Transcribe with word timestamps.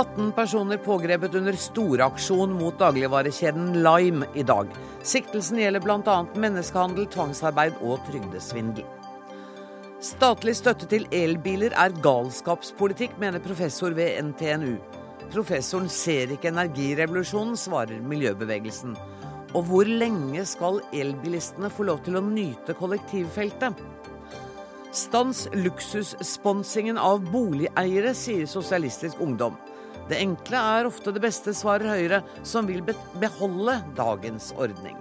18 0.00 0.32
personer 0.32 0.76
pågrepet 0.76 1.34
under 1.34 1.52
storaksjon 1.52 2.52
mot 2.52 2.78
dagligvarekjeden 2.78 3.82
Lime 3.82 4.26
i 4.34 4.42
dag. 4.42 4.68
Siktelsen 5.02 5.58
gjelder 5.60 5.82
bl.a. 5.84 6.16
menneskehandel, 6.40 7.08
tvangsarbeid 7.12 7.76
og 7.84 8.00
trygdesvindel. 8.08 8.86
Statlig 10.00 10.54
støtte 10.56 10.88
til 10.88 11.04
elbiler 11.12 11.74
er 11.76 11.92
galskapspolitikk, 12.00 13.18
mener 13.20 13.42
professor 13.44 13.92
ved 13.96 14.16
NTNU. 14.30 14.78
Professoren 15.34 15.90
ser 15.92 16.32
ikke 16.32 16.48
energirevolusjonen, 16.48 17.58
svarer 17.60 18.00
miljøbevegelsen. 18.00 18.96
Og 19.52 19.66
hvor 19.68 19.84
lenge 19.84 20.46
skal 20.48 20.80
elbilistene 20.96 21.68
få 21.68 21.90
lov 21.90 22.00
til 22.06 22.16
å 22.16 22.24
nyte 22.24 22.72
kollektivfeltet? 22.78 23.76
Stans 24.92 25.48
luksussponsingen 25.54 26.98
av 26.98 27.22
boligeiere, 27.30 28.10
sier 28.14 28.48
Sosialistisk 28.50 29.20
Ungdom. 29.22 29.54
Det 30.10 30.18
enkle 30.18 30.58
er 30.58 30.88
ofte 30.88 31.12
det 31.14 31.22
beste, 31.22 31.54
svarer 31.54 31.92
Høyre, 31.92 32.18
som 32.42 32.66
vil 32.66 32.82
beholde 32.82 33.76
dagens 33.94 34.50
ordning. 34.58 34.98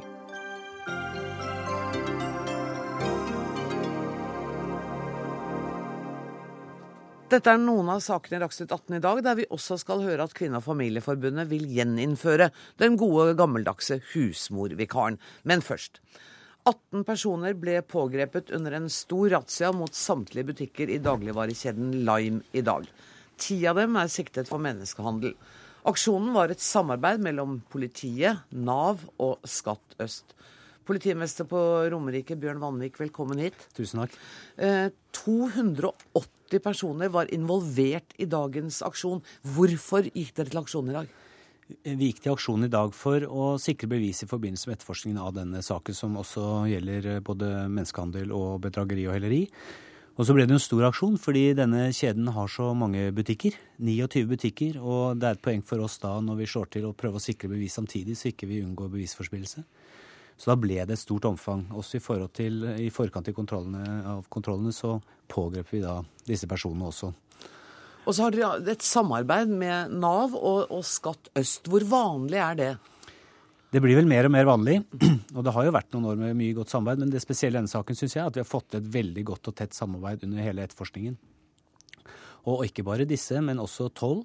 Dette 7.29 7.49
er 7.49 7.59
noen 7.61 7.89
av 7.89 7.99
sakene 8.01 8.37
i 8.37 8.41
Dagsnytt 8.45 8.71
18 8.73 8.95
i 8.97 9.01
dag, 9.01 9.19
der 9.25 9.35
vi 9.37 9.49
også 9.53 9.77
skal 9.81 10.05
høre 10.05 10.25
at 10.25 10.37
Kvinne- 10.37 10.61
og 10.61 10.65
familieforbundet 10.65 11.49
vil 11.49 11.65
gjeninnføre 11.65 12.51
den 12.81 12.97
gode, 12.97 13.35
gammeldagse 13.37 13.99
husmorvikaren. 14.13 15.17
Men 15.49 15.65
først. 15.65 15.97
18 16.69 17.05
personer 17.07 17.55
ble 17.57 17.79
pågrepet 17.81 18.51
under 18.53 18.75
en 18.77 18.89
stor 18.93 19.31
razzia 19.33 19.71
mot 19.73 19.95
samtlige 19.95 20.51
butikker 20.51 20.91
i 20.93 20.99
dagligvarekjeden 21.01 21.95
Lime 22.05 22.43
i 22.53 22.61
dag. 22.65 22.85
Ti 23.39 23.57
av 23.71 23.79
dem 23.79 23.97
er 23.97 24.11
siktet 24.11 24.49
for 24.51 24.61
menneskehandel. 24.61 25.33
Aksjonen 25.89 26.33
var 26.35 26.51
et 26.51 26.61
samarbeid 26.61 27.23
mellom 27.25 27.61
politiet, 27.71 28.43
Nav 28.51 29.05
og 29.17 29.39
Skatt 29.47 29.95
øst. 30.03 30.35
Politimester 30.85 31.47
på 31.49 31.59
Romerike, 31.93 32.37
Bjørn 32.37 32.61
Vanvik, 32.61 32.99
velkommen 33.01 33.41
hit. 33.41 33.57
Tusen 33.77 34.03
takk. 34.03 34.13
Eh, 34.57 34.89
280 35.15 36.61
personer 36.65 37.13
var 37.13 37.29
involvert 37.33 38.13
i 38.17 38.27
dagens 38.29 38.81
aksjon. 38.85 39.23
Hvorfor 39.55 40.09
gikk 40.09 40.35
dere 40.35 40.51
til 40.51 40.61
aksjon 40.61 40.89
i 40.89 40.97
dag? 40.97 41.17
Gikk 41.69 42.23
til 42.23 42.33
aksjon 42.33 42.65
i 42.65 42.71
dag 42.71 42.95
for 42.97 43.21
å 43.29 43.51
sikre 43.61 43.91
bevis 43.91 44.23
i 44.25 44.29
forbindelse 44.29 44.69
med 44.69 44.79
etterforskningen 44.79 45.19
av 45.21 45.35
denne 45.35 45.61
saken, 45.61 45.93
som 45.93 46.17
også 46.17 46.65
gjelder 46.71 47.19
både 47.25 47.67
menneskehandel 47.69 48.33
og 48.33 48.63
bedrageri 48.63 49.05
og 49.05 49.13
helleri. 49.19 49.43
Og 50.19 50.25
så 50.27 50.33
ble 50.35 50.43
det 50.49 50.57
en 50.57 50.59
stor 50.59 50.87
aksjon, 50.89 51.13
fordi 51.21 51.53
denne 51.55 51.85
kjeden 51.95 52.27
har 52.35 52.49
så 52.51 52.73
mange 52.75 53.05
butikker. 53.15 53.53
29 53.77 54.25
butikker. 54.27 54.81
Og 54.81 55.21
det 55.21 55.29
er 55.29 55.37
et 55.37 55.45
poeng 55.45 55.61
for 55.63 55.85
oss 55.85 55.95
da 56.01 56.17
når 56.25 56.41
vi 56.41 56.49
slår 56.51 56.73
til 56.73 56.89
å 56.89 56.95
prøve 56.97 57.21
å 57.21 57.23
sikre 57.23 57.51
bevis 57.53 57.77
samtidig, 57.77 58.17
så 58.19 58.33
ikke 58.33 58.49
vi 58.49 58.59
unngår 58.65 58.89
bevisforspillelse. 58.97 59.63
Så 60.39 60.51
da 60.51 60.57
ble 60.59 60.81
det 60.81 60.97
et 60.97 61.03
stort 61.05 61.29
omfang. 61.29 61.67
Også 61.77 62.01
i, 62.01 62.03
til, 62.35 62.65
i 62.81 62.89
forkant 62.91 63.29
kontrollene, 63.35 64.01
av 64.17 64.27
kontrollene 64.31 64.75
så 64.75 64.97
pågrep 65.31 65.71
vi 65.71 65.85
da 65.85 65.99
disse 66.27 66.49
personene 66.49 66.89
også. 66.89 67.13
Og 68.09 68.15
så 68.17 68.25
har 68.25 68.33
dere 68.33 68.71
et 68.73 68.81
samarbeid 68.81 69.51
med 69.53 69.91
Nav 70.01 70.33
og, 70.33 70.71
og 70.73 70.81
Skatt 70.87 71.29
øst. 71.37 71.67
Hvor 71.69 71.83
vanlig 71.85 72.39
er 72.41 72.55
det? 72.57 72.69
Det 73.69 73.81
blir 73.83 73.99
vel 73.99 74.09
mer 74.09 74.25
og 74.25 74.33
mer 74.33 74.47
vanlig, 74.49 74.79
og 75.37 75.43
det 75.45 75.53
har 75.53 75.67
jo 75.67 75.73
vært 75.75 75.91
noen 75.93 76.07
år 76.09 76.17
med 76.17 76.39
mye 76.39 76.55
godt 76.57 76.73
samarbeid. 76.73 77.03
Men 77.03 77.13
det 77.13 77.21
spesielle 77.21 77.53
i 77.53 77.59
denne 77.59 77.69
saken 77.69 77.99
syns 77.99 78.15
jeg 78.17 78.23
er 78.23 78.31
at 78.31 78.39
vi 78.39 78.41
har 78.41 78.49
fått 78.49 78.79
et 78.79 78.87
veldig 78.97 79.25
godt 79.29 79.51
og 79.51 79.57
tett 79.61 79.77
samarbeid 79.77 80.25
under 80.25 80.41
hele 80.41 80.65
etterforskningen. 80.65 81.19
Og 82.49 82.65
ikke 82.65 82.87
bare 82.87 83.05
disse, 83.05 83.37
men 83.45 83.61
også 83.61 83.91
toll. 83.93 84.23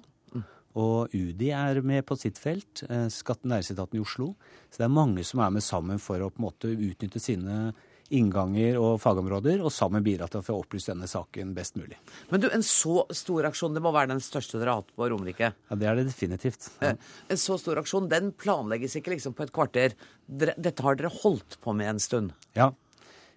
Og 0.75 1.13
UDI 1.13 1.51
er 1.55 1.83
med 1.85 2.07
på 2.09 2.17
sitt 2.19 2.41
felt. 2.41 2.81
Eh, 2.89 3.05
Skatten 3.13 3.53
næringsetaten 3.53 3.99
i 3.99 4.01
Oslo. 4.01 4.33
Så 4.73 4.81
det 4.81 4.89
er 4.89 4.97
mange 4.97 5.23
som 5.29 5.45
er 5.45 5.53
med 5.53 5.63
sammen 5.63 6.01
for 6.01 6.25
å 6.25 6.31
på 6.33 6.41
en 6.41 6.47
måte 6.49 6.73
utnytte 6.73 7.21
sine 7.21 7.69
innganger 8.13 8.77
og 8.77 8.99
fagområder, 9.01 9.61
og 9.65 9.73
sammen 9.73 10.03
bidra 10.05 10.27
til 10.29 10.41
å 10.41 10.45
få 10.45 10.55
opplyst 10.59 10.91
denne 10.91 11.07
saken 11.09 11.55
best 11.57 11.77
mulig. 11.79 11.97
Men 12.29 12.43
du, 12.43 12.47
En 12.53 12.63
så 12.65 13.05
stor 13.15 13.47
aksjon, 13.49 13.73
det 13.73 13.81
må 13.81 13.91
være 13.95 14.11
den 14.13 14.21
største 14.21 14.59
dere 14.61 14.75
har 14.75 14.83
hatt 14.83 14.93
på 14.95 15.09
Romerike? 15.09 15.51
Ja, 15.55 15.75
Det 15.75 15.87
er 15.89 15.95
det 15.95 16.05
definitivt. 16.11 16.69
Ja. 16.81 16.93
Eh, 16.93 17.13
en 17.33 17.41
så 17.41 17.57
stor 17.61 17.81
aksjon, 17.81 18.09
den 18.11 18.31
planlegges 18.31 18.95
ikke 18.99 19.15
liksom 19.15 19.33
på 19.33 19.47
et 19.47 19.53
kvarter. 19.55 19.95
Dette 20.27 20.81
har 20.85 20.95
dere 20.99 21.09
holdt 21.23 21.57
på 21.61 21.73
med 21.75 21.95
en 21.95 21.99
stund? 21.99 22.35
Ja. 22.53 22.71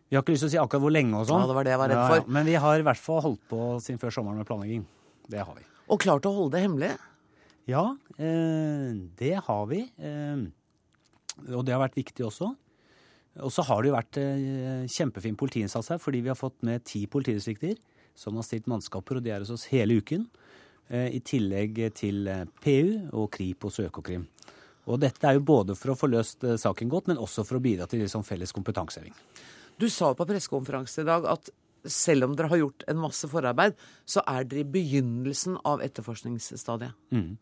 Vi 0.09 0.17
har 0.17 0.23
ikke 0.25 0.33
lyst 0.37 0.47
til 0.47 0.49
å 0.49 0.55
si 0.57 0.61
akkurat 0.61 0.85
hvor 0.85 0.93
lenge 0.93 1.17
og 1.17 1.27
sånn. 1.29 1.43
Ja, 1.43 1.49
det 1.51 1.57
var 1.57 1.65
det 1.65 1.73
jeg 1.75 1.81
var 1.83 1.91
redd 1.93 2.05
for. 2.09 2.21
Ja, 2.23 2.33
men 2.39 2.47
vi 2.49 2.55
har 2.65 2.79
i 2.81 2.87
hvert 2.87 3.03
fall 3.03 3.21
holdt 3.25 3.43
på 3.51 3.65
siden 3.85 4.01
før 4.01 4.15
sommeren 4.15 4.41
med 4.41 4.49
planlegging. 4.49 4.87
Det 5.29 5.43
har 5.45 5.55
vi. 5.57 5.65
Og 5.89 6.01
klart 6.01 6.29
å 6.29 6.33
holde 6.33 6.57
det 6.57 6.63
hemmelig? 6.65 6.95
Ja, 7.69 7.97
eh, 8.17 8.95
det 9.21 9.35
har 9.45 9.67
vi. 9.69 9.83
Eh, 10.01 10.47
og 11.53 11.65
det 11.65 11.75
har 11.77 11.83
vært 11.85 11.99
viktig 12.01 12.25
også. 12.25 12.55
Og 13.45 13.53
så 13.55 13.63
har 13.69 13.83
det 13.83 13.91
jo 13.91 13.97
vært 13.97 14.19
eh, 14.21 14.87
kjempefin 14.91 15.37
politiinnsats 15.39 15.93
her, 15.93 16.01
fordi 16.03 16.23
vi 16.25 16.33
har 16.33 16.39
fått 16.39 16.59
med 16.67 16.85
ti 16.89 17.05
politidistrikter 17.11 17.77
som 18.19 18.39
har 18.39 18.47
stilt 18.47 18.67
mannskaper, 18.71 19.19
og 19.19 19.27
de 19.27 19.31
er 19.35 19.45
hos 19.45 19.53
oss 19.55 19.69
hele 19.71 20.01
uken. 20.01 20.27
Eh, 20.89 21.15
I 21.19 21.21
tillegg 21.23 21.79
til 21.99 22.27
eh, 22.31 22.47
PU 22.65 23.15
og 23.15 23.31
Kripos 23.37 23.79
og 23.79 23.93
Økokrim. 23.93 24.27
Og 24.89 24.99
dette 25.03 25.29
er 25.29 25.37
jo 25.37 25.45
både 25.47 25.77
for 25.77 25.93
å 25.93 25.99
få 26.01 26.09
løst 26.09 26.47
saken 26.63 26.91
godt, 26.91 27.11
men 27.11 27.21
også 27.21 27.45
for 27.45 27.59
å 27.59 27.63
bidra 27.63 27.87
til 27.87 28.01
liksom 28.01 28.25
felles 28.25 28.55
kompetanseheving. 28.57 29.13
Du 29.79 29.87
sa 29.93 30.15
på 30.17 30.27
pressekonferanse 30.27 31.05
i 31.05 31.07
dag 31.07 31.27
at 31.29 31.51
selv 31.89 32.25
om 32.27 32.33
dere 32.35 32.49
har 32.51 32.63
gjort 32.63 32.87
en 32.89 33.03
masse 33.03 33.29
forarbeid, 33.31 33.77
så 34.09 34.25
er 34.27 34.49
dere 34.49 34.65
i 34.65 34.71
begynnelsen 34.73 35.61
av 35.69 35.85
etterforskningsstadiet. 35.85 36.97
Mm. 37.13 37.37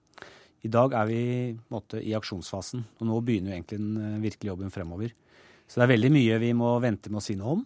I 0.66 0.72
dag 0.74 0.96
er 0.98 1.06
vi 1.08 1.22
måtte, 1.70 2.02
i 2.02 2.16
aksjonsfasen, 2.18 2.82
og 2.98 3.08
nå 3.08 3.20
begynner 3.24 3.54
jo 3.54 3.60
egentlig 3.60 3.78
den 3.78 4.20
virkelige 4.26 4.50
jobben 4.50 4.74
fremover. 4.74 5.14
Så 5.66 5.80
det 5.80 5.86
er 5.86 5.94
veldig 5.96 6.12
mye 6.14 6.40
vi 6.42 6.52
må 6.56 6.72
vente 6.82 7.10
med 7.10 7.20
å 7.20 7.24
si 7.24 7.36
noe 7.38 7.56
om, 7.56 7.62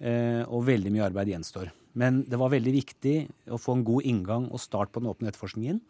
eh, 0.00 0.42
og 0.44 0.66
veldig 0.66 0.92
mye 0.94 1.06
arbeid 1.06 1.30
gjenstår. 1.32 1.70
Men 1.96 2.20
det 2.28 2.38
var 2.40 2.52
veldig 2.52 2.74
viktig 2.74 3.16
å 3.54 3.60
få 3.60 3.78
en 3.78 3.86
god 3.86 4.08
inngang 4.08 4.50
og 4.50 4.60
start 4.60 4.92
på 4.92 5.00
den 5.00 5.10
åpne 5.12 5.30
etterforskningen. 5.30 5.80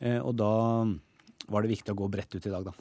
Eh, 0.00 0.18
og 0.18 0.34
da 0.36 0.52
var 1.50 1.64
det 1.64 1.72
viktig 1.72 1.94
å 1.94 2.00
gå 2.02 2.10
bredt 2.12 2.34
ut 2.36 2.46
i 2.46 2.52
dag, 2.52 2.66
da. 2.68 2.74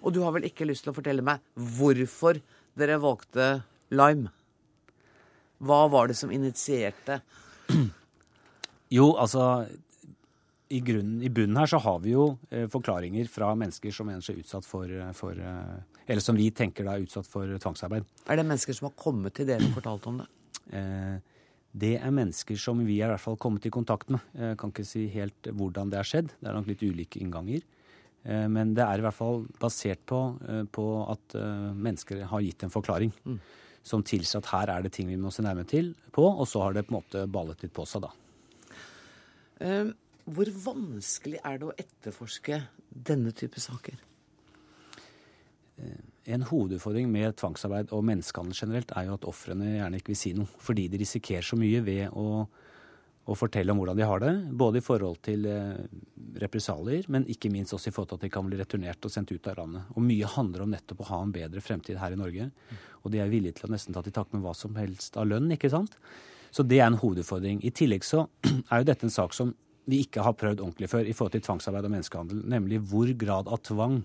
Og 0.00 0.14
du 0.14 0.22
har 0.24 0.32
vel 0.32 0.46
ikke 0.48 0.64
lyst 0.68 0.86
til 0.86 0.94
å 0.94 0.96
fortelle 0.96 1.24
meg 1.24 1.42
hvorfor 1.54 2.40
dere 2.78 3.00
valgte 3.02 3.50
Lime? 3.92 4.32
Hva 5.60 5.82
var 5.92 6.08
det 6.08 6.16
som 6.16 6.32
initierte? 6.32 7.20
Jo, 8.90 9.12
altså 9.20 9.66
i, 10.70 10.80
grunnen, 10.86 11.18
I 11.22 11.30
bunnen 11.34 11.58
her 11.58 11.66
så 11.70 11.80
har 11.82 11.98
vi 12.04 12.12
jo 12.14 12.26
eh, 12.50 12.68
forklaringer 12.70 13.26
fra 13.30 13.50
mennesker 13.58 13.94
som 13.94 14.06
mener 14.06 14.22
seg 14.22 14.38
utsatt 14.38 14.66
for, 14.68 14.90
for 15.18 15.34
eh, 15.34 16.00
eller 16.10 16.22
som 16.22 16.38
vi 16.38 16.48
tenker 16.54 16.86
da 16.86 16.94
er 16.94 17.04
utsatt 17.04 17.26
for 17.30 17.50
tvangsarbeid. 17.62 18.06
Er 18.30 18.38
det 18.38 18.46
mennesker 18.46 18.76
som 18.76 18.88
har 18.88 18.96
kommet 18.98 19.34
til 19.36 19.46
dere 19.50 19.66
og 19.66 19.76
fortalt 19.76 20.08
om 20.10 20.20
det? 20.22 20.26
Eh, 20.74 21.16
det 21.82 21.92
er 21.98 22.14
mennesker 22.14 22.58
som 22.58 22.80
vi 22.82 22.98
har 22.98 23.10
i 23.10 23.14
hvert 23.14 23.22
fall 23.22 23.38
kommet 23.38 23.66
i 23.66 23.70
kontakt 23.74 24.10
med. 24.10 24.22
Jeg 24.34 24.58
kan 24.58 24.72
ikke 24.72 24.86
si 24.86 25.04
helt 25.12 25.50
hvordan 25.54 25.92
det 25.92 26.00
har 26.00 26.08
skjedd. 26.08 26.32
Det 26.38 26.50
er 26.50 26.58
nok 26.58 26.70
litt 26.70 26.82
ulike 26.82 27.22
innganger. 27.22 27.62
Eh, 28.26 28.46
men 28.50 28.74
det 28.74 28.82
er 28.86 28.98
i 28.98 29.06
hvert 29.06 29.18
fall 29.18 29.44
basert 29.62 30.02
på, 30.10 30.20
eh, 30.46 30.64
på 30.66 30.86
at 31.14 31.38
mennesker 31.78 32.26
har 32.30 32.46
gitt 32.46 32.66
en 32.66 32.74
forklaring. 32.74 33.14
Mm. 33.26 33.40
Som 33.86 34.02
tilsier 34.06 34.42
at 34.42 34.50
her 34.50 34.74
er 34.74 34.86
det 34.86 34.94
ting 34.94 35.08
vi 35.10 35.18
må 35.18 35.30
se 35.34 35.46
nærmere 35.46 35.70
til 35.70 35.94
på, 36.14 36.26
og 36.26 36.46
så 36.46 36.66
har 36.66 36.74
det 36.74 36.86
på 36.86 36.94
en 36.94 37.00
måte 37.00 37.26
ballet 37.30 37.62
litt 37.62 37.74
på 37.74 37.86
seg, 37.88 38.06
da. 38.06 38.14
Hvor 40.28 40.50
vanskelig 40.64 41.40
er 41.44 41.58
det 41.60 41.68
å 41.68 41.74
etterforske 41.78 42.62
denne 42.90 43.32
type 43.36 43.60
saker? 43.62 43.98
Eh, 45.80 46.00
en 46.34 46.44
hovedutfordring 46.46 47.08
med 47.10 47.36
tvangsarbeid 47.40 47.94
og 47.96 48.04
menneskehandel 48.06 48.56
generelt 48.56 48.92
er 48.96 49.08
jo 49.08 49.16
at 49.16 49.28
ofrene 49.28 49.76
gjerne 49.78 50.00
ikke 50.00 50.12
vil 50.12 50.20
si 50.20 50.34
noe, 50.36 50.50
fordi 50.60 50.88
de 50.92 51.00
risikerer 51.00 51.46
så 51.46 51.56
mye 51.58 51.80
ved 51.86 52.12
å, 52.12 52.44
å 52.44 53.36
fortelle 53.38 53.72
om 53.72 53.80
hvordan 53.80 53.98
de 53.98 54.06
har 54.06 54.22
det. 54.22 54.34
Både 54.62 54.82
i 54.82 54.84
forhold 54.84 55.22
til 55.26 55.48
eh, 55.48 55.80
represalier, 56.44 57.08
men 57.08 57.26
ikke 57.32 57.52
minst 57.52 57.74
også 57.76 57.90
i 57.90 57.96
forhold 57.96 58.12
til 58.12 58.20
at 58.20 58.26
de 58.26 58.32
kan 58.36 58.46
bli 58.46 58.60
returnert 58.60 59.08
og 59.08 59.14
sendt 59.14 59.32
ut 59.32 59.50
av 59.50 59.62
landet. 59.62 59.88
Og 59.96 60.04
mye 60.04 60.34
handler 60.36 60.66
om 60.66 60.74
nettopp 60.76 61.02
å 61.06 61.10
ha 61.14 61.22
en 61.24 61.34
bedre 61.34 61.64
fremtid 61.64 61.98
her 62.02 62.14
i 62.14 62.20
Norge. 62.20 62.50
Og 63.00 63.14
de 63.14 63.22
er 63.22 63.32
villige 63.32 63.58
til 63.58 63.70
å 63.70 63.72
nesten 63.72 63.96
ta 63.96 64.04
til 64.04 64.14
takke 64.14 64.36
med 64.36 64.44
hva 64.44 64.54
som 64.56 64.76
helst 64.78 65.16
av 65.18 65.30
lønn, 65.30 65.48
ikke 65.56 65.72
sant. 65.72 65.96
Så 66.50 66.66
det 66.66 66.80
er 66.80 66.90
en 66.90 67.00
hovedutfordring. 67.00 67.62
I 67.64 67.72
tillegg 67.74 68.04
så 68.06 68.26
er 68.70 68.82
jo 68.82 68.88
dette 68.90 69.06
en 69.06 69.14
sak 69.14 69.34
som 69.36 69.54
vi 69.90 70.02
ikke 70.06 70.22
har 70.26 70.36
prøvd 70.38 70.62
ordentlig 70.64 70.88
før 70.92 71.04
i 71.10 71.12
forhold 71.16 71.34
til 71.36 71.44
tvangsarbeid 71.48 71.88
og 71.90 71.94
menneskehandel, 71.96 72.44
nemlig 72.54 72.80
hvor 72.90 73.10
grad 73.18 73.50
av 73.50 73.60
tvang 73.66 74.00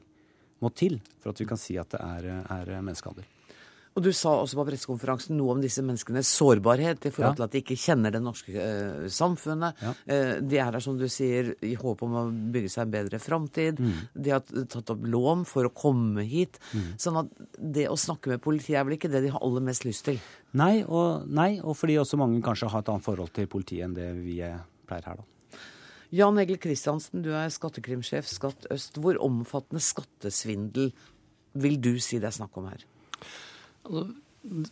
må 0.63 0.71
til 0.73 0.99
for 1.21 1.31
at 1.33 1.39
vi 1.41 1.47
kan 1.49 1.59
si 1.61 1.77
at 1.77 1.89
det 1.95 2.01
er, 2.01 2.29
er 2.49 2.75
menneskehandel. 2.81 3.25
Og 3.95 4.03
du 4.03 4.09
sa 4.11 4.33
også 4.41 4.57
på 4.59 4.63
pressekonferansen 4.67 5.37
noe 5.39 5.53
om 5.53 5.61
disse 5.63 5.79
menneskenes 5.79 6.27
sårbarhet 6.35 7.05
i 7.07 7.11
forhold 7.15 7.29
Ja. 7.31 7.35
til 7.37 7.43
at 7.45 7.51
de 7.53 7.59
ikke 7.61 7.77
kjenner 7.79 8.11
det 8.11 8.19
norske 8.19 8.51
eh, 8.51 9.05
samfunnet. 9.07 9.77
Ja. 9.79 9.93
Eh, 10.11 10.31
de 10.43 10.57
er 10.59 10.67
her, 10.67 10.79
som 10.83 10.97
du 10.99 11.05
sier, 11.07 11.53
i 11.63 11.77
håp 11.79 12.03
om 12.03 12.17
å 12.19 12.23
bygge 12.51 12.73
seg 12.73 12.81
en 12.83 12.91
bedre 12.91 13.21
framtid. 13.23 13.79
Mm. 13.79 14.01
De 14.25 14.33
har 14.35 14.43
tatt 14.43 14.91
opp 14.91 15.05
lån 15.07 15.45
for 15.47 15.69
å 15.69 15.71
komme 15.71 16.25
hit. 16.27 16.59
Sånn 16.99 17.21
at 17.23 17.31
det 17.55 17.87
å 17.87 17.95
snakke 17.95 18.33
med 18.33 18.43
politiet 18.43 18.81
er 18.81 18.83
vel 18.89 18.97
ikke 18.97 19.11
det 19.15 19.23
de 19.23 19.31
har 19.31 19.39
aller 19.47 19.63
mest 19.63 19.87
lyst 19.87 20.03
til. 20.09 20.19
Nei 20.59 20.83
og, 20.83 21.23
nei, 21.31 21.61
og 21.63 21.77
fordi 21.79 21.95
også 22.03 22.19
mange 22.19 22.43
kanskje 22.43 22.67
har 22.75 22.83
et 22.83 22.91
annet 22.91 23.07
forhold 23.07 23.31
til 23.31 23.47
politiet 23.47 23.87
enn 23.87 23.95
det 23.95 24.11
vi 24.19 24.41
pleier 24.89 25.07
her, 25.07 25.23
da. 25.23 25.29
Jan 26.15 26.39
Egil 26.39 26.59
Kristiansen, 26.63 27.23
du 27.25 27.33
er 27.35 27.51
skattekrimsjef 27.51 28.27
Skatt 28.29 28.67
øst. 28.71 29.00
Hvor 29.01 29.17
omfattende 29.25 29.81
skattesvindel 29.83 30.94
vil 31.59 31.75
du 31.81 31.95
si 32.00 32.21
det 32.21 32.29
er 32.29 32.38
snakk 32.38 32.56
om 32.59 32.69
her? 32.71 32.85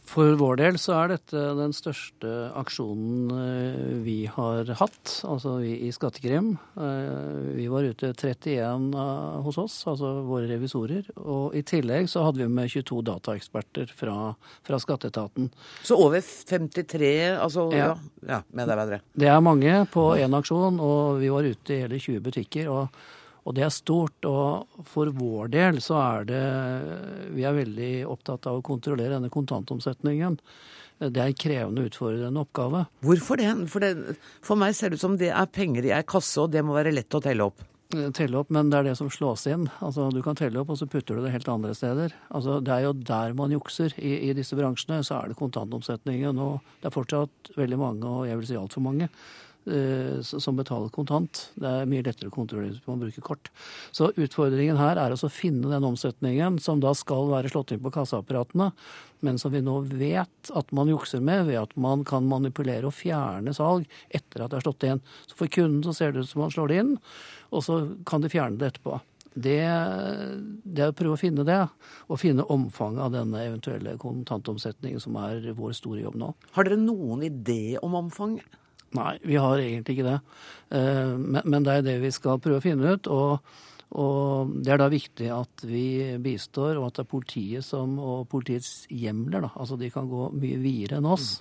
For 0.06 0.36
vår 0.38 0.60
del 0.60 0.75
så 0.78 0.94
er 1.00 1.14
dette 1.16 1.42
den 1.58 1.72
største 1.74 2.30
aksjonen 2.60 3.31
eh, 3.34 3.78
vi 4.06 4.18
har 4.30 4.70
hatt, 4.78 5.14
altså 5.25 5.56
vi 5.64 5.72
i 5.88 5.90
Skattekrim. 5.96 6.52
Eh, 6.78 7.56
Vi 7.58 7.66
var 7.72 7.88
ute 7.88 8.12
31 8.14 8.94
eh, 8.94 9.40
hos 9.48 9.58
oss, 9.58 9.80
altså 9.90 10.12
våre 10.28 10.46
revisorer. 10.52 11.10
Og 11.24 11.58
i 11.58 11.64
tillegg 11.66 12.06
så 12.12 12.28
hadde 12.28 12.44
vi 12.44 12.50
med 12.54 12.70
22 12.70 13.02
dataeksperter 13.10 13.90
fra, 13.98 14.36
fra 14.68 14.80
skatteetaten. 14.84 15.50
Så 15.81 15.98
over 15.98 16.22
53 16.22 17.12
altså, 17.40 17.68
ja. 17.74 17.90
Ja. 17.90 17.98
Ja, 18.30 18.42
medarbeidere. 18.54 19.02
Det 19.18 19.28
er 19.28 19.42
mange 19.44 19.81
på 19.92 20.12
én 20.22 20.38
aksjon, 20.38 20.78
og 20.80 21.20
vi 21.24 21.34
var 21.34 21.50
ute 21.50 21.74
i 21.75 21.81
hele 21.88 21.98
20 22.00 22.22
butikker. 22.30 22.70
og 22.70 23.04
og 23.44 23.57
det 23.57 23.66
er 23.66 23.74
stort. 23.74 24.28
Og 24.28 24.86
for 24.90 25.12
vår 25.16 25.51
del 25.54 25.81
så 25.84 26.00
er 26.01 26.30
det 26.30 26.44
Vi 27.36 27.44
er 27.48 27.57
veldig 27.57 27.92
opptatt 28.10 28.48
av 28.50 28.60
å 28.60 28.66
kontrollere 28.66 29.18
denne 29.18 29.34
kontantomsetningen. 29.34 30.40
Det 31.04 31.19
er 31.19 31.31
en 31.31 31.36
krevende, 31.36 31.84
utfordrende 31.90 32.44
oppgave. 32.45 32.86
Hvorfor 33.04 33.42
det? 33.42 33.51
For, 33.72 33.84
det? 33.84 34.16
for 34.45 34.60
meg 34.60 34.75
ser 34.78 34.94
det 34.94 35.01
ut 35.01 35.04
som 35.04 35.19
det 35.19 35.34
er 35.34 35.51
penger 35.51 35.90
i 35.90 35.94
ei 35.98 36.04
kasse, 36.07 36.38
og 36.45 36.54
det 36.54 36.63
må 36.63 36.75
være 36.78 36.94
lett 36.94 37.18
å 37.18 37.22
telle 37.24 37.50
opp. 37.50 37.66
Telle 38.16 38.40
opp, 38.40 38.50
men 38.54 38.72
det 38.72 38.80
er 38.80 38.88
det 38.88 38.95
som 38.98 39.10
slås 39.13 39.44
inn. 39.51 39.68
Altså, 39.84 40.07
Du 40.13 40.22
kan 40.25 40.38
telle 40.38 40.62
opp, 40.62 40.72
og 40.74 40.80
så 40.80 40.88
putter 40.89 41.18
du 41.18 41.25
det 41.25 41.34
helt 41.34 41.50
andre 41.51 41.75
steder. 41.78 42.16
Altså, 42.34 42.60
Det 42.63 42.74
er 42.74 42.88
jo 42.88 42.94
der 42.94 43.34
man 43.38 43.51
jukser. 43.54 43.94
I, 44.00 44.30
I 44.30 44.34
disse 44.34 44.57
bransjene 44.57 45.04
så 45.06 45.19
er 45.19 45.30
det 45.30 45.38
kontantomsetningen. 45.38 46.39
Og 46.39 46.62
det 46.81 46.89
er 46.89 46.96
fortsatt 46.96 47.54
veldig 47.57 47.80
mange, 47.81 48.06
og 48.07 48.28
jeg 48.30 48.39
vil 48.39 48.48
si 48.48 48.57
altfor 48.57 48.81
mange, 48.86 49.10
eh, 49.10 49.43
som 49.63 50.57
betaler 50.57 50.92
kontant. 50.94 51.45
Det 51.56 51.69
er 51.69 51.89
mye 51.89 52.04
lettere 52.04 52.27
å 52.27 52.36
kontrollere 52.36 52.74
hvis 52.74 52.88
man 52.89 53.00
bruker 53.00 53.24
kort. 53.24 53.51
Så 53.95 54.10
utfordringen 54.12 54.80
her 54.80 55.00
er 55.00 55.15
å 55.15 55.31
finne 55.31 55.71
den 55.71 55.88
omsetningen 55.88 56.60
som 56.63 56.81
da 56.83 56.92
skal 56.98 57.31
være 57.31 57.51
slått 57.54 57.71
inn 57.71 57.83
på 57.83 57.94
kassaapparatene, 57.95 58.71
men 59.24 59.39
som 59.39 59.54
vi 59.54 59.62
nå 59.63 59.77
vet 59.88 60.51
at 60.51 60.75
man 60.75 60.92
jukser 60.92 61.24
med 61.24 61.48
ved 61.48 61.62
at 61.62 61.77
man 61.80 62.04
kan 62.07 62.27
manipulere 62.27 62.89
og 62.89 62.98
fjerne 62.98 63.56
salg 63.56 63.88
etter 64.12 64.44
at 64.44 64.51
det 64.51 64.60
er 64.60 64.68
slått 64.68 64.88
inn. 64.89 65.01
Så 65.30 65.39
for 65.39 65.51
kunden 65.51 65.83
så 65.88 65.95
ser 65.95 66.12
det 66.12 66.25
ut 66.25 66.31
som 66.33 66.44
man 66.44 66.54
slår 66.54 66.71
det 66.71 66.83
inn, 66.83 66.94
og 67.54 67.63
så 67.63 67.80
kan 68.10 68.24
de 68.24 68.31
fjerne 68.33 68.60
det 68.60 68.74
etterpå. 68.74 69.00
Det, 69.33 69.62
det 70.63 70.83
er 70.83 70.92
å 70.92 70.95
prøve 70.98 71.15
å 71.15 71.21
finne 71.21 71.45
det, 71.48 71.62
og 72.06 72.19
finne 72.21 72.45
omfanget 72.54 73.01
av 73.07 73.15
denne 73.15 73.39
eventuelle 73.48 73.95
kontantomsetningen, 74.01 75.01
som 75.01 75.18
er 75.24 75.48
vår 75.57 75.74
store 75.80 76.04
jobb 76.04 76.19
nå. 76.21 76.33
Har 76.54 76.68
dere 76.68 76.77
noen 76.81 77.24
idé 77.25 77.80
om 77.81 77.98
omfanget? 77.98 78.60
Nei, 78.94 79.18
vi 79.25 79.38
har 79.42 79.57
egentlig 79.57 79.98
ikke 79.98 80.10
det. 80.10 80.19
Eh, 80.78 81.13
Men, 81.18 81.63
det 81.66 81.78
er 81.78 81.86
det 81.86 82.00
vi 82.04 82.12
skal 82.13 82.42
prøve 82.42 82.62
å 82.62 82.66
finne 82.66 82.95
ut. 82.95 83.10
Og, 83.10 83.54
og 83.98 84.56
det 84.66 84.74
er 84.74 84.81
da 84.81 84.90
viktig 84.92 85.30
at 85.34 85.66
vi 85.68 85.86
bistår, 86.22 86.78
og 86.78 86.90
at 86.90 87.00
det 87.00 87.06
er 87.06 87.13
politiet 87.13 87.66
som, 87.66 87.98
og 88.00 88.28
politiets 88.31 88.88
hjemler. 88.90 89.48
Da. 89.48 89.54
Altså 89.57 89.80
de 89.81 89.92
kan 89.94 90.10
gå 90.10 90.30
mye 90.38 90.60
videre 90.62 91.01
enn 91.01 91.10
oss. 91.10 91.40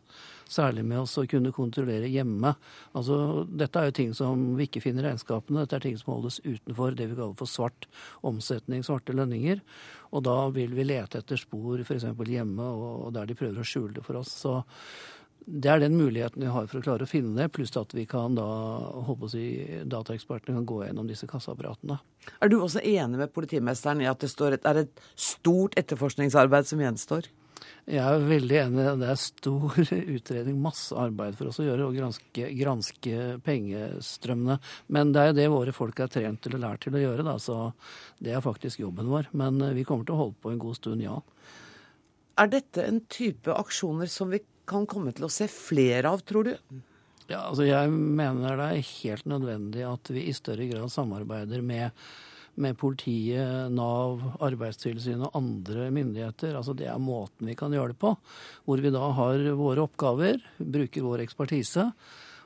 Særlig 0.53 0.83
med 0.85 1.01
oss 1.01 1.15
å 1.17 1.25
kunne 1.25 1.53
kontrollere 1.55 2.11
hjemme. 2.13 2.51
Altså, 2.99 3.47
dette 3.49 3.81
er 3.81 3.89
jo 3.89 3.95
ting 3.97 4.11
som 4.17 4.51
vi 4.59 4.67
ikke 4.67 4.83
finner 4.85 5.07
i 5.07 5.11
regnskapene. 5.11 5.63
Dette 5.65 5.79
er 5.79 5.87
ting 5.87 5.97
som 5.97 6.13
holdes 6.13 6.43
utenfor 6.45 6.97
det 6.99 7.07
vi 7.09 7.17
kaller 7.17 7.39
for 7.39 7.49
svart 7.49 7.89
omsetning, 8.29 8.85
svarte 8.85 9.17
lønninger. 9.17 9.63
Og 10.13 10.27
da 10.29 10.37
vil 10.53 10.75
vi 10.77 10.85
lete 10.85 11.23
etter 11.23 11.41
spor 11.41 11.81
f.eks. 11.81 12.05
hjemme, 12.05 12.69
og 12.69 13.15
der 13.17 13.31
de 13.31 13.39
prøver 13.39 13.63
å 13.63 13.69
skjule 13.69 13.97
det 13.97 14.05
for 14.05 14.21
oss. 14.21 14.35
Så 14.45 14.59
det 15.47 15.71
er 15.71 15.83
den 15.83 15.97
muligheten 15.99 16.43
vi 16.45 16.51
har 16.53 16.67
for 16.71 16.79
å 16.81 16.85
klare 16.85 17.07
å 17.07 17.11
finne 17.11 17.35
det, 17.37 17.51
pluss 17.55 17.75
at 17.79 17.95
vi 17.97 18.05
kan 18.09 18.37
da, 18.39 18.47
håper 19.09 19.29
å 19.29 19.33
si, 19.33 19.45
dataekspertene 19.89 20.57
kan 20.61 20.69
gå 20.69 20.83
gjennom 20.85 21.09
disse 21.11 21.29
kassaapparatene. 21.31 21.99
Er 22.43 22.53
du 22.53 22.61
også 22.61 22.83
enig 22.83 23.21
med 23.21 23.33
politimesteren 23.35 24.03
i 24.05 24.11
at 24.11 24.23
det 24.23 24.31
står 24.33 24.59
et, 24.59 24.67
er 24.69 24.85
et 24.85 25.07
stort 25.19 25.79
etterforskningsarbeid 25.81 26.69
som 26.71 26.83
gjenstår? 26.83 27.31
Jeg 27.83 27.99
er 27.99 28.25
veldig 28.29 28.59
enig. 28.61 28.85
Det 29.01 29.09
er 29.11 29.19
stor 29.19 29.79
utredning, 30.17 30.61
masse 30.63 30.95
arbeid 30.99 31.35
for 31.39 31.51
oss 31.51 31.59
å 31.63 31.67
gjøre, 31.67 31.89
og 31.89 31.99
granske, 31.99 32.47
granske 32.59 33.25
pengestrømmene. 33.47 34.59
Men 34.95 35.11
det 35.15 35.23
er 35.23 35.33
jo 35.33 35.39
det 35.41 35.49
våre 35.57 35.75
folk 35.75 36.03
er 36.03 36.13
trent 36.13 36.43
til 36.45 36.57
og 36.59 36.63
lært 36.63 36.87
til 36.87 36.99
å 36.99 37.03
gjøre, 37.03 37.27
da, 37.27 37.37
så 37.43 37.59
det 38.23 38.37
er 38.37 38.45
faktisk 38.45 38.85
jobben 38.85 39.11
vår. 39.11 39.33
Men 39.39 39.59
eh, 39.63 39.75
vi 39.75 39.87
kommer 39.89 40.07
til 40.07 40.17
å 40.17 40.23
holde 40.25 40.39
på 40.43 40.55
en 40.55 40.63
god 40.63 40.79
stund, 40.79 41.03
ja. 41.03 41.19
Er 42.41 42.49
dette 42.49 42.87
en 42.87 43.03
type 43.13 43.53
aksjoner 43.53 44.09
som 44.09 44.31
vi 44.33 44.41
kan 44.75 44.89
komme 44.91 45.13
til 45.17 45.29
å 45.29 45.33
se 45.33 45.49
flere 45.51 46.11
av, 46.13 46.25
tror 46.27 46.51
du? 46.51 46.57
Ja, 47.29 47.47
altså 47.47 47.67
Jeg 47.69 47.93
mener 47.93 48.59
det 48.59 48.69
er 48.69 48.91
helt 49.03 49.29
nødvendig 49.31 49.87
at 49.89 50.11
vi 50.13 50.27
i 50.27 50.37
større 50.37 50.67
grad 50.71 50.93
samarbeider 50.93 51.63
med, 51.65 51.95
med 52.61 52.77
politiet, 52.81 53.71
Nav, 53.73 54.21
Arbeidstilsynet 54.43 55.29
og 55.31 55.39
andre 55.39 55.89
myndigheter. 55.95 56.57
Altså 56.59 56.75
Det 56.77 56.91
er 56.91 57.01
måten 57.01 57.49
vi 57.49 57.57
kan 57.59 57.73
gjøre 57.73 57.95
det 57.95 58.01
på. 58.03 58.17
Hvor 58.67 58.83
vi 58.83 58.93
da 58.93 59.07
har 59.21 59.47
våre 59.59 59.87
oppgaver, 59.87 60.43
bruker 60.59 61.07
vår 61.07 61.25
ekspertise. 61.25 61.89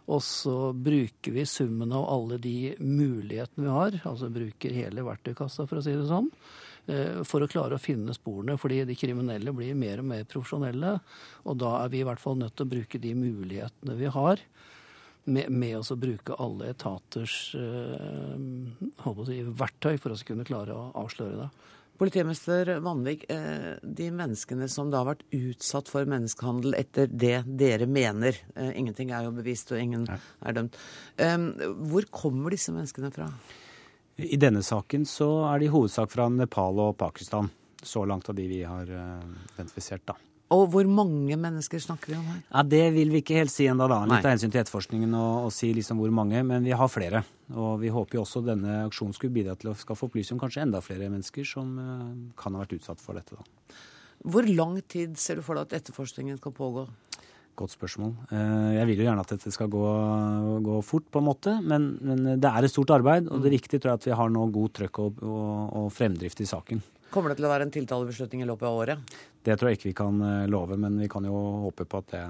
Og 0.06 0.22
så 0.22 0.70
bruker 0.70 1.34
vi 1.34 1.42
summen 1.50 1.90
av 1.96 2.06
alle 2.12 2.38
de 2.38 2.76
mulighetene 2.78 3.64
vi 3.66 3.72
har, 3.74 3.98
altså 4.06 4.30
bruker 4.30 4.76
hele 4.76 5.02
verktøykassa, 5.02 5.66
for 5.66 5.80
å 5.80 5.82
si 5.82 5.96
det 5.96 6.06
sånn, 6.06 6.28
for 7.26 7.42
å 7.42 7.48
klare 7.50 7.74
å 7.74 7.82
finne 7.82 8.14
sporene. 8.14 8.54
Fordi 8.60 8.84
de 8.86 8.94
kriminelle 8.98 9.54
blir 9.56 9.74
mer 9.74 10.02
og 10.02 10.06
mer 10.12 10.26
profesjonelle. 10.30 10.92
Og 11.50 11.58
da 11.58 11.72
er 11.80 11.90
vi 11.90 12.02
i 12.02 12.06
hvert 12.06 12.22
fall 12.22 12.38
nødt 12.38 12.54
til 12.54 12.68
å 12.68 12.72
bruke 12.76 13.00
de 13.02 13.14
mulighetene 13.18 13.96
vi 13.98 14.12
har, 14.14 14.42
med, 15.26 15.50
med 15.50 15.78
oss 15.80 15.90
å 15.90 15.98
bruke 15.98 16.36
alle 16.42 16.70
etaters 16.70 17.36
eh, 17.58 18.36
å 19.10 19.26
si, 19.26 19.40
verktøy 19.42 19.96
for 19.98 20.14
å 20.14 20.20
kunne 20.26 20.46
klare 20.46 20.76
å 20.76 20.90
avsløre 21.02 21.40
det. 21.40 21.48
Politimester 21.96 22.74
Vanvik, 22.84 23.24
eh, 23.32 23.76
de 23.82 24.10
menneskene 24.12 24.68
som 24.68 24.90
da 24.92 25.00
har 25.00 25.14
vært 25.14 25.24
utsatt 25.32 25.88
for 25.88 26.08
menneskehandel 26.08 26.76
etter 26.76 27.08
det 27.08 27.38
dere 27.46 27.88
mener, 27.88 28.36
eh, 28.54 28.72
ingenting 28.76 29.10
er 29.10 29.24
jo 29.24 29.32
bevist 29.32 29.72
og 29.72 29.80
ingen 29.80 30.04
er 30.06 30.52
dømt, 30.52 30.76
eh, 31.16 31.36
hvor 31.88 32.04
kommer 32.10 32.50
disse 32.50 32.72
menneskene 32.72 33.12
fra? 33.12 33.30
I 34.16 34.36
denne 34.40 34.62
saken 34.64 35.04
så 35.04 35.28
er 35.50 35.60
det 35.60 35.68
i 35.68 35.72
hovedsak 35.74 36.08
fra 36.12 36.28
Nepal 36.32 36.78
og 36.80 36.94
Pakistan. 36.96 37.50
Så 37.82 38.06
langt 38.08 38.28
av 38.32 38.36
de 38.38 38.46
vi 38.48 38.62
har 38.64 38.88
eh, 38.88 39.26
identifisert, 39.54 40.06
da. 40.08 40.16
Og 40.54 40.68
hvor 40.70 40.86
mange 40.86 41.34
mennesker 41.36 41.80
snakker 41.82 42.12
vi 42.12 42.16
om 42.20 42.26
her? 42.30 42.38
Ja, 42.46 42.62
Det 42.62 42.84
vil 42.94 43.10
vi 43.10 43.20
ikke 43.20 43.40
helt 43.40 43.50
si 43.50 43.66
ennå, 43.66 43.88
da. 43.90 43.98
Litt 44.06 44.14
Nei. 44.14 44.22
av 44.22 44.30
hensyn 44.30 44.52
til 44.54 44.62
etterforskningen 44.62 45.12
og, 45.18 45.48
og 45.48 45.52
si 45.54 45.72
liksom 45.74 45.98
hvor 46.00 46.14
mange. 46.14 46.40
Men 46.46 46.64
vi 46.64 46.72
har 46.78 46.88
flere. 46.88 47.24
Og 47.52 47.82
vi 47.82 47.90
håper 47.92 48.18
jo 48.18 48.22
også 48.22 48.44
denne 48.46 48.84
aksjonen 48.86 49.16
skulle 49.16 49.34
bidra 49.34 49.56
til 49.58 49.72
å 49.72 49.76
skaffe 49.78 50.06
opplysning 50.06 50.38
om 50.38 50.44
kanskje 50.46 50.62
enda 50.64 50.80
flere 50.84 51.10
mennesker 51.10 51.46
som 51.46 51.76
eh, 51.82 52.08
kan 52.38 52.56
ha 52.56 52.62
vært 52.62 52.78
utsatt 52.78 53.02
for 53.02 53.18
dette. 53.18 53.36
da. 53.36 53.76
Hvor 54.26 54.46
lang 54.48 54.78
tid 54.88 55.18
ser 55.20 55.38
du 55.38 55.44
for 55.44 55.58
deg 55.58 55.68
at 55.68 55.82
etterforskningen 55.82 56.38
skal 56.40 56.54
pågå? 56.56 56.86
Godt 57.56 57.72
spørsmål. 57.72 58.10
Eh, 58.30 58.72
Jeg 58.76 58.86
vil 58.90 58.98
jo 59.00 59.06
gjerne 59.06 59.22
at 59.24 59.30
dette 59.32 59.50
skal 59.54 59.70
gå, 59.72 59.84
gå 60.66 60.80
fort, 60.84 61.06
på 61.10 61.22
en 61.22 61.28
måte. 61.30 61.54
Men, 61.64 61.86
men 62.04 62.26
det 62.40 62.50
er 62.50 62.66
et 62.66 62.72
stort 62.72 62.92
arbeid, 62.92 63.30
og 63.32 63.40
det 63.44 63.54
viktige 63.54 63.80
tror 63.80 63.94
jeg 63.94 64.02
at 64.02 64.08
vi 64.10 64.18
har 64.20 64.32
nå 64.34 64.44
god 64.52 64.74
trøkk 64.76 65.00
og, 65.06 65.22
og, 65.24 65.72
og 65.80 65.86
fremdrift 65.96 66.42
i 66.44 66.48
saken. 66.50 66.82
Kommer 67.14 67.32
det 67.32 67.38
til 67.38 67.46
å 67.48 67.52
være 67.54 67.64
en 67.68 67.72
tiltalebeslutning 67.72 68.42
i 68.44 68.48
løpet 68.50 68.68
av 68.68 68.76
året? 68.82 69.16
Det 69.46 69.56
tror 69.56 69.70
jeg 69.70 69.78
ikke 69.80 69.88
vi 69.88 69.96
kan 70.02 70.20
eh, 70.20 70.44
love, 70.52 70.76
men 70.76 71.00
vi 71.00 71.08
kan 71.08 71.24
jo 71.24 71.32
håpe 71.64 71.88
på 71.88 72.02
at 72.04 72.12
det 72.12 72.24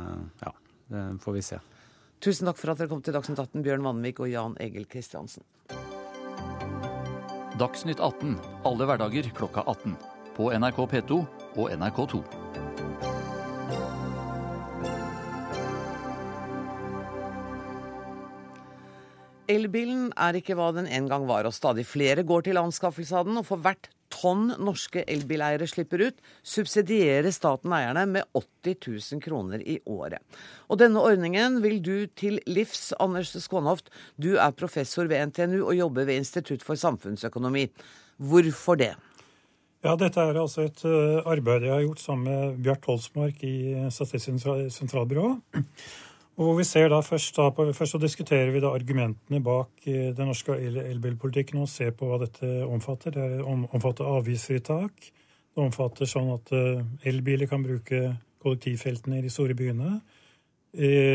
Ja, 0.45 0.53
det 0.95 1.05
får 1.25 1.39
vi 1.41 1.43
se. 1.43 1.59
Tusen 2.23 2.47
takk 2.49 2.61
for 2.63 2.73
at 2.73 2.79
dere 2.81 2.89
kom 2.89 3.03
til 3.05 3.13
Dagsnytt 3.17 3.43
18, 3.43 3.65
Bjørn 3.67 3.83
Vanvik 3.85 4.23
og 4.23 4.31
Jan 4.31 4.55
Egil 4.63 4.87
Kristiansen. 4.89 5.43
Dagsnytt 7.59 7.99
18 8.05 8.37
alle 8.69 8.87
hverdager 8.89 9.29
klokka 9.37 9.65
18. 9.67 9.97
På 10.37 10.51
NRK 10.53 10.83
P2 10.93 11.19
og 11.57 11.71
NRK2. 11.73 12.46
Elbilen 19.51 20.09
er 20.19 20.39
ikke 20.39 20.57
hva 20.59 20.73
den 20.75 20.89
en 20.91 21.07
gang 21.11 21.27
var, 21.29 21.47
og 21.47 21.55
stadig 21.55 21.87
flere 21.89 22.25
går 22.27 22.49
til 22.49 22.61
anskaffelse 22.61 23.17
av 23.19 23.29
den. 23.29 23.39
Og 23.41 23.47
for 23.49 23.63
hvert 23.63 23.89
tonn 24.13 24.53
norske 24.63 25.03
elbileiere 25.11 25.67
slipper 25.69 26.05
ut, 26.09 26.21
subsidierer 26.47 27.33
staten 27.35 27.75
eierne 27.75 28.07
med 28.11 28.29
80 28.37 28.79
000 29.17 29.25
kroner 29.25 29.63
i 29.63 29.79
året. 29.91 30.23
Og 30.71 30.81
denne 30.83 31.03
ordningen 31.03 31.61
vil 31.65 31.81
du 31.83 32.07
til 32.19 32.41
livs, 32.47 32.93
Anders 33.03 33.35
Skånhoft. 33.43 33.91
Du 34.17 34.37
er 34.37 34.57
professor 34.57 35.11
ved 35.11 35.33
NTNU 35.33 35.61
og 35.65 35.77
jobber 35.77 36.09
ved 36.09 36.23
Institutt 36.23 36.65
for 36.67 36.79
samfunnsøkonomi. 36.79 37.69
Hvorfor 38.17 38.79
det? 38.81 38.95
Ja, 39.85 39.93
dette 39.95 40.19
er 40.19 40.39
altså 40.41 40.65
et 40.67 40.81
uh, 40.89 41.23
arbeid 41.29 41.67
jeg 41.67 41.75
har 41.75 41.85
gjort 41.85 42.01
sammen 42.03 42.27
med 42.27 42.57
Bjart 42.65 42.87
Holsmark 42.89 43.43
i 43.47 43.57
Statistisk 43.95 44.49
sentralbyrå. 44.75 45.29
Og 46.37 46.45
hvor 46.45 46.59
vi 46.59 46.67
ser 46.69 46.91
da 46.93 46.99
først, 47.01 47.39
da, 47.39 47.49
først 47.73 47.97
så 47.97 48.01
diskuterer 48.01 48.51
vi 48.53 48.61
da 48.61 48.75
argumentene 48.77 49.41
bak 49.45 49.87
uh, 49.89 50.11
den 50.17 50.29
norske 50.29 50.57
elbilpolitikken 50.61 51.63
og 51.63 51.71
ser 51.73 51.95
på 51.97 52.11
hva 52.11 52.21
dette 52.21 52.51
omfatter. 52.67 53.15
Det 53.17 53.41
om, 53.41 53.65
omfatter 53.73 54.09
avgiftsfritak. 54.19 55.09
Det 55.57 55.65
omfatter 55.65 56.09
sånn 56.11 56.35
at 56.35 56.53
uh, 56.53 56.85
elbiler 57.09 57.49
kan 57.49 57.65
bruke 57.65 58.03
kollektivfeltene 58.45 59.21
i 59.21 59.25
de 59.25 59.33
store 59.33 59.57
byene. 59.59 59.99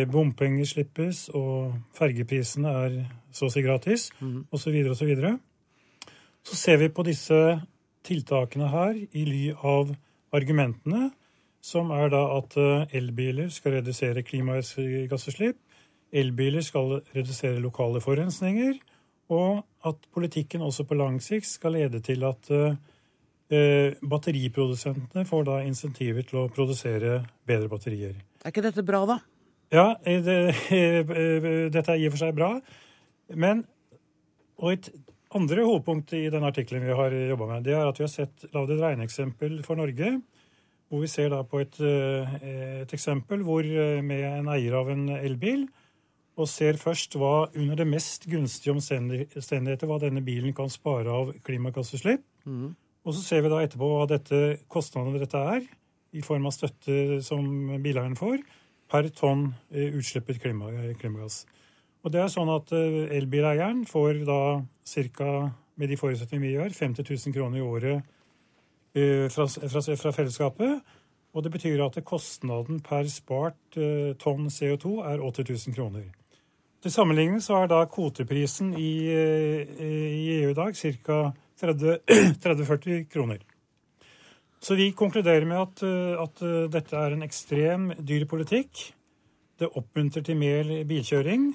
bompenger 0.09 0.65
slippes, 0.65 1.29
og 1.37 1.75
fergeprisene 1.93 2.71
er 2.85 2.95
så 3.31 3.45
å 3.45 3.51
si 3.53 3.61
gratis, 3.61 4.07
mm. 4.19 4.47
osv., 4.51 4.77
osv. 4.89 5.11
Så, 5.21 5.33
så 6.49 6.57
ser 6.57 6.79
vi 6.81 6.89
på 6.89 7.05
disse 7.05 7.37
tiltakene 8.03 8.71
her 8.71 8.97
i 8.97 9.25
ly 9.27 9.43
av 9.53 9.93
argumentene, 10.33 11.11
som 11.61 11.91
er 11.93 12.09
da 12.13 12.21
at 12.37 12.55
eh, 12.57 12.95
elbiler 12.97 13.51
skal 13.53 13.77
redusere 13.77 14.23
klimagassutslipp, 14.25 15.59
elbiler 16.11 16.65
skal 16.65 16.97
redusere 17.15 17.61
lokale 17.63 18.01
forurensninger, 18.03 18.79
og 19.31 19.61
at 19.87 20.07
politikken 20.13 20.63
også 20.65 20.83
på 20.89 20.97
lang 20.99 21.21
sikt 21.23 21.47
skal 21.47 21.77
lede 21.77 22.01
til 22.03 22.25
at 22.27 22.49
uh, 22.51 22.73
batteriprodusentene 24.11 25.23
får 25.25 25.45
da 25.47 25.61
insentiver 25.63 26.25
til 26.27 26.41
å 26.41 26.49
produsere 26.51 27.21
bedre 27.47 27.71
batterier. 27.71 28.17
Er 28.43 28.51
ikke 28.51 28.65
dette 28.65 28.83
bra, 28.83 29.05
da? 29.07 29.17
Ja, 29.71 29.85
det, 30.03 30.35
dette 31.77 31.95
er 31.95 31.95
i 31.95 32.09
og 32.09 32.17
for 32.17 32.23
seg 32.25 32.35
bra. 32.35 32.51
Men 33.31 33.63
og 34.61 34.75
et 34.75 34.91
andre 35.35 35.63
hovedpunkt 35.65 36.13
i 36.17 36.25
den 36.33 36.43
artikkelen 36.45 36.83
vi 36.85 36.97
har 36.97 37.15
jobba 37.31 37.47
med, 37.53 37.65
det 37.65 37.75
er 37.77 37.87
at 37.87 37.99
vi 37.99 38.05
har 38.05 38.11
sett, 38.11 38.49
lagd 38.53 38.73
et 38.75 38.83
regneeksempel 38.83 39.61
for 39.65 39.79
Norge. 39.79 40.17
Hvor 40.91 40.99
vi 40.99 41.07
ser 41.07 41.29
da 41.31 41.39
på 41.47 41.61
et, 41.63 41.77
eh, 41.79 42.33
et 42.83 42.93
eksempel 42.93 43.45
hvor, 43.47 43.63
eh, 43.63 44.01
med 44.03 44.25
en 44.27 44.51
eier 44.51 44.75
av 44.75 44.89
en 44.91 45.07
elbil 45.15 45.69
og 46.37 46.47
ser 46.47 46.79
først 46.79 47.15
hva 47.15 47.47
under 47.55 47.75
det 47.79 47.87
mest 47.87 48.27
gunstige 48.27 48.73
omstendigheter 48.73 49.87
hva 49.87 49.99
denne 49.99 50.23
bilen 50.23 50.53
kan 50.55 50.69
spare 50.71 51.07
av 51.07 51.33
klimagassutslipp. 51.45 52.23
Mm. 52.45 52.75
Og 53.05 53.15
så 53.15 53.21
ser 53.23 53.41
vi 53.41 53.51
da 53.51 53.61
etterpå 53.63 53.87
hva 53.87 54.07
dette, 54.09 54.59
kostnadene 54.69 55.19
dette 55.19 55.37
er, 55.37 55.63
i 56.13 56.21
form 56.21 56.45
av 56.49 56.55
støtte 56.55 57.21
som 57.23 57.45
bileieren 57.81 58.17
får, 58.19 58.43
per 58.91 59.07
tonn 59.15 59.53
utslippet 59.71 60.41
utslippet 60.41 60.99
klimagass. 60.99 61.45
Og 62.01 62.13
det 62.13 62.21
er 62.23 62.31
sånn 62.33 62.49
at 62.51 62.71
eh, 62.73 63.13
elbileieren 63.19 63.83
får 63.89 64.23
da 64.25 64.41
ca. 65.15 65.29
med 65.77 65.91
de 65.91 65.97
forutsetningene 65.99 66.47
vi 66.47 66.55
gjør, 66.55 66.73
50 66.73 67.05
000 67.07 67.35
kroner 67.35 67.61
i 67.61 67.65
året 67.65 67.97
eh, 67.99 68.09
fra, 68.93 69.45
fra, 69.47 69.81
fra 69.95 70.11
fellesskapet. 70.11 70.81
Og 71.31 71.45
det 71.45 71.51
betyr 71.53 71.83
at 71.85 71.99
kostnaden 72.03 72.81
per 72.83 73.07
spart 73.11 73.77
eh, 73.79 74.11
tonn 74.19 74.49
CO2 74.51 74.97
er 75.07 75.21
80 75.23 75.67
000 75.69 75.75
kroner. 75.77 76.09
Til 76.81 76.91
sammenligning 76.91 77.39
så 77.43 77.61
er 77.61 77.69
da 77.71 77.85
kvoteprisen 77.85 78.73
i, 78.73 78.91
i 79.13 80.25
EU 80.41 80.49
i 80.49 80.57
dag 80.57 80.75
ca. 80.75 81.21
30-40 81.61 83.03
kroner. 83.13 83.43
Så 84.61 84.75
vi 84.77 84.91
konkluderer 84.97 85.45
med 85.45 85.61
at, 85.61 85.83
at, 86.21 86.41
dette 86.73 86.97
er 86.97 87.15
en 87.15 87.25
ekstrem 87.25 87.91
dyr 87.97 88.25
politikk. 88.29 88.81
Det 89.61 89.69
oppmuntrer 89.77 90.25
til 90.25 90.37
mer 90.37 90.69
bilkjøring. 90.89 91.47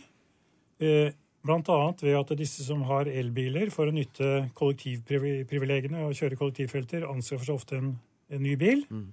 Bl.a. 1.47 1.79
ved 2.03 2.19
at 2.19 2.35
disse 2.39 2.67
som 2.67 2.83
har 2.89 3.09
elbiler, 3.11 3.71
for 3.75 3.89
å 3.89 3.95
nytte 3.95 4.51
kollektivprivilegiene 4.59 6.05
og 6.07 6.17
kjøre 6.19 6.39
kollektivfelter, 6.41 7.07
anskaffer 7.09 7.49
seg 7.49 7.57
ofte 7.57 7.79
en, 7.81 7.95
en 8.33 8.43
ny 8.43 8.57
bil. 8.61 8.85
Mm. 8.91 9.09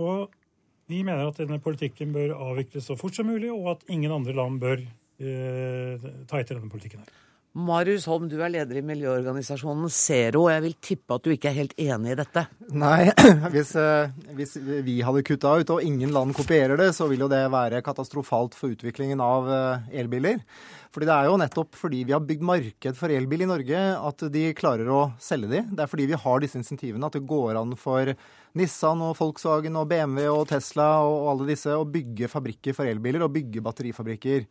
Og 0.00 0.36
vi 0.90 1.04
mener 1.06 1.30
at 1.30 1.38
denne 1.38 1.60
politikken 1.62 2.14
bør 2.14 2.34
avvikles 2.34 2.88
så 2.90 2.98
fort 2.98 3.14
som 3.16 3.30
mulig, 3.30 3.52
og 3.54 3.76
at 3.76 3.86
ingen 3.92 4.12
andre 4.14 4.34
land 4.34 4.58
bør 4.62 4.82
eh, 4.82 6.08
ta 6.26 6.40
etter 6.40 6.58
denne 6.58 6.72
politikken. 6.72 7.04
her. 7.04 7.29
Marius 7.50 8.04
Holm, 8.06 8.28
du 8.30 8.36
er 8.38 8.52
leder 8.54 8.78
i 8.78 8.82
miljøorganisasjonen 8.86 9.90
Zero. 9.90 10.44
og 10.44 10.52
Jeg 10.52 10.62
vil 10.62 10.76
tippe 10.86 11.16
at 11.16 11.24
du 11.24 11.32
ikke 11.34 11.50
er 11.50 11.56
helt 11.56 11.72
enig 11.82 12.12
i 12.12 12.18
dette? 12.20 12.44
Nei, 12.78 13.10
hvis, 13.54 13.72
eh, 13.74 14.12
hvis 14.38 14.54
vi 14.86 15.00
hadde 15.02 15.24
kutta 15.26 15.56
ut 15.58 15.72
og 15.74 15.82
ingen 15.82 16.14
land 16.14 16.36
kopierer 16.38 16.78
det, 16.78 16.92
så 16.94 17.08
vil 17.10 17.26
jo 17.26 17.30
det 17.32 17.42
være 17.50 17.82
katastrofalt 17.82 18.54
for 18.54 18.70
utviklingen 18.70 19.18
av 19.24 19.50
eh, 19.50 19.90
elbiler. 20.04 20.38
Fordi 20.94 21.10
Det 21.10 21.16
er 21.16 21.26
jo 21.26 21.42
nettopp 21.42 21.74
fordi 21.78 22.04
vi 22.06 22.14
har 22.14 22.22
bygd 22.22 22.46
marked 22.46 22.96
for 22.98 23.10
elbil 23.14 23.42
i 23.42 23.50
Norge 23.50 23.82
at 23.98 24.24
de 24.30 24.46
klarer 24.58 24.86
å 24.90 25.02
selge 25.22 25.50
de. 25.50 25.66
Det 25.74 25.82
er 25.82 25.90
fordi 25.90 26.06
vi 26.10 26.22
har 26.22 26.42
disse 26.42 26.58
insentivene 26.58 27.06
at 27.06 27.18
det 27.18 27.26
går 27.30 27.58
an 27.58 27.74
for 27.78 28.14
Nissan 28.58 29.02
og 29.06 29.16
Volkswagen 29.18 29.78
og 29.78 29.90
BMW 29.90 30.30
og 30.30 30.48
Tesla 30.50 31.00
og 31.02 31.32
alle 31.34 31.50
disse 31.50 31.74
å 31.74 31.86
bygge 31.86 32.30
fabrikker 32.30 32.78
for 32.78 32.90
elbiler 32.90 33.26
og 33.26 33.34
bygge 33.34 33.62
batterifabrikker. 33.66 34.46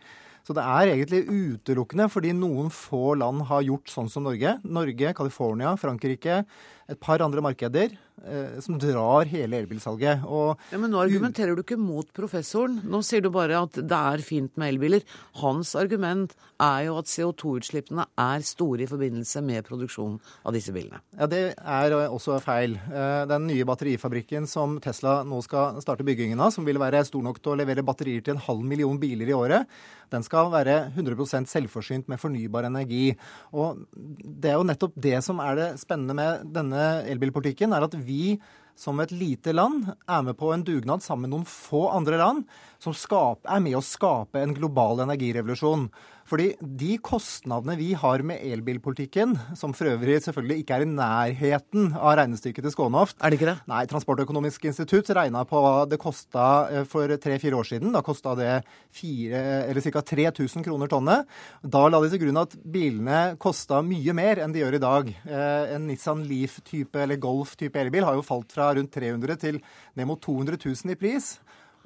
Så 0.47 0.55
det 0.57 0.63
er 0.63 0.93
egentlig 0.93 1.25
utelukkende 1.27 2.09
fordi 2.11 2.33
noen 2.37 2.71
få 2.73 3.15
land 3.19 3.45
har 3.49 3.65
gjort 3.67 3.91
sånn 3.91 4.09
som 4.11 4.25
Norge. 4.27 4.57
Norge, 4.63 5.13
California, 5.17 5.75
Frankrike, 5.79 6.43
et 6.89 6.99
par 6.99 7.21
andre 7.23 7.41
markeder 7.43 7.93
eh, 7.93 8.59
som 8.63 8.77
drar 8.81 9.29
hele 9.29 9.61
elbilsalget. 9.61 10.25
Og, 10.25 10.59
ja, 10.73 10.79
men 10.81 10.91
nå 10.93 11.01
argumenterer 11.01 11.55
du 11.55 11.63
ikke 11.63 11.79
mot 11.79 12.07
professoren. 12.15 12.79
Nå 12.89 13.01
sier 13.05 13.23
du 13.23 13.29
bare 13.33 13.61
at 13.65 13.77
det 13.79 13.99
er 13.99 14.23
fint 14.25 14.55
med 14.59 14.73
elbiler. 14.73 15.05
Hans 15.41 15.75
argument 15.79 16.35
er 16.59 16.87
jo 16.87 16.97
at 16.99 17.11
CO2-utslippene 17.11 18.07
er 18.19 18.45
store 18.47 18.85
i 18.85 18.89
forbindelse 18.89 19.43
med 19.45 19.67
produksjonen 19.67 20.17
av 20.43 20.55
disse 20.57 20.73
bilene. 20.75 21.01
Ja, 21.19 21.29
Det 21.29 21.43
er 21.57 21.95
også 22.07 22.39
feil. 22.43 22.75
Eh, 22.89 23.23
den 23.29 23.47
nye 23.51 23.67
batterifabrikken 23.69 24.49
som 24.49 24.79
Tesla 24.83 25.21
nå 25.27 25.41
skal 25.45 25.79
starte 25.83 26.07
byggingen 26.07 26.41
av, 26.41 26.53
som 26.55 26.67
vil 26.67 26.81
være 26.81 27.05
stor 27.07 27.23
nok 27.25 27.41
til 27.41 27.53
å 27.53 27.59
levere 27.61 27.85
batterier 27.85 28.25
til 28.25 28.37
en 28.37 28.45
halv 28.49 28.65
million 28.65 28.99
biler 28.99 29.29
i 29.29 29.37
året, 29.37 29.79
den 30.09 30.23
skal 30.25 30.49
være 30.49 30.89
100% 30.95 31.49
selvforsynt 31.51 32.07
med 32.09 32.19
fornybar 32.21 32.65
energi. 32.65 33.13
Og 33.53 33.85
Det 33.93 34.51
er 34.51 34.57
jo 34.57 34.65
nettopp 34.65 34.95
det 34.97 35.19
som 35.25 35.39
er 35.43 35.55
det 35.59 35.67
spennende 35.81 36.15
med 36.17 36.49
denne 36.55 36.78
elbilpolitikken, 37.11 37.75
er 37.75 37.85
at 37.85 37.97
vi 37.97 38.37
som 38.79 38.99
et 39.03 39.11
lite 39.11 39.51
land 39.51 39.89
er 40.07 40.21
med 40.23 40.37
på 40.39 40.53
en 40.53 40.63
dugnad 40.63 41.03
sammen 41.03 41.27
med 41.27 41.33
noen 41.33 41.49
få 41.49 41.89
andre 41.91 42.19
land 42.21 42.45
som 42.79 42.95
skaper, 42.95 43.49
er 43.51 43.63
med 43.63 43.75
å 43.75 43.83
skape 43.83 44.39
en 44.39 44.55
global 44.55 45.03
energirevolusjon. 45.03 45.89
Fordi 46.29 46.51
de 46.61 46.91
kostnadene 47.01 47.73
vi 47.79 47.87
har 47.97 48.21
med 48.25 48.43
elbilpolitikken, 48.45 49.33
som 49.57 49.73
for 49.73 49.89
øvrig 49.89 50.19
selvfølgelig 50.21 50.61
ikke 50.61 50.75
er 50.77 50.85
i 50.85 50.89
nærheten 50.89 51.87
av 51.97 52.19
regnestykket 52.19 52.67
til 52.67 52.73
Skånhoft 52.75 53.17
Er 53.17 53.31
det 53.31 53.39
ikke 53.39 53.49
det? 53.49 53.55
Nei, 53.71 53.81
Transportøkonomisk 53.89 54.67
institutt 54.69 55.09
regna 55.17 55.41
på 55.49 55.61
hva 55.63 55.87
det 55.89 55.97
kosta 56.01 56.45
eh, 56.69 56.85
for 56.89 57.09
tre-fire 57.17 57.57
år 57.57 57.69
siden. 57.71 57.93
Da 57.95 58.03
kosta 58.05 58.35
det 58.37 58.51
ca. 58.93 60.03
3000 60.13 60.65
kroner 60.67 60.91
tonnet. 60.91 61.25
Da 61.63 61.85
la 61.89 62.01
de 62.03 62.11
til 62.13 62.23
grunn 62.27 62.43
at 62.43 62.53
bilene 62.61 63.19
kosta 63.41 63.81
mye 63.85 64.13
mer 64.13 64.43
enn 64.43 64.53
de 64.53 64.61
gjør 64.61 64.77
i 64.77 64.83
dag. 64.85 65.13
Eh, 65.25 65.75
en 65.75 65.89
Nissan 65.89 66.25
Leaf-type 66.29 67.01
eller 67.01 67.21
Golf-type 67.21 67.81
elbil 67.81 68.05
har 68.05 68.19
jo 68.19 68.25
falt 68.27 68.53
fra 68.53 68.69
rundt 68.77 68.93
300 68.93 69.41
til 69.41 69.63
ned 69.97 70.09
mot 70.09 70.21
200 70.21 70.61
000 70.61 70.93
i 70.93 70.99
pris. 70.99 71.37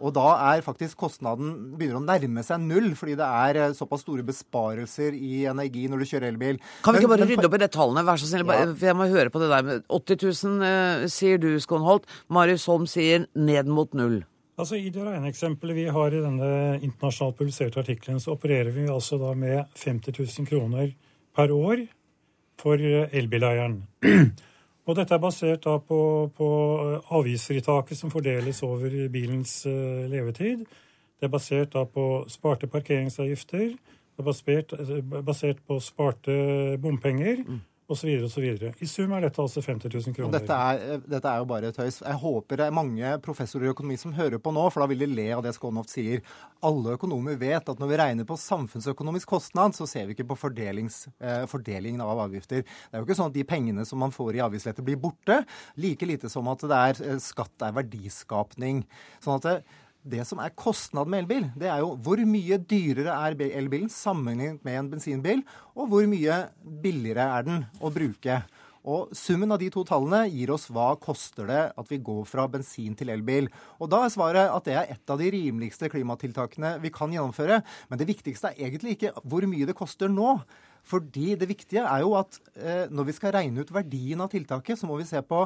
Og 0.01 0.13
da 0.15 0.25
er 0.53 0.63
faktisk 0.65 0.97
kostnaden 1.03 1.75
begynner 1.77 1.99
å 1.99 2.05
nærme 2.05 2.43
seg 2.45 2.63
null, 2.65 2.91
fordi 2.97 3.17
det 3.19 3.27
er 3.27 3.59
eh, 3.61 3.75
såpass 3.77 4.01
store 4.05 4.25
besparelser 4.25 5.13
i 5.13 5.43
energi 5.49 5.85
når 5.91 6.01
du 6.01 6.09
kjører 6.09 6.31
elbil. 6.31 6.59
Kan 6.85 6.95
vi 6.95 7.03
ikke 7.03 7.11
bare 7.13 7.27
men, 7.27 7.33
rydde 7.33 7.49
opp 7.49 7.57
i 7.57 7.61
de 7.61 7.71
tallene, 7.75 8.05
vær 8.07 8.21
så 8.21 8.29
snill? 8.29 8.45
Ja. 8.49 8.67
For 8.73 8.89
jeg 8.89 8.99
må 8.99 9.09
høre 9.13 9.33
på 9.33 9.41
det 9.43 9.49
der 9.53 9.65
med 9.67 9.87
80 9.87 10.21
000, 10.25 10.67
eh, 10.69 11.07
sier 11.13 11.41
du, 11.41 11.49
Skånholt. 11.61 12.07
Marius 12.33 12.65
Holm 12.71 12.87
sier 12.89 13.27
ned 13.37 13.69
mot 13.69 13.93
null. 13.97 14.21
Altså 14.59 14.77
I 14.77 14.91
det 14.93 15.01
regneeksempelet 15.01 15.77
vi 15.77 15.87
har 15.89 16.13
i 16.13 16.21
denne 16.21 16.49
internasjonalt 16.77 17.39
publiserte 17.39 17.81
artikkelen, 17.81 18.21
så 18.21 18.35
opererer 18.35 18.73
vi 18.73 18.85
altså 18.91 19.17
da 19.21 19.33
med 19.37 19.65
50 19.81 20.13
000 20.19 20.49
kroner 20.49 20.91
per 21.33 21.53
år 21.53 21.85
for 22.61 22.81
eh, 22.81 23.13
elbileieren. 23.13 23.81
Og 24.85 24.97
dette 24.97 25.15
er 25.15 25.21
basert 25.23 25.63
på, 25.87 25.99
på 26.35 26.47
eh, 26.83 27.11
avgiftsfritaket 27.15 27.97
som 27.97 28.11
fordeles 28.11 28.63
over 28.67 28.91
bilens 29.11 29.61
uh, 29.65 30.03
levetid. 30.11 30.65
Det 31.19 31.29
er 31.29 31.31
basert 31.31 31.77
på 31.93 32.07
sparte 32.27 32.67
parkeringsavgifter. 32.67 33.69
Det 33.77 34.19
er 34.19 34.27
basert, 34.27 34.73
eh, 34.75 35.21
basert 35.23 35.61
på 35.67 35.79
sparte 35.79 36.33
bompenger. 36.83 37.45
Mm 37.47 37.61
osv. 37.93 38.09
osv. 38.27 38.47
I 38.83 38.89
sum 38.89 39.13
er 39.15 39.25
dette 39.25 39.41
altså 39.41 39.63
50 39.63 39.93
000 39.93 40.15
kroner. 40.17 40.33
Dette 40.35 40.57
er, 40.57 41.03
dette 41.05 41.29
er, 41.29 41.41
jo 41.41 41.47
bare 41.49 41.71
tøys. 41.75 42.01
Jeg 42.03 42.19
håper 42.23 42.59
det 42.59 42.67
er 42.67 42.75
mange 42.75 43.13
professorer 43.25 43.69
i 43.69 43.71
økonomi 43.73 43.97
som 44.01 44.15
hører 44.17 44.41
på 44.43 44.53
nå, 44.55 44.65
for 44.73 44.83
da 44.83 44.89
vil 44.91 45.05
de 45.05 45.09
le 45.11 45.27
av 45.35 45.43
det 45.45 45.53
Skånhoft 45.57 45.93
sier. 45.93 46.23
Alle 46.65 46.97
økonomer 46.97 47.37
vet 47.39 47.69
at 47.69 47.81
når 47.81 47.91
vi 47.91 47.99
regner 48.01 48.27
på 48.29 48.39
samfunnsøkonomisk 48.39 49.31
kostnad, 49.35 49.77
så 49.77 49.87
ser 49.89 50.09
vi 50.09 50.17
ikke 50.17 50.27
på 50.33 50.39
eh, 50.39 51.45
fordelingen 51.51 52.03
av 52.03 52.25
avgifter. 52.27 52.63
Det 52.63 52.93
er 52.93 53.03
jo 53.03 53.07
ikke 53.07 53.19
sånn 53.21 53.31
at 53.31 53.37
de 53.37 53.47
pengene 53.47 53.87
som 53.87 54.01
man 54.03 54.15
får 54.15 54.37
i 54.37 54.43
avgiftslette, 54.45 54.85
blir 54.85 54.99
borte. 55.01 55.43
Like 55.79 56.09
lite 56.09 56.31
som 56.31 56.49
at 56.51 56.65
det 56.67 56.83
er 56.89 57.05
eh, 57.07 57.21
skatt 57.23 57.67
er 57.67 57.77
verdiskapning. 57.79 58.83
Sånn 59.23 59.39
at 59.39 59.47
det, 59.47 59.57
det 60.03 60.25
som 60.27 60.41
er 60.43 60.55
kostnaden 60.59 61.13
med 61.13 61.23
elbil, 61.23 61.45
det 61.59 61.69
er 61.71 61.79
jo 61.83 61.93
hvor 62.03 62.19
mye 62.27 62.59
dyrere 62.59 63.15
er 63.27 63.39
elbilen 63.59 63.91
sammenlignet 63.91 64.63
med 64.65 64.79
en 64.79 64.91
bensinbil, 64.91 65.45
og 65.75 65.87
hvor 65.91 66.07
mye 66.11 66.43
billigere 66.83 67.29
er 67.37 67.47
den 67.47 67.63
å 67.79 67.91
bruke. 67.93 68.41
Og 68.83 69.13
Summen 69.15 69.53
av 69.55 69.61
de 69.61 69.69
to 69.71 69.85
tallene 69.87 70.25
gir 70.27 70.51
oss 70.51 70.67
hva 70.73 70.89
koster 70.99 71.47
det 71.47 71.61
at 71.79 71.91
vi 71.91 72.01
går 72.03 72.25
fra 72.27 72.49
bensin 72.51 72.97
til 72.99 73.13
elbil. 73.13 73.47
Og 73.79 73.87
Da 73.91 74.01
er 74.03 74.11
svaret 74.11 74.51
at 74.51 74.67
det 74.67 74.75
er 74.75 74.91
et 74.91 75.13
av 75.13 75.21
de 75.21 75.29
rimeligste 75.31 75.87
klimatiltakene 75.91 76.75
vi 76.83 76.91
kan 76.91 77.11
gjennomføre. 77.13 77.61
Men 77.87 78.01
det 78.01 78.09
viktigste 78.11 78.51
er 78.51 78.67
egentlig 78.67 78.97
ikke 78.97 79.13
hvor 79.23 79.47
mye 79.47 79.69
det 79.69 79.77
koster 79.79 80.11
nå. 80.11 80.35
Fordi 80.83 81.37
det 81.39 81.47
viktige 81.47 81.85
er 81.87 82.01
jo 82.03 82.11
at 82.19 82.35
eh, 82.59 82.91
når 82.91 83.07
vi 83.07 83.15
skal 83.15 83.31
regne 83.37 83.63
ut 83.63 83.71
verdien 83.71 84.19
av 84.19 84.27
tiltaket, 84.33 84.75
så 84.75 84.89
må 84.89 84.97
vi 84.99 85.07
se 85.07 85.21
på 85.23 85.45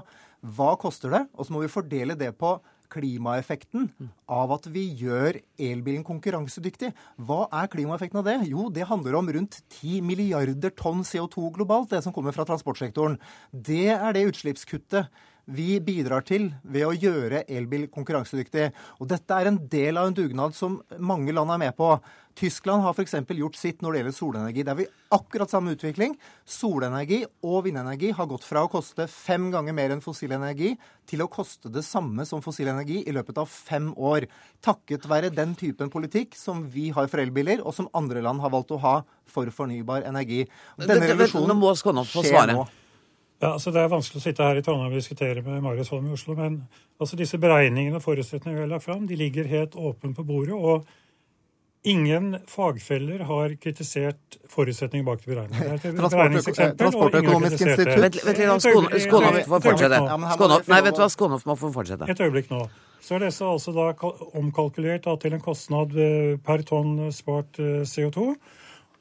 hva 0.58 0.72
koster 0.82 1.14
det, 1.14 1.28
og 1.38 1.46
så 1.46 1.54
må 1.54 1.62
vi 1.62 1.70
fordele 1.70 2.18
det 2.18 2.32
på 2.42 2.56
klimaeffekten 2.94 3.88
av 4.32 4.54
at 4.56 4.68
vi 4.74 4.84
gjør 5.00 5.40
elbilen 5.60 6.06
konkurransedyktig. 6.08 6.92
Hva 7.20 7.46
er 7.62 7.72
klimaeffekten 7.72 8.22
av 8.22 8.28
det? 8.28 8.38
Jo, 8.50 8.68
det 8.74 8.88
handler 8.90 9.20
om 9.20 9.32
rundt 9.38 9.62
10 9.80 10.04
milliarder 10.08 10.74
tonn 10.78 11.06
CO2 11.08 11.52
globalt, 11.58 11.92
det 11.94 12.04
som 12.06 12.16
kommer 12.16 12.36
fra 12.36 12.48
transportsektoren. 12.48 13.20
Det 13.52 13.90
er 13.96 14.16
det 14.16 14.28
utslippskuttet 14.32 15.12
vi 15.48 15.78
bidrar 15.80 16.26
til 16.28 16.50
ved 16.68 16.84
å 16.88 16.94
gjøre 16.96 17.46
elbil 17.48 17.88
konkurransedyktig. 17.92 18.70
Og 19.00 19.10
dette 19.12 19.36
er 19.36 19.50
en 19.50 19.60
del 19.72 20.00
av 20.00 20.10
en 20.10 20.16
dugnad 20.18 20.56
som 20.58 20.82
mange 21.00 21.36
land 21.36 21.54
er 21.54 21.62
med 21.62 21.76
på. 21.78 21.94
Tyskland 22.38 22.84
har 22.84 22.94
f.eks. 22.94 23.16
gjort 23.34 23.56
sitt 23.58 23.82
når 23.82 23.94
det 23.94 24.00
gjelder 24.02 24.16
solenergi. 24.18 24.64
Det 24.66 24.74
er 24.74 24.80
vi 24.82 24.88
akkurat 25.16 25.50
samme 25.50 25.74
utvikling. 25.74 26.18
Solenergi 26.46 27.24
og 27.48 27.64
vindenergi 27.66 28.12
har 28.14 28.28
gått 28.30 28.46
fra 28.46 28.66
å 28.68 28.72
koste 28.72 29.08
fem 29.10 29.48
ganger 29.54 29.74
mer 29.74 29.96
enn 29.96 30.04
fossil 30.04 30.36
energi 30.36 30.76
til 31.10 31.24
å 31.24 31.30
koste 31.32 31.72
det 31.74 31.86
samme 31.88 32.28
som 32.30 32.44
fossil 32.46 32.70
energi 32.70 33.00
i 33.08 33.16
løpet 33.16 33.40
av 33.42 33.50
fem 33.50 33.90
år. 33.96 34.28
Takket 34.66 35.08
være 35.10 35.34
den 35.34 35.56
typen 35.58 35.90
politikk 35.94 36.36
som 36.38 36.66
vi 36.74 36.92
har 36.94 37.08
for 37.10 37.24
elbiler, 37.24 37.64
og 37.64 37.74
som 37.74 37.90
andre 37.98 38.22
land 38.26 38.44
har 38.44 38.54
valgt 38.54 38.76
å 38.76 38.82
ha 38.84 38.98
for 39.28 39.50
fornybar 39.54 40.06
energi. 40.10 40.44
Denne 40.78 41.08
revolusjonen 41.08 41.64
skjer 42.12 42.54
nå. 42.54 42.68
Ja, 43.42 43.54
altså 43.54 43.72
Det 43.72 43.82
er 43.84 43.90
vanskelig 43.92 44.22
å 44.22 44.24
sitte 44.24 44.46
her 44.46 44.58
i 44.58 44.64
Trondheim 44.66 44.94
og 44.94 44.98
diskutere 44.98 45.44
med 45.46 45.62
Marius 45.62 45.92
Holm 45.94 46.08
i 46.10 46.16
Oslo, 46.16 46.34
men 46.38 46.64
altså 46.98 47.20
disse 47.20 47.38
beregningene 47.38 48.00
og 48.00 48.06
forutsetningene 48.06 48.58
vi 48.58 48.64
har 48.66 48.72
lagt 48.72 48.88
fram, 48.88 49.06
de 49.06 49.18
ligger 49.20 49.46
helt 49.52 49.78
åpne 49.78 50.16
på 50.18 50.26
bordet. 50.26 50.58
og 50.58 50.88
Ingen 51.88 52.34
fagfeller 52.50 53.22
har 53.30 53.54
kritisert 53.62 54.40
forutsetninger 54.50 55.06
bak 55.06 55.22
de 55.22 55.30
beregningene. 55.30 55.78
Det 55.78 55.92
er 55.92 55.94
et 55.94 56.16
beregningseksempel, 56.16 56.80
Transportøkonomisk 56.82 57.62
institutt 57.62 57.94
Vent, 57.94 58.18
litt, 58.26 59.06
Skånhoff 59.06 59.48
får 59.54 59.64
fortsette. 59.68 60.02
Skånhoff, 60.34 60.68
nei, 60.74 60.82
vet 60.88 60.98
du 60.98 61.04
hva, 61.04 61.10
Skånhoff 61.14 61.46
må 61.48 61.56
få 61.62 61.72
fortsette. 61.78 62.10
Et 62.12 62.24
øyeblikk 62.26 62.50
nå. 62.52 62.66
Så 63.06 63.16
er 63.16 63.28
disse 63.28 63.46
altså 63.46 63.72
da 63.76 63.92
omkalkulert 64.36 65.06
da, 65.06 65.14
til 65.22 65.38
en 65.38 65.44
kostnad 65.44 65.94
eh, 65.96 66.34
per 66.44 66.66
tonn 66.68 67.12
spart 67.16 67.62
eh, 67.62 67.86
CO2. 67.88 68.32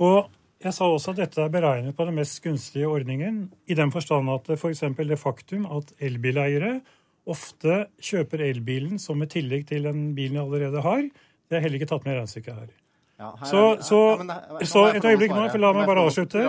Og 0.05 0.36
jeg 0.65 0.73
sa 0.73 0.89
også 0.89 1.13
at 1.13 1.21
dette 1.21 1.43
er 1.43 1.53
beregnet 1.53 1.97
på 1.97 2.07
den 2.09 2.17
mest 2.17 2.39
gunstige 2.45 2.89
ordningen, 2.89 3.51
i 3.69 3.77
den 3.77 3.93
forstand 3.93 4.31
at 4.33 4.49
f.eks. 4.57 4.85
For 4.87 5.11
det 5.11 5.19
faktum 5.21 5.67
at 5.69 5.93
elbileiere 6.01 6.79
ofte 7.27 7.87
kjøper 8.03 8.45
elbilen 8.47 9.01
som 9.03 9.23
et 9.23 9.35
tillegg 9.35 9.67
til 9.69 9.87
den 9.89 10.11
bilen 10.17 10.39
de 10.39 10.45
allerede 10.45 10.83
har, 10.85 11.07
det 11.47 11.59
er 11.59 11.65
heller 11.65 11.81
ikke 11.81 11.91
tatt 11.91 12.07
med 12.07 12.15
i 12.15 12.19
regnestykket 12.21 12.61
her. 12.61 12.75
Ja, 13.17 13.31
her 13.41 13.49
så, 13.49 13.61
så, 13.81 13.99
ja, 14.21 14.39
det, 14.59 14.67
så, 14.69 14.83
et 14.93 15.05
øyeblikk 15.09 15.33
nå, 15.33 15.47
for 15.49 15.63
la 15.63 15.71
meg 15.73 15.87
bare 15.89 16.03
avslutte. 16.05 16.43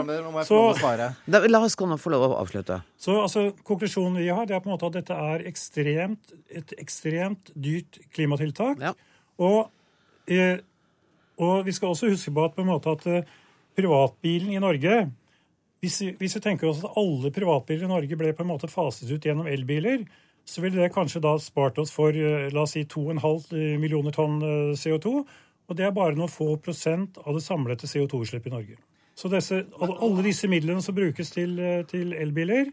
Så, 0.43 0.57
da, 1.31 1.39
la 1.47 1.61
oss 1.63 1.77
få 1.79 2.11
lov 2.11 2.25
å 2.27 2.39
avslutte. 2.41 2.81
Så 2.99 3.15
altså, 3.21 3.45
Konklusjonen 3.67 4.19
vi 4.19 4.27
har, 4.27 4.43
det 4.49 4.57
er 4.57 4.63
på 4.63 4.67
en 4.67 4.75
måte 4.75 4.89
at 4.89 4.97
dette 4.99 5.15
er 5.15 5.45
ekstremt, 5.47 6.33
et 6.51 6.73
ekstremt 6.75 7.53
dyrt 7.55 8.01
klimatiltak. 8.15 8.83
Ja. 8.83 8.91
Og, 9.39 9.69
eh, 10.27 10.59
og, 11.39 11.63
vi 11.65 11.75
skal 11.77 11.93
også 11.93 12.11
huske 12.11 12.35
på 12.35 12.49
at, 12.49 12.57
på 12.57 12.65
en 12.65 12.71
måte 12.73 12.97
at 12.97 13.07
eh, 13.13 13.35
privatbilen 13.77 14.51
i 14.55 14.61
Norge 14.61 15.05
hvis, 15.83 15.99
hvis, 16.17 16.35
vi 16.37 16.41
tenker 16.41 16.69
oss 16.69 16.81
at 16.81 16.95
alle 16.97 17.31
privatbiler 17.33 17.85
i 17.85 17.91
Norge 17.91 18.17
ble 18.17 18.31
på 18.33 18.43
en 18.43 18.49
måte 18.49 18.69
faset 18.71 19.11
ut 19.11 19.23
gjennom 19.23 19.47
elbiler, 19.49 20.07
så 20.47 20.63
ville 20.63 20.79
det 20.81 20.93
kanskje 20.95 21.21
da 21.21 21.35
spart 21.41 21.77
oss 21.81 21.91
for 21.93 22.15
eh, 22.15 22.47
la 22.53 22.63
oss 22.63 22.73
si 22.73 22.85
2,5 22.89 23.51
eh, 23.53 23.75
millioner 23.79 24.15
tonn 24.15 24.39
eh, 24.41 24.73
CO2. 24.79 25.13
Og 25.67 25.77
det 25.77 25.85
er 25.85 25.93
bare 25.95 26.15
noen 26.15 26.31
få 26.31 26.55
prosent 26.63 27.19
av 27.25 27.35
det 27.35 27.43
samlede 27.43 27.89
CO2-utslippet 27.89 28.49
i 28.49 28.55
Norge. 28.55 28.77
Så 29.17 29.29
disse, 29.33 29.63
alle 29.83 30.23
disse 30.25 30.47
midlene 30.49 30.81
som 30.81 30.95
brukes 30.95 31.33
til, 31.33 31.57
til 31.89 32.13
elbiler, 32.15 32.69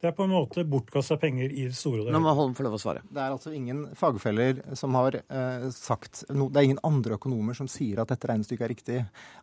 det 0.00 0.08
er 0.08 0.14
på 0.16 0.24
en 0.24 0.32
måte 0.32 0.64
bortkasta 0.64 1.18
penger 1.20 1.52
i 1.52 1.66
det 1.68 1.76
store. 1.76 2.06
Nå 2.12 2.20
må 2.24 2.32
Holm 2.36 2.54
få 2.56 2.64
lov 2.64 2.78
å 2.78 2.80
svare. 2.80 3.02
Det 3.04 3.20
er 3.20 3.34
altså 3.34 3.52
ingen 3.52 3.82
fagfeller 3.98 4.62
som 4.78 4.94
har 4.96 5.18
eh, 5.20 5.66
sagt 5.76 6.22
no, 6.32 6.48
Det 6.48 6.60
er 6.60 6.68
ingen 6.70 6.80
andre 6.86 7.18
økonomer 7.18 7.56
som 7.56 7.68
sier 7.68 8.00
at 8.00 8.08
dette 8.12 8.30
regnestykket 8.30 8.64
er 8.64 8.72
riktig. 8.72 9.00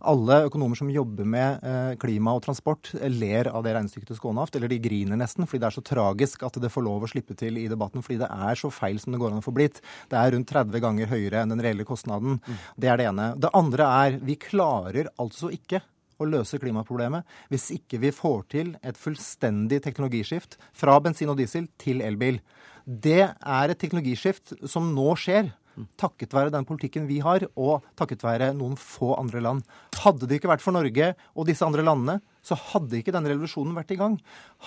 Alle 0.10 0.40
økonomer 0.48 0.80
som 0.80 0.90
jobber 0.90 1.30
med 1.30 1.62
eh, 1.62 1.92
klima 2.02 2.34
og 2.34 2.42
transport, 2.48 2.90
ler 2.98 3.52
av 3.52 3.66
det 3.68 3.76
regnestykket 3.78 4.12
til 4.12 4.20
Skånhaft. 4.20 4.58
Eller 4.58 4.72
de 4.72 4.80
griner 4.82 5.20
nesten, 5.20 5.46
fordi 5.46 5.62
det 5.62 5.70
er 5.70 5.78
så 5.78 5.86
tragisk 5.86 6.48
at 6.48 6.58
det 6.64 6.72
får 6.74 6.88
lov 6.88 7.06
å 7.06 7.12
slippe 7.12 7.38
til 7.38 7.60
i 7.62 7.68
debatten. 7.70 8.06
Fordi 8.06 8.24
det 8.24 8.32
er 8.50 8.58
så 8.58 8.72
feil 8.74 8.98
som 9.04 9.14
det 9.14 9.22
går 9.22 9.36
an 9.36 9.44
å 9.44 9.46
få 9.46 9.54
blitt. 9.54 9.84
Det 10.10 10.18
er 10.18 10.34
rundt 10.34 10.50
30 10.50 10.84
ganger 10.88 11.14
høyere 11.14 11.44
enn 11.44 11.54
den 11.54 11.62
reelle 11.62 11.86
kostnaden. 11.86 12.42
Mm. 12.42 12.66
Det 12.82 12.90
er 12.90 12.98
det 12.98 13.08
ene. 13.12 13.30
Det 13.38 13.54
andre 13.62 13.92
er 14.08 14.18
vi 14.26 14.40
klarer 14.42 15.12
altså 15.22 15.54
ikke 15.54 15.84
å 16.18 16.28
løse 16.30 16.60
klimaproblemet 16.62 17.28
hvis 17.52 17.70
ikke 17.76 18.00
vi 18.04 18.14
får 18.16 18.42
til 18.54 18.74
et 18.82 19.00
fullstendig 19.00 19.82
teknologiskift 19.86 20.58
fra 20.76 20.98
bensin 21.04 21.32
og 21.34 21.40
diesel 21.40 21.70
til 21.82 22.04
elbil. 22.06 22.42
Det 22.86 23.24
er 23.28 23.72
et 23.72 23.80
teknologiskift 23.82 24.56
som 24.70 24.94
nå 24.96 25.14
skjer. 25.20 25.52
Takket 26.00 26.34
være 26.34 26.54
den 26.54 26.66
politikken 26.68 27.06
vi 27.10 27.20
har, 27.24 27.46
og 27.56 27.86
takket 28.00 28.26
være 28.26 28.54
noen 28.58 28.78
få 28.80 29.14
andre 29.18 29.44
land. 29.44 29.64
Hadde 30.02 30.30
det 30.30 30.40
ikke 30.40 30.52
vært 30.52 30.64
for 30.64 30.76
Norge 30.76 31.14
og 31.36 31.48
disse 31.50 31.66
andre 31.66 31.86
landene, 31.86 32.20
så 32.48 32.56
hadde 32.56 33.00
ikke 33.00 33.12
denne 33.12 33.28
revolusjonen 33.32 33.76
vært 33.76 33.92
i 33.92 33.98
gang. 34.00 34.16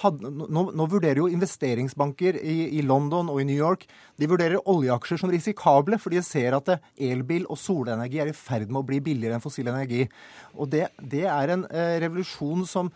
Hadde, 0.03 0.29
nå, 0.31 0.67
nå, 0.77 0.87
vurderer 0.91 1.23
jo 1.23 1.31
investeringsbanker 1.33 2.37
i, 2.43 2.57
i, 2.77 2.83
London 2.85 3.31
og 3.33 3.41
i 3.41 3.47
New 3.49 3.57
York 3.57 3.87
de 4.21 4.29
vurderer 4.29 4.61
oljeaksjer 4.69 5.23
som 5.23 5.33
risikable, 5.33 5.97
fordi 6.01 6.21
de 6.21 6.27
ser 6.27 6.57
at 6.59 6.75
elbil 7.01 7.47
og 7.49 7.59
solenergi 7.61 8.21
er 8.21 8.33
i 8.33 8.37
ferd 8.37 8.69
med 8.69 8.83
å 8.83 8.89
bli 8.91 9.01
billigere 9.05 9.39
enn 9.39 9.45
fossil 9.45 9.71
energi. 9.73 10.05
Og 10.59 10.69
det, 10.75 10.91
det 11.01 11.25
er 11.31 11.55
en 11.55 11.65
eh, 11.71 11.97
revolusjon 12.05 12.69
som 12.69 12.93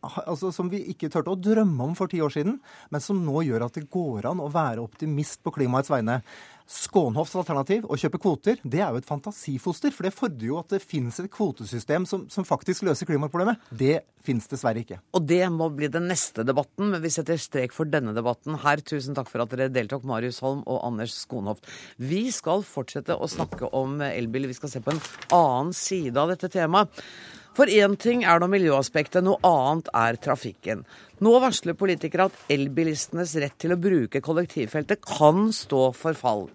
altså, 0.00 0.50
som 0.54 0.70
vi 0.72 0.82
ikke 0.92 1.10
turte 1.12 1.32
å 1.32 1.38
drømme 1.38 1.90
om 1.90 1.94
for 1.98 2.10
ti 2.10 2.20
år 2.24 2.32
siden, 2.34 2.58
men 2.90 3.04
som 3.04 3.20
nå 3.24 3.44
gjør 3.46 3.66
at 3.66 3.78
det 3.78 3.88
går 3.92 4.30
an 4.30 4.42
å 4.42 4.50
være 4.52 4.84
optimist 4.84 5.42
på 5.44 5.54
klimaets 5.58 5.92
vegne. 5.92 6.20
Skånhoffs 6.64 7.34
alternativ, 7.36 7.84
å 7.84 7.96
kjøpe 8.00 8.18
kvoter, 8.22 8.56
det 8.64 8.80
er 8.80 8.94
jo 8.94 9.00
et 9.02 9.08
fantasifoster. 9.08 9.92
For 9.92 10.06
det 10.06 10.14
fordrer 10.16 10.48
jo 10.48 10.56
at 10.62 10.72
det 10.72 10.80
finnes 10.80 11.18
et 11.20 11.28
kvotesystem 11.32 12.06
som, 12.08 12.24
som 12.32 12.46
faktisk 12.48 12.86
løser 12.88 13.08
klimaproblemet. 13.08 13.60
Det 13.68 13.98
finnes 14.24 14.48
dessverre 14.48 14.80
ikke. 14.80 14.98
Og 15.12 15.26
det 15.28 15.42
må 15.52 15.68
bli 15.76 15.90
den 15.92 16.08
neste 16.08 16.46
debatten, 16.46 16.88
men 16.94 17.04
vi 17.04 17.12
setter 17.12 17.40
strek 17.40 17.76
for 17.76 17.90
denne 17.90 18.16
debatten 18.16 18.56
her. 18.64 18.80
Tusen 18.80 19.16
takk 19.16 19.28
for 19.28 19.44
at 19.44 19.52
dere 19.52 19.68
deltok, 19.72 20.08
Marius 20.08 20.40
Holm 20.44 20.64
og 20.64 20.80
Anders 20.88 21.18
Skånhoft. 21.20 21.68
Vi 22.00 22.26
skal 22.32 22.64
fortsette 22.64 23.16
å 23.16 23.28
snakke 23.28 23.68
om 23.76 24.00
elbil. 24.08 24.48
Vi 24.48 24.56
skal 24.56 24.72
se 24.72 24.84
på 24.84 24.94
en 24.94 25.04
annen 25.36 25.76
side 25.76 26.16
av 26.16 26.32
dette 26.32 26.52
temaet. 26.52 27.04
For 27.54 27.70
én 27.70 27.94
ting 28.00 28.24
er 28.26 28.40
nå 28.42 28.48
miljøaspektet, 28.50 29.22
noe 29.22 29.38
annet 29.46 29.86
er 29.94 30.16
trafikken. 30.18 30.82
Nå 31.22 31.36
varsler 31.38 31.76
politikere 31.78 32.26
at 32.26 32.38
elbilistenes 32.50 33.36
rett 33.38 33.54
til 33.62 33.76
å 33.76 33.78
bruke 33.78 34.22
kollektivfeltet 34.24 35.04
kan 35.06 35.52
stå 35.54 35.84
for 35.94 36.18
fall. 36.18 36.48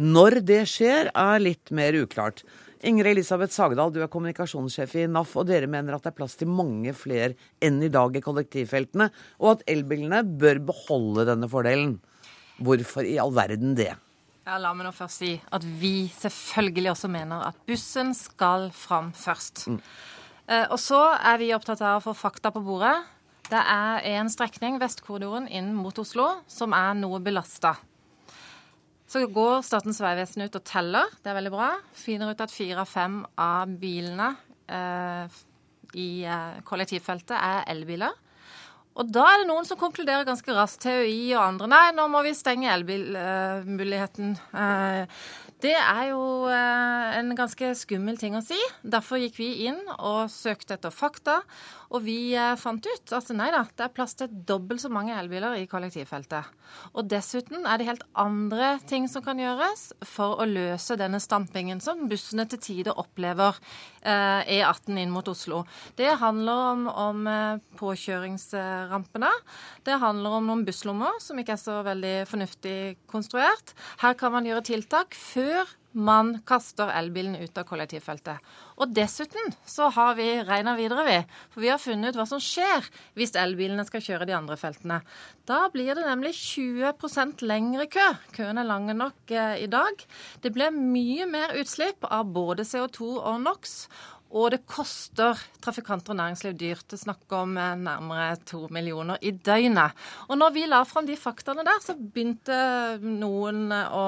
Når 0.00 0.38
det 0.48 0.62
skjer, 0.72 1.10
er 1.12 1.42
litt 1.44 1.68
mer 1.76 1.98
uklart. 1.98 2.40
Ingrid 2.88 3.18
Elisabeth 3.18 3.52
Sagdal, 3.52 3.92
du 3.92 3.98
er 4.00 4.08
kommunikasjonssjef 4.08 4.94
i 5.02 5.08
NAF, 5.12 5.34
og 5.36 5.50
dere 5.50 5.68
mener 5.68 5.92
at 5.92 6.06
det 6.06 6.14
er 6.14 6.16
plass 6.16 6.38
til 6.40 6.48
mange 6.48 6.94
flere 6.96 7.34
enn 7.60 7.76
i 7.84 7.90
dag 7.92 8.14
i 8.16 8.22
kollektivfeltene, 8.24 9.10
og 9.44 9.50
at 9.58 9.66
elbilene 9.68 10.22
bør 10.40 10.62
beholde 10.70 11.26
denne 11.28 11.50
fordelen. 11.52 11.98
Hvorfor 12.64 13.04
i 13.04 13.18
all 13.20 13.34
verden 13.36 13.76
det? 13.76 13.92
Ja, 14.46 14.56
La 14.56 14.72
meg 14.72 14.88
nå 14.88 14.94
først 14.96 15.20
si 15.20 15.34
at 15.36 15.66
vi 15.82 16.08
selvfølgelig 16.16 16.94
også 16.94 17.12
mener 17.12 17.44
at 17.50 17.60
bussen 17.68 18.14
skal 18.16 18.70
fram 18.72 19.12
først. 19.12 19.66
Mm. 19.68 19.76
Eh, 20.50 20.66
og 20.66 20.78
så 20.82 20.98
er 21.14 21.38
vi 21.38 21.52
opptatt 21.54 21.82
av 21.84 22.00
å 22.00 22.04
få 22.08 22.16
fakta 22.18 22.50
på 22.54 22.62
bordet. 22.64 22.96
Det 23.50 23.60
er 23.60 24.04
en 24.16 24.30
strekning, 24.30 24.78
Vestkorridoren, 24.82 25.48
inn 25.50 25.72
mot 25.74 25.96
Oslo, 25.98 26.26
som 26.50 26.74
er 26.74 26.94
noe 26.98 27.20
belasta. 27.22 27.76
Så 29.10 29.24
går 29.26 29.64
Statens 29.66 29.98
vegvesen 30.02 30.44
ut 30.44 30.54
og 30.54 30.62
teller, 30.66 31.10
det 31.22 31.32
er 31.32 31.38
veldig 31.40 31.54
bra. 31.54 31.70
Finner 31.98 32.30
ut 32.30 32.42
at 32.42 32.52
fire 32.54 32.84
av 32.84 32.90
fem 32.90 33.20
av 33.42 33.72
bilene 33.80 34.28
eh, 34.70 35.40
i 35.98 36.10
eh, 36.22 36.60
kollektivfeltet 36.66 37.34
er 37.34 37.64
elbiler. 37.72 38.14
Og 39.00 39.10
da 39.10 39.24
er 39.32 39.42
det 39.42 39.48
noen 39.48 39.66
som 39.66 39.78
konkluderer 39.80 40.26
ganske 40.26 40.54
raskt, 40.54 40.82
TØI 40.84 41.32
og 41.32 41.42
andre. 41.42 41.70
Nei, 41.70 41.84
nå 41.96 42.06
må 42.10 42.22
vi 42.26 42.34
stenge 42.38 42.70
elbilmuligheten. 42.74 44.34
Eh, 44.62 45.20
Det 45.60 45.74
er 45.76 46.04
jo 46.08 46.20
eh, 46.48 47.18
en 47.18 47.34
ganske 47.36 47.74
skummel 47.76 48.16
ting 48.20 48.36
å 48.38 48.40
si. 48.44 48.56
Derfor 48.80 49.20
gikk 49.20 49.36
vi 49.36 49.50
inn 49.68 49.80
og 49.98 50.30
søkte 50.32 50.78
etter 50.78 50.94
fakta. 50.94 51.40
Og 51.90 52.04
vi 52.04 52.32
eh, 52.38 52.54
fant 52.58 52.84
ut 52.86 53.12
at 53.16 53.30
nei 53.34 53.48
da, 53.50 53.64
det 53.76 53.86
er 53.86 53.94
plass 53.94 54.14
til 54.18 54.30
dobbelt 54.46 54.82
så 54.82 54.90
mange 54.92 55.14
elbiler 55.18 55.56
i 55.58 55.66
kollektivfeltet. 55.70 56.46
Og 56.94 57.08
dessuten 57.10 57.66
er 57.66 57.80
det 57.80 57.88
helt 57.88 58.04
andre 58.18 58.76
ting 58.86 59.08
som 59.10 59.24
kan 59.24 59.40
gjøres 59.42 59.88
for 60.06 60.38
å 60.38 60.46
løse 60.46 60.98
denne 61.00 61.18
stampingen 61.22 61.82
som 61.82 62.06
bussene 62.10 62.46
til 62.50 62.62
tider 62.62 63.00
opplever 63.00 63.58
eh, 64.04 64.60
E18 64.60 65.02
inn 65.02 65.10
mot 65.14 65.26
Oslo. 65.30 65.64
Det 65.98 66.12
handler 66.22 66.62
om, 66.70 66.86
om 66.90 67.26
eh, 67.30 67.58
påkjøringsrampene. 67.80 69.32
Det 69.86 69.98
handler 70.04 70.38
om 70.38 70.50
noen 70.52 70.64
busslommer 70.68 71.18
som 71.24 71.42
ikke 71.42 71.58
er 71.58 71.64
så 71.64 71.80
veldig 71.86 72.16
fornuftig 72.30 72.78
konstruert. 73.10 73.74
Her 74.04 74.14
kan 74.20 74.36
man 74.36 74.46
gjøre 74.46 74.68
tiltak 74.70 75.18
før 75.18 75.74
man 75.92 76.36
kaster 76.46 76.90
elbilen 76.94 77.34
ut 77.36 77.58
av 77.58 77.66
kollektivfeltet. 77.66 78.38
Og 78.80 78.92
dessuten 78.94 79.54
så 79.66 79.88
har 79.94 80.14
vi 80.18 80.28
regna 80.46 80.76
videre, 80.78 81.04
vi. 81.06 81.16
For 81.50 81.64
vi 81.64 81.70
har 81.72 81.82
funnet 81.82 82.14
ut 82.14 82.20
hva 82.20 82.26
som 82.30 82.42
skjer 82.42 82.86
hvis 83.18 83.34
elbilene 83.38 83.84
skal 83.88 84.04
kjøre 84.04 84.28
de 84.30 84.36
andre 84.36 84.58
feltene. 84.60 85.00
Da 85.50 85.64
blir 85.72 85.94
det 85.98 86.06
nemlig 86.06 86.34
20 86.38 87.42
lengre 87.42 87.88
kø. 87.90 88.06
Køen 88.36 88.60
er 88.60 88.68
lang 88.68 88.86
nok 88.94 89.34
eh, 89.34 89.64
i 89.64 89.68
dag. 89.70 90.06
Det 90.42 90.54
blir 90.54 90.70
mye 90.74 91.26
mer 91.26 91.56
utslipp 91.58 92.06
av 92.06 92.30
både 92.30 92.66
CO2 92.68 93.16
og 93.18 93.42
NOx. 93.42 93.88
Og 94.30 94.52
det 94.54 94.62
koster 94.68 95.38
trafikanter 95.62 96.14
og 96.14 96.20
næringsliv 96.20 96.54
dyrt. 96.58 96.86
Det 96.92 97.00
snakker 97.00 97.42
om 97.42 97.56
eh, 97.58 97.76
nærmere 97.80 98.38
to 98.46 98.66
millioner 98.70 99.18
i 99.26 99.32
døgnet. 99.34 99.96
Og 100.28 100.38
når 100.38 100.54
vi 100.54 100.66
la 100.70 100.84
fram 100.86 101.08
de 101.08 101.18
faktaene 101.18 101.66
der, 101.66 101.82
så 101.82 101.98
begynte 101.98 102.60
noen 103.02 103.70
å 103.70 104.04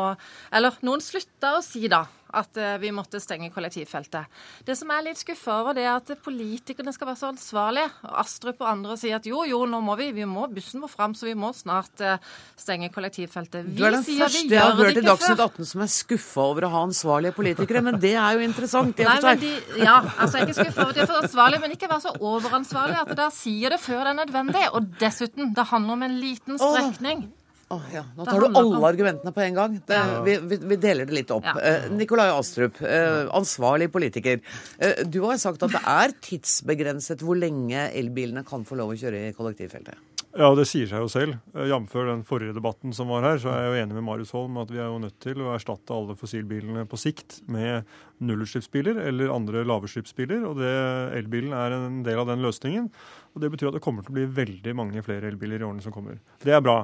Eller 0.53 0.79
noen 0.87 1.03
slutta 1.03 1.57
å 1.59 1.65
si 1.65 1.89
da 1.91 2.05
at 2.33 2.57
eh, 2.61 2.77
vi 2.83 2.93
måtte 2.95 3.21
stenge 3.21 3.51
kollektivfeltet. 3.53 4.41
Det 4.67 4.77
som 4.79 4.91
er 4.95 5.05
litt 5.07 5.21
skuffa 5.21 5.59
over, 5.61 5.77
det 5.77 5.85
er 5.85 5.95
at 5.95 6.13
politikerne 6.25 6.95
skal 6.95 7.11
være 7.11 7.21
så 7.21 7.31
ansvarlige. 7.33 7.91
Astrup 8.23 8.63
og 8.65 8.71
andre 8.71 8.97
sier 9.01 9.19
at 9.19 9.29
jo, 9.29 9.43
jo, 9.49 9.63
nå 9.69 9.83
må 9.85 9.97
vi, 10.01 10.11
vi 10.17 10.27
må, 10.29 10.47
bussen 10.53 10.83
må 10.83 10.91
fram, 10.91 11.17
så 11.19 11.29
vi 11.29 11.35
må 11.39 11.53
snart 11.57 12.03
uh, 12.05 12.17
stenge 12.59 12.89
kollektivfeltet. 12.95 13.69
Vi 13.69 13.81
du 13.81 13.85
er 13.87 13.97
den 13.99 14.07
første 14.07 14.43
jeg 14.43 14.63
har 14.63 14.79
hørt 14.79 15.01
i 15.01 15.05
Dagsnytt 15.05 15.45
18 15.45 15.71
som 15.73 15.85
er 15.85 15.93
skuffa 15.93 16.47
over 16.53 16.69
å 16.69 16.73
ha 16.73 16.85
ansvarlige 16.87 17.37
politikere, 17.37 17.85
men 17.85 18.01
det 18.03 18.15
er 18.15 18.39
jo 18.39 18.47
interessant. 18.47 19.05
Nei, 19.05 19.19
men 19.25 19.43
de, 19.43 19.53
ja, 19.83 19.99
altså 20.17 20.41
jeg 20.41 20.47
er 20.47 20.51
ikke 20.51 20.59
skuffa 20.63 20.87
over 20.87 20.95
at 20.95 20.99
de 20.99 21.05
er 21.05 21.13
for 21.13 21.27
ansvarlige, 21.27 21.65
men 21.65 21.77
ikke 21.77 21.93
være 21.93 22.07
så 22.07 22.17
overansvarlige 22.33 23.05
at 23.07 23.15
da 23.19 23.29
sier 23.35 23.77
det 23.77 23.81
før 23.83 24.03
det 24.03 24.15
er 24.15 24.19
nødvendig. 24.23 24.67
Og 24.73 24.91
dessuten, 25.01 25.53
det 25.57 25.69
handler 25.73 25.99
om 25.99 26.09
en 26.09 26.19
liten 26.23 26.61
strekning. 26.61 27.25
Åh. 27.29 27.42
Oh, 27.73 27.81
ja. 27.95 28.03
Nå 28.17 28.27
tar 28.29 28.43
du 28.43 28.59
alle 28.59 28.81
argumentene 28.85 29.33
på 29.33 29.41
en 29.41 29.55
gang. 29.57 29.77
Det, 29.89 30.01
vi, 30.27 30.37
vi, 30.51 30.59
vi, 30.75 30.77
deler 30.77 31.09
det 31.09 31.17
litt 31.17 31.31
opp. 31.33 31.47
Ja. 31.47 31.55
Eh, 31.57 31.89
Nikolai 31.97 32.29
Astrup, 32.35 32.83
eh, 32.85 33.25
ansvarlig 33.33 33.89
politiker. 33.95 34.43
Eh, 34.77 35.05
du 35.09 35.23
har 35.25 35.41
sagt 35.41 35.65
at 35.65 35.73
det 35.73 35.81
er 35.81 36.13
tidsbegrenset 36.21 37.25
hvor 37.25 37.39
lenge 37.41 37.89
elbilene 37.97 38.45
kan 38.45 38.67
få 38.69 38.77
lov 38.77 38.93
å 38.93 38.99
kjøre 39.01 39.31
i 39.31 39.37
kollektivfeltet. 39.37 40.13
Ja, 40.33 40.47
det 40.57 40.65
sier 40.65 40.89
seg 40.89 41.03
jo 41.05 41.09
selv. 41.13 41.41
Jf. 41.53 41.97
den 42.09 42.23
forrige 42.25 42.55
debatten 42.57 42.95
som 42.97 43.11
var 43.13 43.25
her, 43.27 43.41
så 43.41 43.51
er 43.53 43.59
jeg 43.67 43.73
jo 43.73 43.81
enig 43.83 43.97
med 43.99 44.07
Marius 44.07 44.31
Holm 44.33 44.57
at 44.63 44.71
vi 44.73 44.81
er 44.81 44.89
jo 44.89 45.01
nødt 45.03 45.19
til 45.21 45.43
å 45.45 45.51
erstatte 45.53 45.93
alle 45.93 46.17
fossilbilene 46.17 46.87
på 46.89 47.01
sikt 47.01 47.43
med 47.53 47.89
nullutslippsbiler 48.25 49.03
eller 49.09 49.33
andre 49.33 49.65
lavutslippsbiler. 49.69 50.47
Og 50.49 50.57
det, 50.61 50.73
elbilen 51.21 51.53
er 51.57 51.77
en 51.77 52.01
del 52.07 52.21
av 52.23 52.31
den 52.33 52.45
løsningen. 52.45 52.89
Og 53.33 53.45
det 53.45 53.53
betyr 53.53 53.69
at 53.69 53.77
det 53.77 53.85
kommer 53.85 54.07
til 54.07 54.15
å 54.15 54.19
bli 54.23 54.29
veldig 54.41 54.77
mange 54.79 55.05
flere 55.05 55.29
elbiler 55.29 55.61
i 55.61 55.69
årene 55.69 55.85
som 55.85 55.93
kommer. 55.93 56.17
Det 56.41 56.57
er 56.57 56.65
bra. 56.65 56.79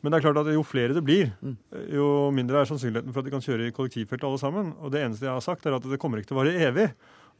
Men 0.00 0.12
det 0.12 0.18
er 0.18 0.24
klart 0.24 0.40
at 0.40 0.52
jo 0.54 0.62
flere 0.64 0.94
det 0.96 1.02
blir, 1.04 1.32
mm. 1.44 1.56
jo 1.92 2.06
mindre 2.32 2.62
er 2.62 2.68
sannsynligheten 2.70 3.12
for 3.12 3.20
at 3.20 3.28
de 3.28 3.34
kan 3.34 3.44
kjøre 3.44 3.66
i 3.68 3.74
kollektivfelt 3.76 4.24
alle 4.24 4.40
sammen. 4.40 4.70
Og 4.80 4.94
det 4.94 5.02
eneste 5.04 5.26
jeg 5.28 5.34
har 5.34 5.44
sagt, 5.44 5.66
er 5.68 5.76
at 5.76 5.84
det 5.84 6.00
kommer 6.00 6.20
ikke 6.20 6.32
til 6.32 6.38
å 6.38 6.40
vare 6.40 6.54
evig. 6.68 6.86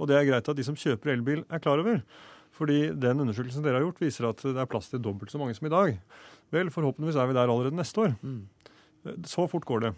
Og 0.01 0.11
det 0.11 0.19
er 0.19 0.29
greit 0.29 0.51
at 0.53 0.59
de 0.59 0.67
som 0.67 0.77
kjøper 0.77 1.15
elbil, 1.15 1.45
er 1.49 1.63
klar 1.63 1.81
over. 1.81 2.03
Fordi 2.57 2.91
den 3.01 3.25
undersøkelsen 3.25 3.65
dere 3.65 3.81
har 3.81 3.87
gjort, 3.87 4.03
viser 4.03 4.29
at 4.29 4.45
det 4.45 4.61
er 4.61 4.69
plass 4.69 4.91
til 4.93 5.01
dobbelt 5.01 5.33
så 5.33 5.41
mange 5.41 5.57
som 5.57 5.69
i 5.69 5.73
dag. 5.73 5.97
Vel, 6.53 6.73
forhåpentligvis 6.75 7.17
er 7.21 7.31
vi 7.31 7.37
der 7.39 7.49
allerede 7.49 7.79
neste 7.79 8.05
år. 8.05 8.15
Mm. 8.21 8.43
Så 9.25 9.47
fort 9.49 9.65
går 9.69 9.87
det. 9.87 9.93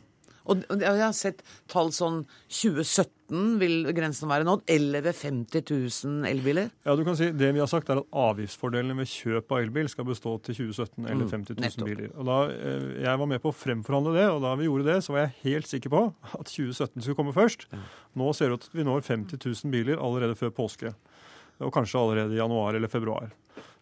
Og 0.51 0.63
jeg 0.83 0.99
har 0.99 1.15
sett 1.17 1.43
tall 1.71 1.93
sånn 1.95 2.23
2017 2.51 3.13
vil 3.61 3.87
grensen 3.97 4.29
være 4.29 4.45
nådd, 4.45 4.65
eller 4.75 5.05
ved 5.07 5.17
50 5.17 5.63
000 5.71 6.29
elbiler? 6.29 6.73
Ja, 6.85 6.97
du 6.99 7.05
kan 7.07 7.17
si 7.17 7.31
Det 7.33 7.53
vi 7.55 7.63
har 7.63 7.71
sagt, 7.71 7.89
er 7.89 8.03
at 8.03 8.19
avgiftsfordelene 8.25 8.97
ved 8.99 9.09
kjøp 9.09 9.55
av 9.55 9.63
elbil 9.63 9.89
skal 9.89 10.09
bestå 10.09 10.35
til 10.45 10.59
2017 10.59 11.07
eller 11.07 11.31
50 11.31 11.57
000 11.57 11.71
mm, 11.79 11.87
biler. 11.89 12.11
Og 12.17 12.29
da 12.29 12.39
eh, 12.53 12.89
Jeg 13.07 13.23
var 13.23 13.31
med 13.31 13.43
på 13.45 13.53
å 13.53 13.57
fremforhandle 13.57 14.17
det, 14.19 14.29
og 14.35 14.43
da 14.45 14.55
vi 14.59 14.69
gjorde 14.69 14.89
det, 14.91 14.99
så 15.07 15.17
var 15.17 15.25
jeg 15.25 15.39
helt 15.47 15.71
sikker 15.71 15.95
på 15.95 16.05
at 16.13 16.51
2017 16.51 17.01
skulle 17.01 17.19
komme 17.19 17.37
først. 17.37 17.69
Nå 18.19 18.33
ser 18.37 18.51
det 18.51 18.59
ut 18.59 18.67
til 18.67 18.75
at 18.75 18.81
vi 18.83 18.89
når 18.89 19.07
50 19.09 19.41
000 19.41 19.73
biler 19.73 20.03
allerede 20.03 20.37
før 20.39 20.53
påske. 20.57 20.93
Og 21.63 21.73
kanskje 21.73 22.01
allerede 22.01 22.35
i 22.35 22.41
januar 22.41 22.75
eller 22.75 22.91
februar. 22.91 23.31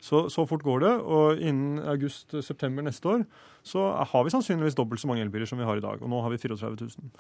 Så, 0.00 0.26
så 0.32 0.46
fort 0.48 0.64
går 0.64 0.84
det. 0.86 0.96
Og 1.04 1.40
innen 1.44 1.80
august-september 1.92 2.86
neste 2.86 3.08
år 3.08 3.24
så 3.66 3.82
har 4.08 4.24
vi 4.24 4.32
sannsynligvis 4.32 4.76
dobbelt 4.78 5.02
så 5.02 5.08
mange 5.10 5.20
elbiler 5.24 5.48
som 5.48 5.58
vi 5.60 5.66
har 5.68 5.76
i 5.76 5.84
dag. 5.84 6.00
Og 6.00 6.08
nå 6.08 6.20
har 6.24 6.32
vi 6.32 6.38
34 6.40 6.70
000. 6.80 7.10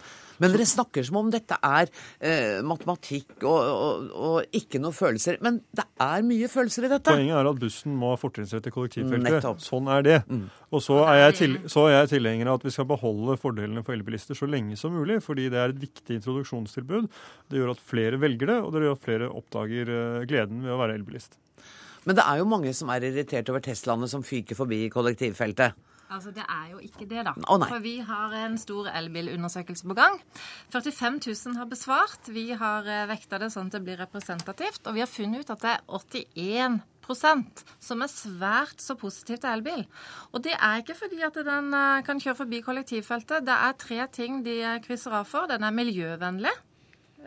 Men 0.40 0.54
dere 0.54 0.66
snakker 0.68 1.04
som 1.04 1.18
om 1.20 1.28
dette 1.32 1.58
er 1.60 1.90
eh, 2.16 2.60
matematikk 2.64 3.44
og, 3.44 3.58
og, 3.58 4.06
og, 4.16 4.56
ikke 4.56 4.80
noe 4.80 4.96
følelser. 4.96 5.36
Men 5.44 5.60
det 5.76 5.84
er 6.00 6.24
mye 6.26 6.48
følelser 6.48 6.88
i 6.88 6.92
dette. 6.94 7.12
Poenget 7.12 7.36
er 7.36 7.50
at 7.50 7.60
bussen 7.60 7.98
må 8.00 8.14
ha 8.14 8.20
fortrinnsrett 8.20 8.64
til 8.64 8.74
kollektivfeltet. 8.74 9.26
Nettopp. 9.28 9.60
Sånn 9.64 9.90
er 9.92 10.06
det. 10.06 10.16
Mm. 10.30 10.46
Og 10.72 10.84
så 10.84 11.02
er, 11.04 11.26
jeg 11.26 11.36
til, 11.42 11.58
så 11.72 11.86
er 11.90 11.98
jeg 11.98 12.14
tilhenger 12.14 12.48
av 12.48 12.60
at 12.60 12.66
vi 12.70 12.74
skal 12.74 12.88
beholde 12.88 13.36
fordelene 13.40 13.84
for 13.84 13.96
elbilister 13.96 14.38
så 14.38 14.48
lenge 14.48 14.80
som 14.80 14.96
mulig, 14.96 15.20
fordi 15.24 15.50
det 15.52 15.60
er 15.60 15.74
et 15.74 15.84
viktig 15.84 16.20
introduksjonstilbud. 16.22 17.12
Det 17.50 17.60
gjør 17.60 17.74
at 17.74 17.84
flere 17.84 18.20
velger 18.22 18.54
det, 18.54 18.58
og 18.64 18.72
det 18.72 18.86
gjør 18.86 18.96
at 18.96 19.04
flere 19.04 19.30
oppdager 19.42 19.94
eh, 19.98 20.26
gleden 20.30 20.64
ved 20.64 20.72
å 20.72 20.80
være 20.80 20.96
elbilist. 20.96 21.36
Men 22.04 22.16
det 22.16 22.24
er 22.24 22.40
jo 22.40 22.48
mange 22.48 22.72
som 22.76 22.90
er 22.92 23.04
irritert 23.10 23.48
over 23.52 23.62
Teslaene 23.64 24.08
som 24.08 24.24
fyker 24.24 24.58
forbi 24.58 24.86
kollektivfeltet. 24.92 25.76
Altså, 26.10 26.30
Det 26.34 26.42
er 26.42 26.70
jo 26.72 26.78
ikke 26.82 27.06
det, 27.06 27.22
da. 27.26 27.32
Oh, 27.46 27.62
For 27.68 27.78
vi 27.78 27.98
har 28.02 28.32
en 28.34 28.58
stor 28.58 28.88
elbilundersøkelse 28.90 29.86
på 29.86 29.94
gang. 29.94 30.18
45 30.72 31.20
000 31.26 31.56
har 31.56 31.68
besvart. 31.70 32.30
Vi 32.34 32.50
har 32.50 32.86
eh, 32.86 33.06
vekta 33.06 33.38
det 33.38 33.52
sånn 33.54 33.70
at 33.70 33.76
det 33.78 33.84
blir 33.86 34.00
representativt. 34.00 34.82
Og 34.86 34.96
vi 34.96 35.04
har 35.04 35.10
funnet 35.10 35.44
ut 35.44 35.52
at 35.54 35.62
det 35.62 35.76
er 35.76 36.80
81% 37.06 37.62
som 37.78 38.02
er 38.02 38.10
svært 38.10 38.82
så 38.82 38.96
positivt 38.98 39.44
til 39.44 39.52
elbil. 39.52 39.86
Og 40.34 40.42
det 40.42 40.56
er 40.58 40.82
ikke 40.82 40.98
fordi 40.98 41.22
at 41.22 41.38
den 41.46 41.70
eh, 41.78 42.02
kan 42.02 42.18
kjøre 42.18 42.40
forbi 42.42 42.62
kollektivfeltet. 42.66 43.46
Det 43.46 43.60
er 43.68 43.78
tre 43.78 44.02
ting 44.10 44.42
de 44.42 44.58
krysser 44.82 45.14
av 45.14 45.30
for. 45.30 45.46
Den 45.46 45.62
er 45.62 45.78
miljøvennlig. 45.78 46.56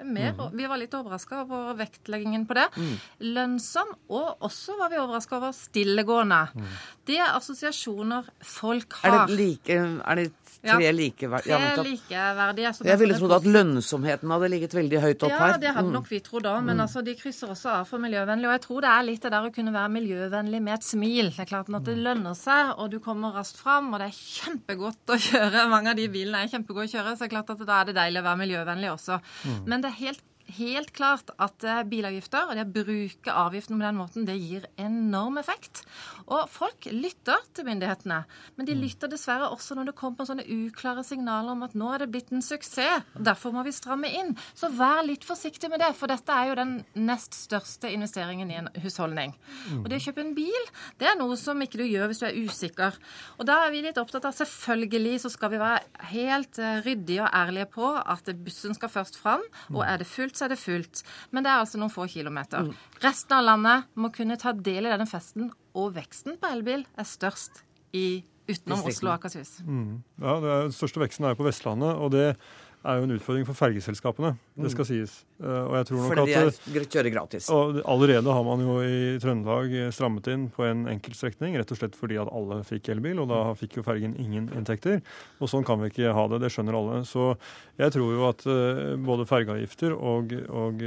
Mer, 0.02 0.34
mm. 0.34 0.58
Vi 0.58 0.68
var 0.68 0.80
litt 0.82 0.94
overraska 0.98 1.44
over 1.44 1.76
vektleggingen 1.78 2.48
på 2.50 2.58
det. 2.58 2.66
Mm. 2.76 2.94
Lønnsom, 3.36 3.94
og 4.10 4.44
også 4.48 4.78
var 4.80 4.92
vi 4.92 5.00
overraska 5.00 5.38
over 5.38 5.54
stillegående. 5.56 6.42
Mm. 6.58 6.72
Det 7.08 7.20
er 7.22 7.36
assosiasjoner 7.38 8.32
folk 8.42 8.98
har. 9.04 9.24
Er 9.24 9.30
det, 9.30 9.38
like, 9.38 9.78
er 9.78 10.22
det 10.22 10.32
tre 10.64 10.86
ja. 10.86 10.92
likeverdige? 10.96 11.60
Tre 11.76 11.84
likeverdige. 11.86 12.72
jeg 12.88 13.00
ville 13.02 13.18
trodd 13.20 13.36
at 13.36 13.48
lønnsomheten 13.56 14.34
hadde 14.34 14.50
ligget 14.54 14.76
veldig 14.78 15.02
høyt 15.04 15.26
opp 15.28 15.34
ja, 15.34 15.40
her. 15.42 15.54
Ja, 15.54 15.62
det 15.62 15.74
hadde 15.76 15.90
mm. 15.90 15.96
nok 15.98 16.10
vi 16.12 16.20
trodd 16.24 16.50
òg, 16.50 16.60
men 16.64 16.80
mm. 16.80 16.84
altså, 16.86 17.04
de 17.06 17.16
krysser 17.20 17.54
også 17.54 17.72
av 17.74 17.90
for 17.90 18.04
miljøvennlig. 18.04 18.50
Og 18.50 18.56
jeg 18.56 18.64
tror 18.66 18.86
det 18.86 18.92
er 18.94 19.08
litt 19.10 19.28
det 19.28 19.34
der 19.36 19.48
å 19.50 19.54
kunne 19.56 19.76
være 19.76 19.94
miljøvennlig 19.98 20.64
med 20.64 20.78
et 20.78 20.88
smil. 20.88 21.32
Det 21.36 21.46
er 21.46 21.52
klart 21.54 21.72
at 21.74 21.88
det 21.88 21.98
lønner 22.00 22.38
seg, 22.40 22.76
og 22.78 22.92
du 22.94 23.00
kommer 23.04 23.36
raskt 23.36 23.60
fram, 23.62 23.92
og 23.94 24.04
det 24.04 24.12
er 24.12 24.20
kjempegodt 24.20 25.16
å 25.16 25.22
kjøre, 25.30 25.66
mange 25.72 25.94
av 25.94 26.00
de 26.00 26.10
bilene 26.14 26.46
er 26.46 26.54
kjempegode 26.54 26.88
å 26.90 26.94
kjøre, 26.98 27.16
så 27.16 27.26
det 27.26 27.32
er 27.32 27.36
klart 27.38 27.56
at 27.56 27.66
da 27.68 27.82
er 27.82 27.92
det 27.92 27.98
deilig 28.00 28.24
å 28.24 28.30
være 28.30 28.44
miljøvennlig 28.46 28.94
også. 28.94 29.20
Mm. 29.44 29.60
Men 29.68 29.84
det 29.84 29.92
er 29.92 30.00
helt 30.06 30.30
helt 30.58 30.92
klart 30.96 31.32
at 31.42 31.64
eh, 31.66 31.84
bilavgifter, 31.88 32.50
og 32.50 32.58
det 32.58 32.66
å 32.68 32.74
bruke 32.74 33.36
avgiften 33.44 33.78
på 33.78 33.86
den 33.86 34.00
måten, 34.00 34.28
det 34.28 34.36
gir 34.40 34.68
enorm 34.82 35.40
effekt. 35.42 35.84
Og 36.32 36.50
folk 36.52 36.88
lytter 36.92 37.42
til 37.56 37.68
myndighetene, 37.68 38.22
men 38.58 38.68
de 38.68 38.76
mm. 38.76 38.82
lytter 38.84 39.12
dessverre 39.12 39.50
også 39.52 39.78
når 39.78 39.92
det 39.92 39.96
kommer 40.00 40.28
sånne 40.28 40.46
uklare 40.48 41.04
signaler 41.08 41.56
om 41.56 41.66
at 41.66 41.76
nå 41.78 41.90
er 41.94 42.04
det 42.04 42.10
blitt 42.14 42.32
en 42.34 42.44
suksess, 42.44 43.04
og 43.18 43.26
derfor 43.28 43.54
må 43.56 43.64
vi 43.66 43.74
stramme 43.76 44.10
inn. 44.10 44.34
Så 44.58 44.70
vær 44.74 45.04
litt 45.06 45.26
forsiktig 45.28 45.70
med 45.72 45.82
det, 45.84 45.92
for 45.98 46.12
dette 46.12 46.36
er 46.36 46.52
jo 46.52 46.58
den 46.60 46.74
nest 47.00 47.36
største 47.38 47.92
investeringen 47.92 48.52
i 48.52 48.60
en 48.62 48.70
husholdning. 48.84 49.36
Og 49.80 49.90
det 49.92 50.00
å 50.00 50.06
kjøpe 50.08 50.24
en 50.24 50.36
bil, 50.38 50.70
det 51.02 51.10
er 51.10 51.18
noe 51.20 51.38
som 51.40 51.62
ikke 51.64 51.82
du 51.82 51.86
gjør 51.88 52.10
hvis 52.12 52.24
du 52.24 52.28
er 52.30 52.40
usikker. 52.40 53.00
Og 53.38 53.48
da 53.50 53.60
er 53.66 53.74
vi 53.74 53.84
litt 53.86 54.00
opptatt 54.02 54.28
av 54.30 54.36
selvfølgelig 54.38 55.20
så 55.24 55.32
skal 55.34 55.54
vi 55.54 55.62
være 55.62 56.10
helt 56.14 56.60
eh, 56.62 56.80
ryddige 56.86 57.24
og 57.26 57.34
ærlige 57.34 57.70
på 57.74 57.90
at 58.00 58.32
bussen 58.44 58.76
skal 58.78 58.92
først 58.92 59.20
fram, 59.20 59.44
og 59.74 59.84
er 59.86 60.02
det 60.02 60.10
fullt, 60.10 60.38
så 60.38 60.48
er 60.48 60.54
det 60.54 60.62
fullt. 60.62 61.04
Men 61.32 61.46
det 61.46 61.52
er 61.52 61.64
altså 61.64 61.82
noen 61.82 61.94
få 61.94 62.08
kilometer. 62.12 62.70
Mm. 62.70 62.74
Resten 63.04 63.38
av 63.38 63.46
landet 63.48 63.92
må 64.00 64.12
kunne 64.14 64.40
ta 64.40 64.54
del 64.56 64.88
i 64.88 64.94
denne 64.94 65.10
festen, 65.10 65.52
og 65.74 65.96
veksten 65.96 66.38
på 66.42 66.50
elbil 66.54 66.86
er 66.98 67.08
størst 67.08 67.64
i 67.94 68.24
utenom 68.50 68.84
Oslo 68.90 69.10
og 69.12 69.16
Akershus. 69.18 69.60
Mm. 69.66 70.02
Ja, 70.22 70.36
Den 70.44 70.76
største 70.76 71.00
veksten 71.02 71.26
er 71.30 71.38
på 71.40 71.46
Vestlandet. 71.48 71.96
og 71.96 72.12
det 72.12 72.36
er 72.84 72.98
jo 73.00 73.06
en 73.08 73.14
utfordring 73.16 73.46
for 73.48 73.56
fergeselskapene. 73.56 74.34
Det 74.60 74.70
skal 74.74 74.86
sies. 74.86 75.12
Eh, 75.40 75.48
Og 75.48 75.74
jeg 75.78 75.86
tror 75.88 75.98
nok 76.02 76.10
Fordi 76.14 76.26
de 76.26 76.34
at 76.40 76.58
gr- 76.76 76.88
kjører 76.92 77.12
gratis. 77.14 77.50
og 77.50 77.78
allerede 77.88 78.34
har 78.36 78.44
man 78.44 78.60
jo 78.60 78.76
i 78.84 79.18
Trøndelag 79.24 79.94
strammet 79.96 80.28
inn 80.34 80.50
på 80.52 80.66
en 80.68 80.86
enkeltstrekning, 80.92 81.56
rett 81.58 81.72
og 81.72 81.78
slett 81.80 81.96
fordi 81.96 82.18
at 82.22 82.28
alle 82.32 82.60
fikk 82.68 82.90
elbil, 82.92 83.20
og 83.24 83.30
da 83.32 83.40
fikk 83.56 83.78
jo 83.80 83.84
fergen 83.88 84.18
ingen 84.20 84.50
inntekter. 84.54 85.02
Og 85.40 85.48
sånn 85.48 85.64
kan 85.66 85.80
vi 85.80 85.90
ikke 85.94 86.14
ha 86.14 86.28
det, 86.28 86.42
det 86.44 86.52
skjønner 86.52 86.76
alle. 86.76 87.00
Så 87.08 87.38
jeg 87.80 87.92
tror 87.96 88.12
jo 88.18 88.28
at 88.28 88.44
eh, 88.46 88.96
både 89.00 89.28
fergeavgifter 89.32 89.96
og, 89.96 90.34
og 90.50 90.84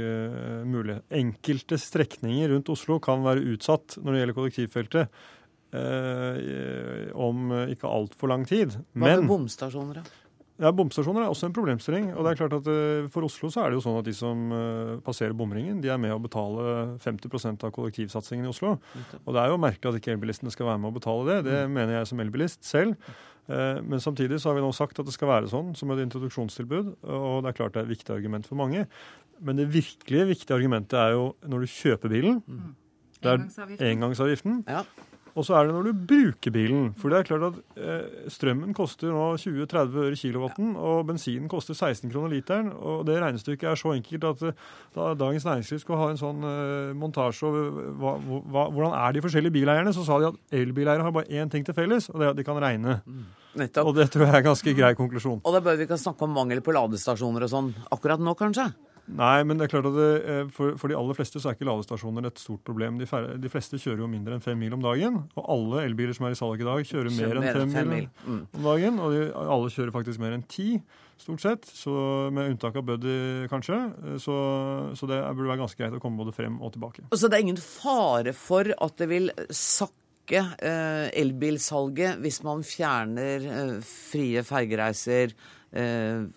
mulig 0.67 0.99
enkelte 1.09 1.77
strekninger 1.81 2.49
rundt 2.53 2.69
Oslo 2.69 2.99
kan 2.99 3.23
være 3.25 3.41
utsatt 3.55 3.97
når 4.03 4.11
det 4.13 4.21
gjelder 4.21 4.37
kollektivfeltet. 4.37 5.09
eh, 5.73 7.11
om 7.17 7.49
ikke 7.67 7.89
altfor 7.89 8.29
lang 8.31 8.45
tid. 8.47 8.71
Hva 8.95 9.09
med 9.17 9.27
bomstasjoner, 9.27 9.99
da? 9.99 10.03
Ja, 10.59 10.71
bomstasjoner 10.73 11.21
er 11.23 11.29
også 11.29 11.47
en 11.49 11.53
problemstilling. 11.53 12.07
og 12.15 12.23
det 12.25 12.31
er 12.31 12.39
klart 12.39 12.53
at 12.57 12.67
eh, 12.71 13.07
For 13.13 13.25
Oslo 13.27 13.49
så 13.53 13.61
er 13.65 13.69
det 13.69 13.77
jo 13.77 13.83
sånn 13.85 13.99
at 13.99 14.05
de 14.07 14.13
som 14.17 14.51
eh, 14.51 14.93
passerer 15.05 15.33
bomringen, 15.37 15.81
de 15.83 15.89
er 15.93 15.97
med 16.01 16.11
å 16.15 16.19
betale 16.23 16.97
50% 17.03 17.63
av 17.67 17.71
kollektivsatsingen 17.75 18.45
i 18.45 18.51
Oslo. 18.51 18.75
Og 19.25 19.33
det 19.35 19.41
er 19.43 19.49
jo 19.53 19.57
merkelig 19.61 19.91
at 19.93 19.99
ikke 20.01 20.15
elbilistene 20.15 20.51
skal 20.53 20.69
være 20.71 20.81
med 20.81 20.89
å 20.91 20.97
betale 20.99 21.25
det. 21.29 21.37
Det 21.51 21.63
mener 21.69 21.99
jeg 21.99 22.07
som 22.11 22.19
elbilist 22.25 22.63
selv. 22.65 22.95
Eh, 23.47 23.81
Men 23.85 23.99
samtidig 24.03 24.39
så 24.41 24.49
har 24.49 24.57
vi 24.59 24.65
nå 24.65 24.73
sagt 24.75 24.99
at 24.99 25.05
det 25.07 25.13
skal 25.15 25.29
være 25.29 25.47
sånn 25.53 25.75
som 25.77 25.91
et 25.93 26.01
introduksjonstilbud. 26.07 26.95
Og 27.05 27.43
det 27.45 27.53
er 27.53 27.57
klart 27.61 27.73
det 27.77 27.83
er 27.83 27.87
et 27.87 27.93
viktig 27.97 28.15
argument 28.17 28.47
for 28.49 28.55
mange. 28.59 28.87
Men 29.39 29.55
det 29.61 29.69
virkelig 29.69 30.25
viktige 30.33 30.57
argumentet 30.57 30.97
er 30.97 31.13
jo 31.13 31.35
når 31.45 31.63
du 31.63 31.67
kjøper 31.69 32.09
bilen. 32.09 32.41
Det 33.21 33.29
er 33.29 33.37
Engangsavgiften. 33.37 33.87
engangsavgiften. 33.93 34.57
Ja. 34.67 34.81
Og 35.37 35.45
så 35.45 35.53
er 35.53 35.67
det 35.67 35.75
når 35.75 35.89
du 35.91 36.05
bruker 36.09 36.53
bilen. 36.53 36.87
For 36.97 37.13
det 37.13 37.19
er 37.19 37.27
klart 37.27 37.45
at 37.51 37.57
eh, 37.77 38.29
strømmen 38.33 38.73
koster 38.77 39.11
nå 39.13 39.27
20-30 39.37 39.99
øre 40.07 40.17
kilowatten, 40.17 40.71
og 40.81 41.03
bensinen 41.11 41.49
koster 41.51 41.77
16 41.77 42.09
kroner 42.09 42.33
literen. 42.33 42.71
Og 42.73 43.03
det 43.05 43.19
regnestykket 43.21 43.69
er 43.69 43.77
så 43.77 43.93
enkelt 43.93 44.25
at 44.31 44.45
eh, 44.49 44.63
da 44.97 45.11
Dagens 45.19 45.45
Næringsliv 45.45 45.83
skulle 45.83 46.01
ha 46.01 46.09
en 46.13 46.21
sånn 46.21 46.47
eh, 46.49 46.95
montasje 46.97 47.45
over 47.45 47.69
hva, 48.01 48.15
hva, 48.25 48.65
hvordan 48.73 48.97
er 48.97 49.13
de 49.13 49.23
forskjellige 49.27 49.59
bileierne, 49.59 49.93
så 49.93 50.05
sa 50.07 50.17
de 50.23 50.31
at 50.31 50.57
elbileiere 50.57 51.05
har 51.05 51.13
bare 51.13 51.29
én 51.29 51.53
ting 51.53 51.67
til 51.67 51.77
felles, 51.77 52.09
og 52.09 52.17
det 52.17 52.27
er 52.27 52.33
at 52.33 52.41
de 52.41 52.47
kan 52.47 52.61
regne. 52.63 52.99
Mm. 53.05 53.27
Og 53.57 53.93
det 53.97 54.09
tror 54.13 54.27
jeg 54.27 54.33
er 54.33 54.41
en 54.41 54.51
ganske 54.51 54.73
grei 54.77 54.91
konklusjon. 54.97 55.39
Og 55.41 55.53
da 55.53 55.61
bør 55.65 55.77
vi 55.77 55.87
ikke 55.87 55.97
snakke 56.01 56.25
om 56.25 56.35
mangel 56.37 56.61
på 56.65 56.73
ladestasjoner 56.77 57.45
og 57.45 57.53
sånn 57.53 57.71
akkurat 57.93 58.21
nå, 58.21 58.33
kanskje? 58.37 58.69
Nei, 59.07 59.37
men 59.47 59.55
det 59.59 59.67
er 59.67 59.71
klart 59.71 59.87
at 59.87 59.95
det, 59.95 60.07
eh, 60.27 60.41
for, 60.51 60.73
for 60.81 60.91
de 60.91 60.97
aller 60.99 61.15
fleste 61.15 61.39
så 61.39 61.49
er 61.51 61.55
ikke 61.55 61.67
ladestasjoner 61.69 62.27
et 62.27 62.41
stort 62.43 62.63
problem. 62.67 62.97
De, 62.99 63.07
færre, 63.07 63.37
de 63.39 63.51
fleste 63.51 63.79
kjører 63.79 64.01
jo 64.03 64.09
mindre 64.11 64.35
enn 64.35 64.43
fem 64.43 64.59
mil 64.59 64.73
om 64.75 64.83
dagen. 64.83 65.21
Og 65.39 65.45
alle 65.53 65.85
elbiler 65.87 66.17
som 66.17 66.27
er 66.27 66.35
i 66.35 66.39
salg 66.39 66.59
i 66.59 66.67
dag, 66.67 66.83
kjører 66.89 67.13
mer 67.15 67.39
enn 67.39 67.71
fem, 67.71 67.87
mil, 67.93 68.07
Mm. 68.27 68.41
om 68.59 68.65
dagen. 68.67 68.99
Og 68.99 69.13
de, 69.15 69.21
alle 69.39 69.71
kjører 69.71 69.93
faktisk 69.95 70.19
mer 70.23 70.35
enn 70.35 70.43
ti, 70.51 70.73
stort 71.17 71.41
sett. 71.45 71.69
Så 71.71 71.93
med 72.35 72.51
unntak 72.51 72.75
av 72.81 72.83
Buddy, 72.89 73.47
kanskje. 73.51 73.79
Så, 74.21 74.35
så 74.99 75.07
det 75.09 75.21
burde 75.37 75.53
være 75.53 75.63
ganske 75.63 75.79
greit 75.79 75.95
å 75.95 76.01
komme 76.03 76.19
både 76.19 76.35
frem 76.35 76.59
og 76.59 76.75
tilbake. 76.75 77.07
Så 77.15 77.31
det 77.31 77.39
er 77.39 77.47
ingen 77.47 77.61
fare 77.63 78.35
for 78.35 78.67
at 78.75 78.99
det 78.99 79.07
vil 79.13 79.31
sakke 79.55 80.43
eh, 80.59 81.07
elbilsalget 81.15 82.19
hvis 82.19 82.41
man 82.43 82.63
fjerner 82.67 83.45
eh, 83.47 83.77
frie 83.87 84.43
fergereiser, 84.43 85.31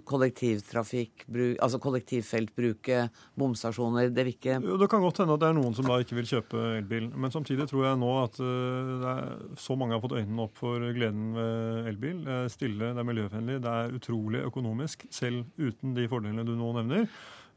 kollektivtrafikk, 0.04 1.24
altså 1.62 1.78
kollektivfeltbruket, 1.82 3.10
bomstasjoner. 3.38 4.10
Det 4.10 4.24
vil 4.26 4.34
ikke 4.34 4.58
Det 4.60 4.88
kan 4.90 5.00
godt 5.00 5.22
hende 5.22 5.36
at 5.36 5.40
det 5.40 5.48
er 5.48 5.56
noen 5.58 5.74
som 5.76 5.86
da 5.86 5.98
ikke 6.02 6.18
vil 6.18 6.28
kjøpe 6.28 6.64
elbil. 6.80 7.08
Men 7.14 7.30
samtidig 7.30 7.68
tror 7.70 7.86
jeg 7.86 8.00
nå 8.00 8.10
at 8.24 8.40
eh, 8.42 9.08
er, 9.14 9.34
så 9.56 9.76
mange 9.78 9.94
har 9.96 10.02
fått 10.02 10.18
øynene 10.18 10.46
opp 10.46 10.56
for 10.58 10.82
gleden 10.96 11.32
ved 11.36 11.90
elbil. 11.92 12.24
Det 12.26 12.36
er 12.40 12.52
stille, 12.52 12.92
det 12.94 13.04
er 13.04 13.10
miljøvennlig, 13.10 13.60
det 13.62 13.74
er 13.76 13.96
utrolig 13.96 14.44
økonomisk, 14.50 15.06
selv 15.10 15.44
uten 15.58 15.94
de 15.94 16.08
fordelene 16.10 16.46
du 16.46 16.56
nå 16.58 16.74
nevner. 16.80 17.06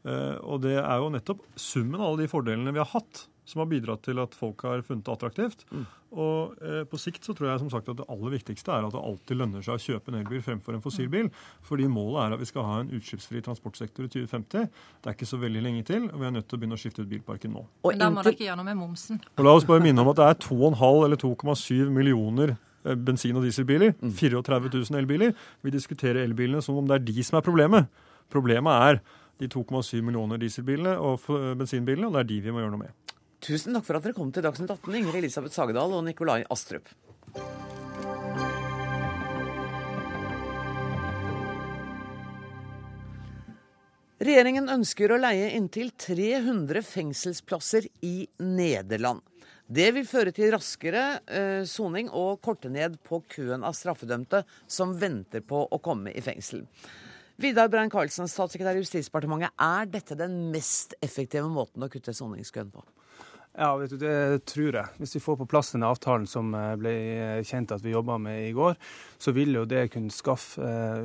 Eh, 0.04 0.36
Og 0.44 0.62
det 0.64 0.78
er 0.78 0.98
jo 1.00 1.12
nettopp 1.12 1.44
summen 1.56 2.00
av 2.00 2.12
alle 2.12 2.24
de 2.24 2.32
fordelene 2.32 2.74
vi 2.74 2.82
har 2.82 2.92
hatt, 2.94 3.26
som 3.44 3.60
har 3.60 3.68
bidratt 3.68 4.02
til 4.06 4.20
at 4.22 4.34
folk 4.36 4.62
har 4.64 4.82
funnet 4.86 5.04
det 5.04 5.12
attraktivt. 5.12 5.64
Og 6.14 6.54
eh, 6.62 6.82
på 6.88 6.98
sikt 7.00 7.26
så 7.26 7.34
tror 7.34 7.50
jeg 7.50 7.62
som 7.64 7.70
sagt 7.72 7.88
at 7.90 7.98
det 7.98 8.06
aller 8.12 8.34
viktigste 8.36 8.72
er 8.72 8.86
at 8.86 8.94
det 8.94 9.02
alltid 9.02 9.38
lønner 9.40 9.64
seg 9.64 9.76
å 9.76 9.82
kjøpe 9.82 10.12
en 10.12 10.18
elbil 10.20 10.42
fremfor 10.44 10.76
en 10.76 10.84
fossilbil. 10.84 11.30
Fordi 11.66 11.88
målet 11.90 12.20
er 12.22 12.36
at 12.36 12.44
vi 12.44 12.48
skal 12.48 12.68
ha 12.68 12.76
en 12.82 12.92
utslippsfri 12.94 13.42
transportsektor 13.44 14.06
i 14.06 14.12
2050. 14.12 14.68
Det 15.02 15.10
er 15.10 15.16
ikke 15.18 15.28
så 15.28 15.40
veldig 15.42 15.64
lenge 15.64 15.82
til, 15.90 16.06
og 16.10 16.22
vi 16.22 16.28
er 16.28 16.36
nødt 16.36 16.48
til 16.48 16.58
å 16.58 16.62
begynne 16.62 16.78
å 16.78 16.82
skifte 16.84 17.04
ut 17.04 17.10
bilparken 17.10 17.56
nå. 17.56 17.64
Og 17.84 17.98
da 18.00 18.10
må 18.12 18.22
dere 18.24 18.36
ikke 18.36 18.46
gjøre 18.46 18.60
noe 18.62 18.70
med 18.70 18.80
momsen. 18.80 19.20
Og 19.34 19.48
la 19.48 19.56
oss 19.58 19.66
bare 19.68 19.84
minne 19.84 20.04
om 20.04 20.12
at 20.14 20.22
det 20.22 20.30
er 20.30 20.40
2,5 20.46 21.02
eller 21.08 21.20
2,7 21.24 21.92
millioner 21.98 22.54
eh, 22.54 22.94
bensin- 22.94 23.40
og 23.40 23.44
dieselbiler. 23.44 23.96
34 24.00 24.70
000 24.70 25.02
elbiler. 25.02 25.34
Vi 25.66 25.74
diskuterer 25.74 26.22
elbilene 26.24 26.62
som 26.64 26.78
om 26.80 26.88
det 26.88 27.00
er 27.00 27.06
de 27.10 27.26
som 27.26 27.40
er 27.40 27.44
problemet. 27.44 27.90
Problemet 28.32 28.88
er 28.88 29.02
de 29.42 29.48
2,7 29.50 29.98
millioner 30.06 30.38
dieselbilene 30.38 30.94
og 31.02 31.26
bensinbilene, 31.58 32.06
og 32.06 32.14
det 32.14 32.22
er 32.22 32.30
de 32.30 32.44
vi 32.44 32.54
må 32.54 32.62
gjøre 32.62 32.76
noe 32.76 32.84
med. 32.86 33.13
Tusen 33.44 33.76
takk 33.76 33.84
for 33.86 33.98
at 33.98 34.06
dere 34.06 34.16
kom 34.16 34.30
til 34.32 34.44
Dagsnytt 34.44 34.72
18, 34.72 34.94
Ingrid 35.00 35.20
Elisabeth 35.20 35.54
Sagedal 35.56 35.92
og 35.92 36.04
Nikolai 36.06 36.40
Astrup. 36.52 36.88
Regjeringen 44.24 44.70
ønsker 44.72 45.12
å 45.12 45.20
leie 45.20 45.50
inntil 45.52 45.90
300 46.00 46.80
fengselsplasser 46.86 47.90
i 48.06 48.24
Nederland. 48.40 49.20
Det 49.64 49.90
vil 49.96 50.06
føre 50.08 50.32
til 50.32 50.52
raskere 50.52 51.02
eh, 51.24 51.62
soning 51.68 52.08
og 52.12 52.40
korte 52.44 52.70
ned 52.72 52.96
på 53.04 53.20
køen 53.32 53.64
av 53.64 53.76
straffedømte 53.76 54.42
som 54.70 54.94
venter 55.00 55.44
på 55.44 55.66
å 55.68 55.80
komme 55.84 56.12
i 56.12 56.24
fengsel. 56.24 56.64
Vidar 57.40 57.68
Brein-Karlsen, 57.72 58.28
statssekretær 58.30 58.78
i 58.78 58.84
Justisdepartementet. 58.84 59.56
Er 59.58 59.88
dette 59.90 60.16
den 60.16 60.36
mest 60.52 60.94
effektive 61.02 61.48
måten 61.50 61.84
å 61.84 61.90
kutte 61.92 62.14
soningskøen 62.14 62.70
på? 62.72 62.84
Ja, 63.54 63.76
vet 63.78 63.92
du, 63.92 64.00
det 64.02 64.46
tror 64.50 64.74
jeg. 64.74 64.90
Hvis 64.98 65.12
vi 65.14 65.20
får 65.22 65.36
på 65.38 65.46
plass 65.46 65.68
den 65.76 65.84
avtalen 65.86 66.24
som 66.26 66.48
eh, 66.58 66.72
ble 66.74 66.94
kjent 67.46 67.70
at 67.70 67.84
vi 67.84 67.92
jobba 67.92 68.16
med 68.18 68.48
i 68.48 68.54
går, 68.56 68.74
så 69.22 69.30
vil 69.36 69.54
jo 69.54 69.62
det 69.70 69.84
kunne 69.94 70.10
skaffe 70.10 70.58
eh, 70.58 71.04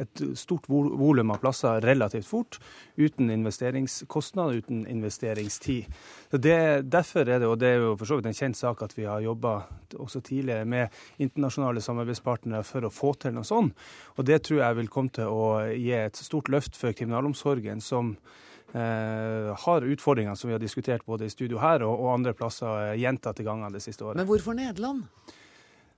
et 0.00 0.22
stort 0.40 0.70
vol- 0.72 0.94
volum 0.96 1.34
av 1.34 1.42
plasser 1.42 1.84
relativt 1.84 2.24
fort, 2.30 2.56
uten 2.96 3.28
investeringskostnader, 3.34 4.62
uten 4.64 4.86
investeringstid. 4.88 6.00
Så 6.32 6.40
det, 6.40 6.56
derfor 6.88 7.28
er 7.28 7.44
det, 7.44 7.52
og 7.52 7.60
det 7.60 7.74
er 7.74 7.84
jo 7.84 7.92
for 8.00 8.08
så 8.08 8.20
vidt 8.22 8.30
en 8.32 8.40
kjent 8.40 8.56
sak, 8.56 8.80
at 8.88 8.96
vi 8.96 9.04
har 9.04 9.20
jobba 9.26 9.58
også 10.00 10.24
tidligere 10.24 10.64
med 10.64 10.96
internasjonale 11.28 11.84
samarbeidspartnere 11.84 12.64
for 12.64 12.88
å 12.88 12.94
få 13.02 13.12
til 13.20 13.36
noe 13.36 13.44
sånt. 13.44 13.76
Og 14.16 14.24
det 14.24 14.40
tror 14.48 14.64
jeg 14.64 14.80
vil 14.80 14.92
komme 14.96 15.12
til 15.12 15.28
å 15.28 15.46
gi 15.76 15.92
et 16.00 16.24
stort 16.24 16.48
løft 16.48 16.80
for 16.80 16.96
kriminalomsorgen, 16.96 17.84
som 17.84 18.16
eh, 18.16 18.42
har 18.74 19.86
utfordringer 19.86 20.34
som 20.34 20.48
vi 20.48 20.54
har 20.54 20.60
diskutert 20.60 21.04
både 21.06 21.26
i 21.26 21.32
studio 21.32 21.60
her 21.62 21.84
og, 21.86 21.94
og 21.96 22.14
andre 22.14 22.34
plasser 22.36 22.90
eh, 22.90 23.00
gjentatte 23.00 23.46
ganger 23.46 23.72
det 23.72 23.82
siste 23.84 24.04
året. 24.04 24.20
Men 24.20 24.28
hvorfor 24.28 24.56
Nederland? 24.58 25.06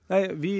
Nei, 0.09 0.23
Vi 0.33 0.53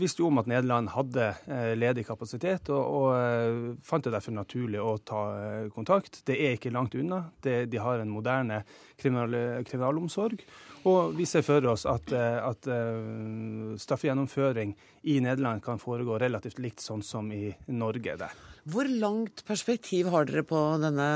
visste 0.00 0.22
jo 0.22 0.30
om 0.30 0.40
at 0.40 0.46
Nederland 0.48 0.88
hadde 0.94 1.26
eh, 1.44 1.74
ledig 1.76 2.06
kapasitet, 2.08 2.70
og, 2.72 2.80
og 2.80 3.08
eh, 3.18 3.58
fant 3.84 4.06
det 4.06 4.14
derfor 4.14 4.32
naturlig 4.32 4.80
å 4.80 4.94
ta 5.04 5.24
eh, 5.36 5.66
kontakt. 5.74 6.22
Det 6.24 6.38
er 6.40 6.56
ikke 6.56 6.72
langt 6.72 6.96
unna. 6.96 7.26
Det, 7.44 7.66
de 7.68 7.82
har 7.84 8.00
en 8.00 8.12
moderne 8.12 8.62
kriminal, 8.96 9.62
kriminalomsorg. 9.68 10.40
Og 10.88 11.16
vi 11.18 11.26
ser 11.28 11.44
for 11.44 11.64
oss 11.68 11.84
at, 11.90 12.12
eh, 12.16 12.38
at 12.40 12.68
eh, 12.70 13.76
straffegjennomføring 13.82 14.72
i 15.12 15.18
Nederland 15.20 15.62
kan 15.64 15.80
foregå 15.82 16.16
relativt 16.22 16.60
likt 16.62 16.80
sånn 16.84 17.04
som 17.04 17.28
i 17.34 17.50
Norge 17.66 18.16
der. 18.20 18.38
Hvor 18.68 18.88
langt 18.90 19.44
perspektiv 19.48 20.10
har 20.12 20.26
dere 20.28 20.42
på 20.44 20.58
denne 20.82 21.08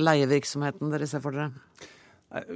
leievirksomheten 0.00 0.92
dere 0.92 1.08
ser 1.10 1.20
for 1.24 1.36
dere? 1.36 1.50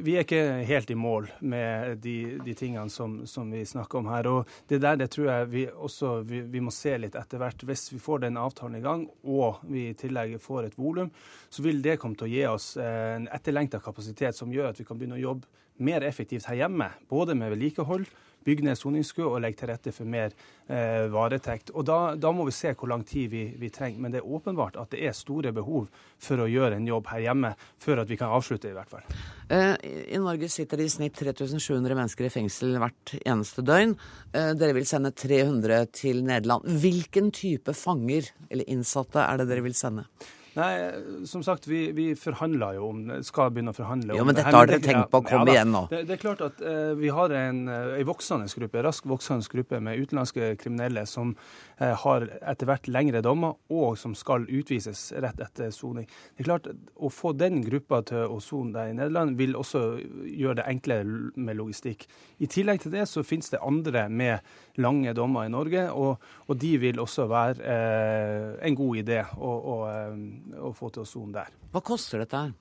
Vi 0.03 0.17
er 0.17 0.25
ikke 0.25 0.65
helt 0.67 0.91
i 0.91 0.97
mål 0.99 1.29
med 1.47 2.01
de, 2.03 2.15
de 2.43 2.55
tingene 2.59 2.91
som, 2.91 3.21
som 3.29 3.53
vi 3.53 3.63
snakker 3.69 4.01
om 4.01 4.09
her. 4.11 4.27
og 4.27 4.49
Det 4.69 4.81
der 4.83 4.97
det 4.99 5.11
tror 5.13 5.29
jeg 5.29 5.51
vi 5.53 5.67
også 5.69 6.15
vi, 6.27 6.41
vi 6.43 6.63
må 6.65 6.73
se 6.75 6.97
litt 6.99 7.19
etter 7.21 7.41
hvert. 7.41 7.63
Hvis 7.69 7.87
vi 7.93 8.01
får 8.03 8.25
den 8.25 8.41
avtalen 8.41 8.81
i 8.81 8.83
gang, 8.85 9.07
og 9.25 9.61
vi 9.69 9.91
i 9.91 9.95
tillegg 9.99 10.39
får 10.43 10.71
et 10.71 10.79
volum, 10.79 11.13
så 11.51 11.63
vil 11.63 11.83
det 11.85 12.01
komme 12.01 12.19
til 12.19 12.29
å 12.29 12.33
gi 12.33 12.43
oss 12.51 12.73
eh, 12.81 13.15
en 13.21 13.29
etterlengta 13.31 13.81
kapasitet 13.85 14.37
som 14.37 14.53
gjør 14.53 14.73
at 14.73 14.81
vi 14.81 14.89
kan 14.89 14.99
begynne 14.99 15.21
å 15.21 15.23
jobbe 15.23 15.49
mer 15.85 16.05
effektivt 16.05 16.49
her 16.51 16.65
hjemme. 16.65 16.91
Både 17.09 17.37
med 17.39 17.55
vedlikehold, 17.55 18.09
bygge 18.47 18.65
ned 18.67 18.79
soningskø 18.79 19.27
og 19.27 19.41
legge 19.45 19.61
til 19.61 19.71
rette 19.71 19.93
for 19.95 20.09
mer 20.09 20.33
eh, 20.71 21.07
varetekt. 21.13 21.73
Og 21.75 21.85
da, 21.89 21.99
da 22.17 22.33
må 22.35 22.47
vi 22.49 22.55
se 22.57 22.73
hvor 22.75 22.91
lang 22.91 23.05
tid 23.07 23.29
vi, 23.33 23.45
vi 23.61 23.71
trenger. 23.75 24.01
Men 24.01 24.15
det 24.15 24.23
er 24.23 24.31
åpenbart 24.31 24.79
at 24.81 24.95
det 24.95 25.03
er 25.07 25.17
store 25.17 25.53
behov 25.57 25.91
for 26.21 26.41
å 26.41 26.49
gjøre 26.51 26.79
en 26.81 26.89
jobb 26.89 27.11
her 27.13 27.25
hjemme, 27.29 27.53
før 27.81 28.03
at 28.05 28.11
vi 28.11 28.19
kan 28.21 28.33
avslutte, 28.35 28.73
i 28.73 28.77
hvert 28.77 28.93
fall. 28.93 29.05
Eh, 29.53 29.77
I 30.17 30.23
Norge 30.23 30.51
sitter 30.53 30.81
det 30.81 30.89
i 30.89 30.95
snitt 30.97 31.19
3700 31.21 31.97
mennesker 31.99 32.29
i 32.29 32.33
fengsel 32.33 32.77
hvert 32.81 33.15
eneste 33.21 33.65
døgn. 33.67 33.97
Eh, 34.33 34.53
Dere 34.59 34.77
vil 34.77 34.89
sende 34.89 35.13
300 35.13 35.91
til 36.01 36.25
Nederland. 36.27 36.69
Hvilken 36.81 37.33
type 37.35 37.77
fanger 37.77 38.33
eller 38.49 38.69
innsatte 38.71 39.25
er 39.25 39.41
det 39.41 39.51
dere 39.51 39.67
vil 39.67 39.77
sende? 39.77 40.07
Nei, 40.57 41.27
som 41.27 41.43
sagt, 41.47 41.67
vi, 41.71 41.93
vi 41.95 42.07
forhandler 42.19 42.79
jo 42.79 42.89
om 42.91 43.03
skal 43.27 43.53
begynne 43.55 43.71
å 43.71 43.77
forhandle 43.77 44.15
om 44.15 44.19
Ja, 44.19 44.25
men 44.27 44.35
det 44.35 44.45
dette 44.45 44.57
har 44.57 44.71
dere 44.71 44.83
tenkt 44.83 45.11
på. 45.13 45.23
Kom 45.29 45.47
ja, 45.47 45.55
igjen 45.55 45.71
nå. 45.75 45.85
Det, 45.93 46.03
det 46.09 46.17
er 46.17 46.23
klart 46.23 46.43
at 46.45 46.63
eh, 46.65 46.93
vi 46.99 47.13
har 47.15 47.35
en, 47.37 47.61
eh, 47.71 47.93
en 48.01 48.09
voksende 48.09 48.51
gruppe, 48.59 48.83
rask 48.87 49.07
voksende 49.11 49.47
gruppe 49.53 49.81
med 49.85 50.01
utenlandske 50.03 50.55
kriminelle 50.61 51.05
som 51.09 51.35
eh, 51.79 51.95
har 52.03 52.27
etter 52.41 52.71
hvert 52.71 52.91
lengre 52.91 53.23
dommer, 53.25 53.59
og 53.71 53.99
som 54.01 54.17
skal 54.19 54.49
utvises 54.49 55.11
rett 55.23 55.41
etter 55.45 55.71
soning. 55.75 56.09
Det 56.35 56.45
er 56.45 56.51
klart, 56.51 56.71
Å 57.01 57.09
få 57.13 57.33
den 57.39 57.61
gruppa 57.65 58.03
til 58.07 58.27
å 58.27 58.41
sone 58.43 58.75
der 58.75 58.91
i 58.91 58.97
Nederland 58.97 59.39
vil 59.39 59.55
også 59.59 59.85
gjøre 60.27 60.61
det 60.61 60.67
enklere 60.73 61.31
med 61.39 61.59
logistikk. 61.59 62.07
I 62.43 62.49
tillegg 62.51 62.83
til 62.83 62.95
det 62.95 63.07
så 63.09 63.25
finnes 63.27 63.53
det 63.53 63.63
andre 63.63 64.09
med 64.11 64.51
lange 64.81 65.13
dommer 65.17 65.47
i 65.47 65.53
Norge, 65.53 65.85
og, 65.93 66.19
og 66.49 66.59
de 66.61 66.73
vil 66.83 66.99
også 67.03 67.29
være 67.31 67.61
eh, 67.61 68.49
en 68.69 68.75
god 68.79 68.97
idé 69.05 69.21
å, 69.37 69.53
å, 69.75 69.77
eh, 69.91 70.59
å 70.67 70.73
få 70.77 70.91
til 70.95 71.05
å 71.05 71.09
sone 71.09 71.37
der. 71.39 71.55
Hva 71.75 71.83
koster 71.87 72.25
dette 72.25 72.43
her? 72.47 72.53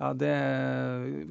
Ja, 0.00 0.14
Det 0.16 0.32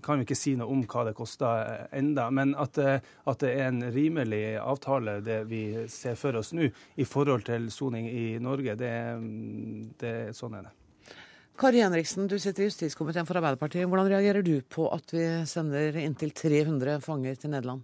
kan 0.06 0.20
vi 0.20 0.28
ikke 0.28 0.36
si 0.38 0.52
noe 0.60 0.70
om 0.70 0.84
hva 0.86 1.08
det 1.08 1.16
koster 1.18 1.88
enda, 1.98 2.28
men 2.30 2.52
at, 2.54 2.76
det- 2.78 3.00
at 3.26 3.40
det 3.42 3.54
er 3.56 3.72
en 3.72 3.80
rimelig 3.96 4.60
avtale, 4.62 5.16
det 5.26 5.40
vi 5.50 5.88
ser 5.90 6.14
for 6.20 6.38
oss 6.38 6.52
nå, 6.54 6.68
i 7.02 7.08
forhold 7.10 7.48
til 7.50 7.66
soning 7.74 8.06
i 8.12 8.28
Norge, 8.38 8.76
det, 8.78 8.92
det 10.04 10.14
sånn 10.38 10.60
er 10.60 10.68
det. 10.68 10.76
Kari 11.60 11.82
Henriksen, 11.82 12.28
du 12.30 12.38
sitter 12.40 12.64
i 12.64 12.70
justiskomiteen 12.70 13.26
for 13.28 13.36
Arbeiderpartiet. 13.42 13.84
Hvordan 13.90 14.08
reagerer 14.14 14.46
du 14.46 14.62
på 14.72 14.86
at 14.96 15.12
vi 15.12 15.26
sender 15.50 15.98
inntil 16.00 16.30
300 16.32 17.02
fanger 17.04 17.36
til 17.42 17.52
Nederland? 17.52 17.82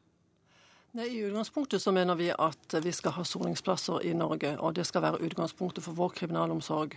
Nei, 0.95 1.09
I 1.11 1.23
utgangspunktet 1.27 1.81
så 1.83 1.91
mener 1.91 2.15
vi 2.15 2.29
at 2.31 2.75
vi 2.83 2.91
skal 2.95 3.11
ha 3.17 3.23
soningsplasser 3.27 4.05
i 4.07 4.13
Norge, 4.15 4.53
og 4.63 4.77
det 4.77 4.85
skal 4.87 5.03
være 5.03 5.19
utgangspunktet 5.27 5.83
for 5.83 5.91
vår 5.97 6.13
kriminalomsorg. 6.21 6.95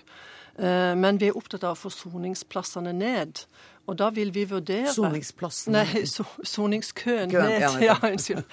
Eh, 0.59 0.95
Men 0.95 1.19
vi 1.19 1.27
er 1.27 1.37
opptatt 1.39 1.65
av 1.67 1.75
å 1.75 1.81
få 1.81 1.91
soningsplassene 1.91 2.93
ned. 2.95 3.43
Og 3.89 3.97
da 3.99 4.11
vil 4.15 4.31
vi 4.35 4.45
vurdere 4.45 4.93
Soningsplassene? 4.95 5.83
Nei, 5.83 6.05
so 6.07 6.25
soningskøen 6.45 7.31
Køen, 7.33 7.49
ned. 7.49 7.81
Ja, 7.83 7.97
unnskyld. 8.03 8.45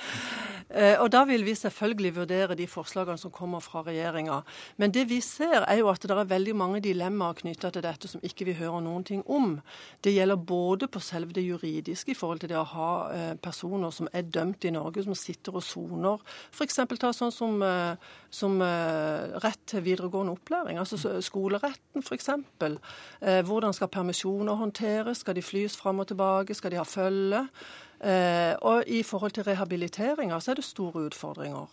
Eh, 0.69 0.97
Og 1.01 1.12
da 1.12 1.23
vil 1.25 1.45
vi 1.45 1.54
selvfølgelig 1.56 2.15
vurdere 2.15 2.56
de 2.58 2.65
forslagene 2.67 3.17
som 3.21 3.32
kommer 3.32 3.62
fra 3.62 3.84
regjeringa. 3.86 4.41
Men 4.78 4.91
det 4.91 5.06
vi 5.10 5.19
ser, 5.21 5.62
er 5.67 5.78
jo 5.78 5.89
at 5.89 6.01
det 6.01 6.12
er 6.12 6.25
veldig 6.25 6.56
mange 6.56 6.82
dilemmaer 6.82 7.38
knytta 7.38 7.69
til 7.71 7.86
dette 7.86 8.10
som 8.10 8.21
ikke 8.25 8.45
vi 8.45 8.58
hører 8.58 8.82
noen 8.82 9.04
ting 9.06 9.21
om. 9.30 9.60
Det 10.01 10.15
gjelder 10.15 10.36
både 10.36 10.88
på 10.88 10.99
selve 10.99 11.34
det 11.34 11.45
juridiske 11.45 12.12
i 12.12 12.17
forhold 12.17 12.41
til 12.41 12.49
det 12.49 12.58
å 12.58 12.65
ha 12.73 12.89
eh, 13.13 13.34
personer 13.36 13.93
som 13.93 14.10
er 14.13 14.25
dømt 14.25 14.65
i 14.65 14.73
Norge, 14.73 15.04
som 15.06 15.15
sitter 15.15 15.56
og 15.56 15.63
soner. 15.63 16.17
F.eks. 16.51 16.82
ta 16.99 17.13
sånn 17.13 17.32
som, 17.32 17.62
eh, 17.62 17.95
som 18.30 18.58
rett 18.60 19.62
til 19.67 19.84
videregående 19.86 20.34
opplæring, 20.34 20.80
altså 20.80 21.19
skoleretten 21.21 22.04
f.eks. 22.04 22.30
Hvordan 23.45 23.73
skal 23.73 23.91
permisjoner 23.91 24.58
håndteres? 24.60 25.21
Skal 25.23 25.36
de 25.38 25.43
flys 25.45 25.75
fram 25.78 25.99
og 25.99 26.08
tilbake? 26.08 26.56
Skal 26.56 26.73
de 26.73 26.80
ha 26.80 26.86
følge? 26.88 27.45
Eh, 28.05 28.53
og 28.61 28.83
i 28.87 29.01
forhold 29.03 29.33
til 29.33 29.47
rehabiliteringer 29.47 30.39
så 30.39 30.51
er 30.51 30.59
det 30.59 30.67
store 30.67 31.07
utfordringer. 31.09 31.65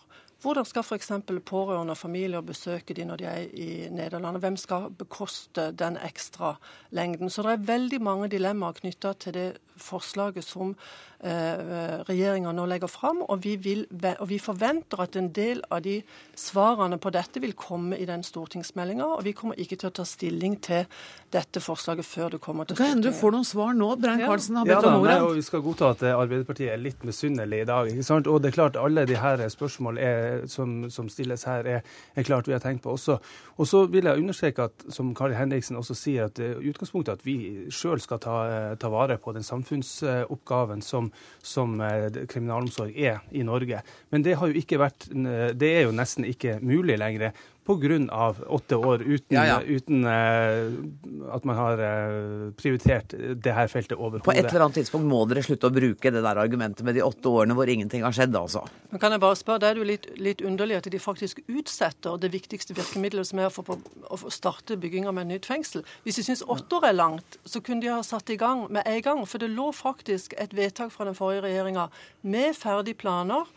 Hvordan 0.43 0.65
skal 0.65 0.83
f.eks. 0.83 1.11
pårørende 1.45 1.93
og 1.93 1.97
familier 1.97 2.41
besøke 2.41 2.93
de 2.93 3.05
når 3.05 3.21
de 3.21 3.25
er 3.25 3.45
i 3.53 3.87
Nederland? 3.89 4.37
Hvem 4.43 4.57
skal 4.57 4.89
bekoste 4.97 5.69
den 5.71 5.97
ekstra 6.03 6.55
lengden? 6.91 7.29
Så 7.29 7.45
det 7.45 7.51
er 7.51 7.67
veldig 7.69 8.01
mange 8.01 8.27
dilemmaer 8.27 8.75
knytta 8.81 9.13
til 9.13 9.33
det 9.33 9.47
forslaget 9.77 10.43
som 10.43 10.75
regjeringa 11.23 12.51
nå 12.51 12.65
legger 12.67 12.91
fram. 12.91 13.21
Og 13.27 13.43
vi, 13.43 13.55
vil, 13.55 13.85
og 14.19 14.27
vi 14.29 14.39
forventer 14.43 15.03
at 15.03 15.15
en 15.19 15.29
del 15.33 15.61
av 15.71 15.81
de 15.85 15.99
svarene 16.35 16.99
på 17.01 17.11
dette 17.15 17.39
vil 17.43 17.55
komme 17.57 17.97
i 17.97 18.07
den 18.09 18.23
stortingsmeldinga. 18.23 19.05
Og 19.17 19.23
vi 19.27 19.33
kommer 19.37 19.59
ikke 19.59 19.77
til 19.79 19.91
å 19.91 19.95
ta 19.95 20.05
stilling 20.07 20.57
til 20.63 20.85
dette 21.33 21.61
forslaget 21.63 22.05
før 22.05 22.35
det 22.35 22.41
kommer 22.43 22.67
til 22.67 22.75
Det 22.75 22.83
kan 22.83 22.91
hende 22.93 23.09
du 23.09 23.17
får 23.17 23.33
noen 23.35 23.47
svar 23.47 23.73
nå. 23.77 23.89
Brein 24.01 24.21
Karlsen 24.21 24.59
har 24.59 24.67
Ja 24.67 24.75
bedt 24.75 24.85
da, 24.85 24.95
om 24.95 25.05
nei, 25.05 25.13
ordet. 25.15 25.29
og 25.29 25.39
Vi 25.39 25.45
skal 25.47 25.63
godta 25.65 25.91
at 25.93 26.03
eh, 26.03 26.17
Arbeiderpartiet 26.17 26.73
er 26.73 26.81
litt 26.81 27.05
misunnelig 27.07 27.63
i 27.63 27.67
dag. 27.69 27.89
ikke 27.91 28.07
sant? 28.07 28.27
Og 28.27 28.41
det 28.41 28.51
er 28.51 28.57
klart 28.59 28.79
Alle 28.79 29.05
de 29.09 29.17
her 29.19 29.47
spørsmål 29.49 29.97
er, 29.97 30.47
som, 30.51 30.89
som 30.93 31.09
stilles 31.09 31.45
her, 31.49 31.65
er, 31.77 31.95
er 32.15 32.27
klart 32.27 32.47
vi 32.47 32.55
har 32.55 32.63
tenkt 32.63 32.83
på 32.83 32.93
også. 32.97 33.17
Og 33.57 33.69
så 33.69 33.85
vil 33.85 34.09
jeg 34.09 34.19
understreke 34.19 34.67
at, 34.69 34.85
som 34.93 35.13
Kari 35.15 35.37
Henriksen 35.37 35.79
også 35.79 35.97
sier, 35.97 36.29
at 36.29 36.39
eh, 36.43 36.57
utgangspunktet 36.59 37.13
er 37.13 37.21
at 37.21 37.25
vi 37.25 37.37
sjøl 37.73 38.01
skal 38.01 38.21
ta, 38.23 38.37
eh, 38.49 38.75
ta 38.81 38.91
vare 38.93 39.17
på 39.21 39.33
den 39.35 39.45
samfunnsoppgaven 39.45 40.81
som, 40.85 41.12
som 41.43 41.75
eh, 41.81 42.07
kriminalomsorg 42.29 42.95
er 42.95 43.21
i 43.31 43.43
Norge. 43.45 43.81
Men 44.13 44.25
det 44.25 44.37
har 44.39 44.51
jo 44.51 44.59
ikke 44.59 44.79
vært 44.81 45.09
eh, 45.11 45.49
Det 45.57 45.71
er 45.77 45.87
jo 45.87 45.95
nesten 45.95 46.27
ikke 46.27 46.59
mulig 46.63 46.97
lenger. 47.01 47.33
Pga. 47.63 48.35
åtte 48.47 48.75
år 48.75 49.01
uten, 49.01 49.35
Ja, 49.35 49.45
ja. 49.45 49.57
uten 49.61 50.03
uh, 50.05 51.33
at 51.35 51.45
man 51.47 51.55
har 51.55 51.79
uh, 51.79 52.51
prioritert 52.59 53.13
det 53.15 53.53
her 53.55 53.67
feltet 53.71 53.95
overhodet. 53.97 54.25
På 54.25 54.33
et 54.35 54.43
eller 54.43 54.65
annet 54.65 54.81
tidspunkt 54.81 55.07
må 55.07 55.23
dere 55.29 55.43
slutte 55.45 55.69
å 55.69 55.73
bruke 55.73 56.11
det 56.11 56.23
der 56.25 56.41
argumentet 56.41 56.83
med 56.83 56.97
de 56.97 57.05
åtte 57.05 57.31
årene 57.31 57.55
hvor 57.55 57.69
ingenting 57.71 58.03
har 58.03 58.15
skjedd, 58.15 58.35
altså. 58.35 58.65
Men 58.91 58.99
kan 58.99 59.15
jeg 59.15 59.23
bare 59.23 59.39
spørre, 59.39 59.63
Det 59.63 59.69
er 59.69 59.79
jo 59.79 59.87
litt, 59.87 60.07
litt 60.19 60.41
underlig 60.43 60.81
at 60.81 60.91
de 60.91 60.99
faktisk 60.99 61.39
utsetter 61.47 62.19
det 62.19 62.33
viktigste 62.33 62.75
virkemidlet, 62.75 63.27
som 63.27 63.39
er 63.39 63.47
å 63.47 63.53
få, 63.55 63.63
på, 63.63 63.79
å 64.11 64.19
starte 64.33 64.77
bygginga 64.77 65.13
med 65.15 65.27
et 65.29 65.33
nytt 65.37 65.47
fengsel. 65.47 65.85
Hvis 66.03 66.19
de 66.19 66.27
syns 66.27 66.43
åtte 66.43 66.79
år 66.79 66.89
er 66.89 66.99
langt, 66.99 67.39
så 67.45 67.63
kunne 67.63 67.81
de 67.85 67.93
ha 67.93 68.01
satt 68.03 68.29
i 68.29 68.39
gang 68.39 68.67
med 68.69 68.83
en 68.85 69.01
gang. 69.01 69.23
For 69.29 69.39
det 69.39 69.53
lå 69.53 69.71
faktisk 69.71 70.35
et 70.37 70.55
vedtak 70.55 70.91
fra 70.91 71.07
den 71.07 71.15
forrige 71.15 71.47
regjeringa 71.47 71.87
med 72.27 72.57
ferdige 72.59 72.99
planer. 72.99 73.47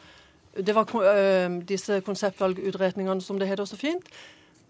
Det 0.56 0.74
var 0.74 0.88
øh, 0.96 1.62
disse 1.68 2.00
konseptvalgutredningene, 2.00 3.20
som 3.20 3.38
det 3.38 3.48
heter 3.48 3.64
så 3.68 3.76
fint, 3.76 4.08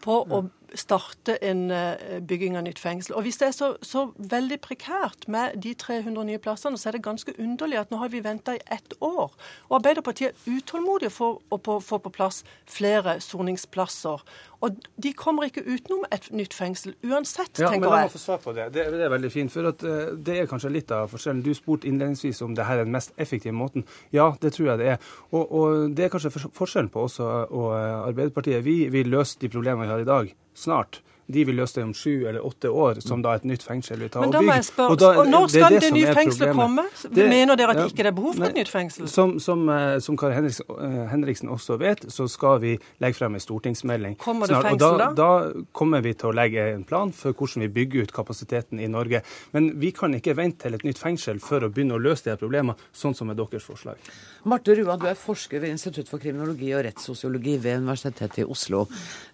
på 0.03 0.19
å 0.23 0.43
starte 0.75 1.37
en 1.45 1.71
øh, 1.71 2.21
bygging 2.27 2.57
av 2.57 2.63
nytt 2.67 2.79
fengsel. 2.79 3.15
Og 3.15 3.23
Hvis 3.23 3.37
det 3.37 3.49
er 3.49 3.55
så, 3.57 3.77
så 3.83 4.13
veldig 4.19 4.59
prekært 4.61 5.29
med 5.29 5.57
de 5.63 5.75
300 5.75 6.25
nye 6.27 6.39
plassene, 6.39 6.79
så 6.79 6.89
er 6.89 6.93
det 6.99 7.03
ganske 7.07 7.33
underlig 7.39 7.79
at 7.79 7.91
nå 7.91 7.97
har 8.03 8.09
vi 8.09 8.21
venta 8.25 8.55
i 8.57 8.61
ett 8.73 8.95
år. 9.01 9.33
Og 9.69 9.77
Arbeiderpartiet 9.79 10.35
er 10.35 10.57
utålmodige 10.59 11.11
for 11.11 11.41
å 11.53 11.61
få 11.81 11.99
på 11.99 12.11
plass 12.13 12.43
flere 12.67 13.21
soningsplasser. 13.21 14.23
Og 14.65 14.77
de 15.03 15.13
kommer 15.13 15.45
ikke 15.51 15.63
utenom 15.69 16.07
et 16.13 16.31
nytt 16.33 16.55
fengsel 16.57 16.95
uansett, 17.05 17.59
Ja, 17.61 17.71
men 17.71 17.77
tenker 17.81 17.91
La 17.91 17.97
meg 17.97 18.05
jeg. 18.07 18.13
få 18.17 18.19
svar 18.23 18.39
på 18.43 18.55
det. 18.57 18.73
det. 18.73 18.87
Det 18.93 19.03
er 19.05 19.13
veldig 19.13 19.33
fint. 19.33 19.53
for 19.53 19.69
at, 19.69 19.83
eh, 19.85 20.15
Det 20.17 20.39
er 20.41 20.47
kanskje 20.47 20.73
litt 20.73 20.91
av 20.91 21.11
forskjellen. 21.11 21.43
Du 21.43 21.53
spurte 21.55 21.87
innledningsvis 21.87 22.43
om 22.43 22.55
det 22.55 22.65
her 22.67 22.79
er 22.79 22.85
den 22.85 22.93
mest 22.93 23.13
effektive 23.19 23.53
måten. 23.55 23.85
Ja, 24.13 24.33
det 24.41 24.53
tror 24.55 24.67
jeg 24.71 24.79
det 24.79 24.87
er. 24.87 24.99
Og, 25.33 25.53
og 25.53 25.95
det 25.95 26.05
er 26.05 26.09
kanskje 26.09 26.31
forskjellen 26.53 26.89
på 26.91 27.05
oss 27.05 27.21
og, 27.21 27.53
og 27.53 27.73
eh, 27.77 28.09
Arbeiderpartiet. 28.09 28.65
Vi 28.65 28.89
vil 28.89 29.07
løse 29.09 29.39
de 29.41 29.49
problemene 29.49 29.87
vi 29.87 29.93
har 29.93 30.01
i 30.01 30.05
dag, 30.05 30.35
snart. 30.57 31.03
De 31.29 31.45
vil 31.45 31.57
løse 31.59 31.75
det 31.75 31.83
om 31.85 31.93
sju 31.95 32.27
eller 32.29 32.41
åtte 32.47 32.71
år, 32.71 33.01
som 33.03 33.23
da 33.23 33.33
et 33.35 33.43
nytt 33.45 33.63
fengsel 33.67 33.99
vil 33.99 34.09
ta. 34.09 34.21
Men 34.21 34.31
da 34.31 34.41
må 34.41 34.53
jeg 34.55 34.65
spørre, 34.69 34.91
Og 34.91 34.99
da- 34.99 35.19
og 35.19 35.27
når 35.27 35.45
er 35.45 35.49
skal 35.49 35.71
det 35.71 35.81
det 35.81 35.81
det 35.81 35.93
nye 35.93 36.07
er 36.07 36.15
fengselet 36.15 36.55
komme? 36.55 36.85
Det- 37.03 37.29
Mener 37.29 37.57
dere 37.57 37.71
at 37.71 37.77
ja, 37.77 37.85
ikke 37.87 37.97
det 37.97 38.07
er 38.07 38.13
behov 38.13 38.35
for 38.35 38.41
nei, 38.41 38.49
et 38.49 38.55
nytt 38.55 38.69
fengsel? 38.71 39.09
Som, 39.09 39.39
som, 39.41 39.69
eh, 39.69 39.99
som 39.99 40.17
Kari 40.17 40.35
Henriksen, 40.35 40.65
eh, 40.71 41.09
Henriksen 41.11 41.49
også 41.49 41.79
vet, 41.79 42.01
så 42.13 42.29
skal 42.31 42.61
vi 42.61 42.79
legge 43.01 43.15
frem 43.17 43.35
en 43.35 43.41
stortingsmelding 43.41 44.17
Kommer 44.19 44.47
det 44.47 44.57
Fengsel, 44.57 44.73
Og 44.73 44.81
fengsel 44.81 44.99
da, 44.99 45.13
da 45.15 45.63
kommer 45.75 46.01
vi 46.03 46.13
til 46.15 46.31
å 46.31 46.35
legge 46.35 46.75
en 46.75 46.85
plan 46.85 47.11
for 47.13 47.33
hvordan 47.33 47.63
vi 47.63 47.69
bygger 47.69 48.03
ut 48.03 48.13
kapasiteten 48.13 48.79
i 48.81 48.87
Norge. 48.87 49.23
Men 49.53 49.73
vi 49.81 49.91
kan 49.91 50.15
ikke 50.15 50.37
vente 50.37 50.59
til 50.63 50.75
et 50.75 50.83
nytt 50.85 50.99
fengsel 50.99 51.41
for 51.41 51.61
å 51.61 51.69
begynne 51.73 51.95
å 51.99 52.01
løse 52.01 52.23
de 52.25 52.31
her 52.31 52.37
problemene, 52.37 52.77
sånn 52.95 53.15
som 53.17 53.27
med 53.27 53.37
deres 53.37 53.65
forslag. 53.65 53.97
Marte 54.45 54.77
Rua, 54.77 54.97
du 54.97 55.07
er 55.07 55.15
forsker 55.15 55.61
ved 55.61 55.71
Institutt 55.71 56.09
for 56.09 56.19
kriminologi 56.19 56.73
og 56.73 56.85
rettssosiologi 56.85 57.57
ved 57.59 57.81
Universitetet 57.83 58.39
i 58.39 58.45
Oslo. 58.45 58.87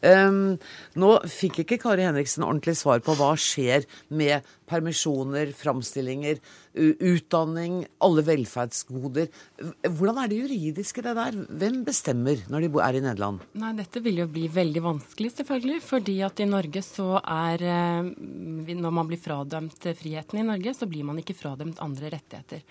Um, 0.03 0.59
nå 0.97 1.11
fikk 1.29 1.61
ikke 1.67 1.79
Kari 1.83 2.07
Henriksen 2.07 2.47
ordentlig 2.47 2.77
svar 2.79 3.03
på 3.05 3.17
hva 3.19 3.33
skjer 3.41 3.87
med 4.15 4.47
permisjoner, 4.71 5.51
framstillinger, 5.57 6.39
utdanning, 6.73 7.83
alle 8.03 8.25
velferdsgoder. 8.25 9.29
Hvordan 9.85 10.23
er 10.23 10.31
det 10.31 10.39
juridiske 10.41 11.05
det 11.05 11.17
der? 11.19 11.37
Hvem 11.51 11.83
bestemmer 11.89 12.45
når 12.53 12.67
de 12.67 12.71
er 12.87 12.99
i 12.99 13.03
Nederland? 13.05 13.43
Nei, 13.61 13.75
dette 13.81 14.03
vil 14.05 14.23
jo 14.23 14.29
bli 14.33 14.47
veldig 14.53 14.85
vanskelig, 14.87 15.35
selvfølgelig. 15.41 15.83
Fordi 15.85 16.17
at 16.25 16.41
i 16.41 16.49
Norge 16.49 16.85
så 16.87 17.11
er 17.21 17.67
eh, 17.67 18.13
Når 18.73 18.95
man 18.95 19.11
blir 19.11 19.21
fradømt 19.21 19.91
friheten 19.99 20.41
i 20.41 20.47
Norge, 20.47 20.75
så 20.77 20.89
blir 20.89 21.05
man 21.09 21.21
ikke 21.21 21.37
fradømt 21.37 21.83
andre 21.85 22.15
rettigheter. 22.17 22.65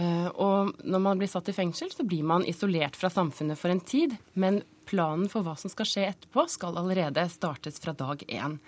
Eh, 0.00 0.28
og 0.40 0.76
når 0.80 1.02
man 1.04 1.20
blir 1.20 1.28
satt 1.30 1.50
i 1.50 1.56
fengsel, 1.56 1.90
så 1.92 2.06
blir 2.06 2.24
man 2.26 2.46
isolert 2.48 2.96
fra 2.96 3.10
samfunnet 3.12 3.58
for 3.60 3.72
en 3.72 3.82
tid. 3.84 4.16
Men 4.32 4.62
planen 4.88 5.28
for 5.30 5.44
hva 5.46 5.56
som 5.60 5.72
skal 5.72 5.88
skje 5.88 6.06
etterpå, 6.12 6.46
skal 6.48 6.78
allerede 6.80 7.26
startes 7.32 7.80
fra 7.82 7.94
dag 7.96 8.24
én. 8.28 8.58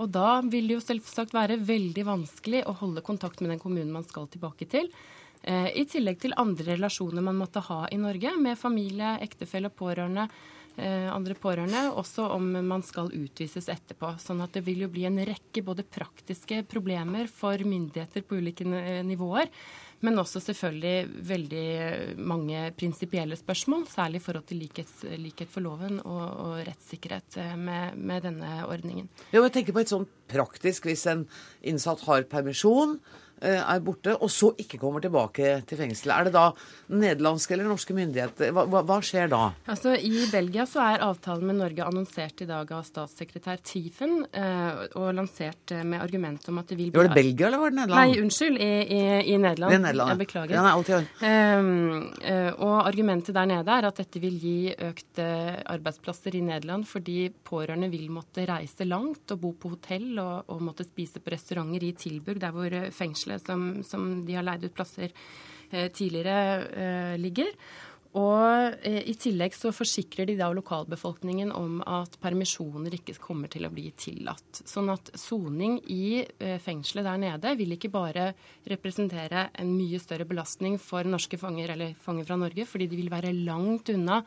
Og 0.00 0.08
da 0.10 0.40
vil 0.40 0.70
det 0.70 0.78
jo 0.78 0.84
selvsagt 0.84 1.34
være 1.36 1.60
veldig 1.62 2.06
vanskelig 2.08 2.64
å 2.66 2.76
holde 2.80 3.04
kontakt 3.04 3.42
med 3.42 3.52
den 3.52 3.60
kommunen 3.62 3.92
man 3.92 4.06
skal 4.08 4.30
tilbake 4.32 4.66
til. 4.70 4.88
Eh, 5.42 5.68
I 5.82 5.84
tillegg 5.90 6.22
til 6.22 6.36
andre 6.40 6.72
relasjoner 6.72 7.24
man 7.24 7.38
måtte 7.38 7.62
ha 7.68 7.84
i 7.92 8.00
Norge, 8.00 8.32
med 8.40 8.58
familie, 8.58 9.18
ektefelle 9.22 9.68
og 9.68 9.76
pårørende. 9.78 10.28
Eh, 10.80 11.08
andre 11.12 11.36
pårørende, 11.36 11.90
også 12.00 12.30
om 12.32 12.46
man 12.64 12.82
skal 12.86 13.12
utvises 13.12 13.68
etterpå. 13.68 14.14
Sånn 14.22 14.40
at 14.40 14.56
det 14.56 14.64
vil 14.64 14.86
jo 14.86 14.92
bli 14.92 15.04
en 15.04 15.20
rekke 15.20 15.60
både 15.66 15.84
praktiske 15.84 16.62
problemer 16.64 17.28
for 17.28 17.60
myndigheter 17.60 18.24
på 18.24 18.40
ulike 18.40 18.64
nivåer. 19.04 19.52
Men 20.02 20.18
også 20.18 20.42
selvfølgelig 20.42 21.26
veldig 21.28 21.66
mange 22.18 22.64
prinsipielle 22.78 23.38
spørsmål, 23.38 23.86
særlig 23.90 24.18
i 24.18 24.24
forhold 24.24 24.46
til 24.50 24.62
likhet, 24.64 24.92
likhet 25.22 25.50
for 25.50 25.62
loven 25.62 26.00
og, 26.02 26.22
og 26.22 26.54
rettssikkerhet 26.66 27.38
eh, 27.38 27.56
med, 27.58 27.98
med, 27.98 28.26
denne 28.26 28.54
ordningen. 28.66 29.10
Ja, 29.30 29.40
jeg 29.44 29.54
tenker 29.54 29.76
på 29.76 29.84
et 29.84 29.92
sånn 29.92 30.08
praktisk, 30.32 30.88
Hvis 30.88 31.06
en 31.10 31.26
innsatt 31.62 32.02
har 32.08 32.26
permisjon, 32.30 32.98
Eh, 32.98 33.21
er 33.42 33.80
borte, 33.84 34.14
og 34.14 34.30
så 34.30 34.52
ikke 34.60 34.78
kommer 34.80 35.02
tilbake 35.02 35.54
til 35.68 35.78
fengselet. 35.80 36.14
Er 36.14 36.28
det 36.28 36.34
da 36.36 36.44
nederlandske 36.92 37.54
eller 37.56 37.68
norske 37.70 37.94
myndigheter? 37.96 38.52
Hva, 38.54 38.82
hva, 38.82 38.98
skjer 39.04 39.30
da? 39.32 39.42
Altså, 39.70 39.94
I 39.96 40.26
Belgia 40.30 40.66
så 40.68 40.82
er 40.84 41.04
avtalen 41.06 41.48
med 41.48 41.58
Norge 41.60 41.86
annonsert 41.86 42.42
i 42.44 42.48
dag 42.48 42.70
av 42.74 42.84
statssekretær 42.86 43.62
Tiefen, 43.66 44.22
eh, 44.32 44.82
og 44.98 45.12
lansert 45.16 45.74
eh, 45.74 45.84
med 45.86 46.02
argument 46.02 46.48
om 46.52 46.60
at 46.62 46.70
det 46.70 46.78
vil 46.78 46.92
bli 46.92 47.00
Var 47.00 47.10
det 47.10 47.16
Belgia 47.18 47.48
eller 47.48 47.62
var 47.62 47.74
det 47.74 47.80
Nederland? 47.80 48.12
Nei, 48.12 48.22
unnskyld. 48.22 48.60
I, 48.62 48.70
i, 48.82 49.02
i 49.32 49.38
Nederland. 49.40 49.72
Det 49.72 49.78
er 49.78 49.84
Nederland. 49.86 50.12
Jeg 50.14 50.22
beklager. 50.22 50.56
Ja, 50.56 50.64
nei, 50.66 50.74
alltid. 50.76 51.10
Um, 51.22 52.60
og 52.62 52.76
argumentet 52.82 53.36
der 53.36 53.48
nede 53.48 53.78
er 53.78 53.88
at 53.88 54.00
dette 54.02 54.22
vil 54.22 54.38
gi 54.42 54.56
økte 54.72 55.26
arbeidsplasser 55.72 56.36
i 56.38 56.44
Nederland, 56.44 56.86
fordi 56.88 57.18
pårørende 57.46 57.90
vil 57.92 58.08
måtte 58.12 58.46
reise 58.48 58.86
langt 58.88 59.34
og 59.34 59.42
bo 59.42 59.52
på 59.58 59.74
hotell 59.76 60.10
og, 60.22 60.52
og 60.52 60.62
måtte 60.64 60.86
spise 60.86 61.22
på 61.22 61.32
restauranter 61.32 61.88
i 61.88 61.94
Tilburg, 61.96 62.40
der 62.42 62.54
hvor 62.54 62.76
fengselet 62.92 63.31
som, 63.40 63.82
som 63.86 64.10
de 64.26 64.36
har 64.36 64.46
leid 64.46 64.66
ut 64.66 64.74
plasser 64.74 65.12
eh, 65.70 65.88
tidligere, 65.94 66.36
eh, 66.72 67.14
ligger. 67.20 67.50
Og 68.18 68.76
eh, 68.84 68.98
I 69.08 69.14
tillegg 69.16 69.54
så 69.56 69.72
forsikrer 69.72 70.28
de 70.28 70.36
da 70.36 70.50
lokalbefolkningen 70.52 71.54
om 71.56 71.80
at 71.88 72.18
permisjoner 72.20 72.98
ikke 72.98 73.16
kommer 73.22 73.48
til 73.52 73.64
å 73.64 73.72
bli 73.72 73.86
tillatt. 73.96 74.62
Sånn 74.68 74.92
at 74.92 75.14
soning 75.16 75.78
i 75.88 76.22
fengselet 76.60 77.08
der 77.08 77.22
nede 77.22 77.54
vil 77.56 77.72
ikke 77.78 77.92
bare 77.94 78.32
representere 78.68 79.48
en 79.56 79.72
mye 79.78 80.00
større 80.02 80.28
belastning 80.28 80.76
for 80.82 81.08
norske 81.08 81.40
fanger 81.40 81.72
eller 81.72 81.96
fanger 82.04 82.28
fra 82.28 82.40
Norge, 82.44 82.68
fordi 82.68 82.90
de 82.90 83.00
vil 83.00 83.12
være 83.12 83.32
langt 83.46 83.94
unna 83.94 84.20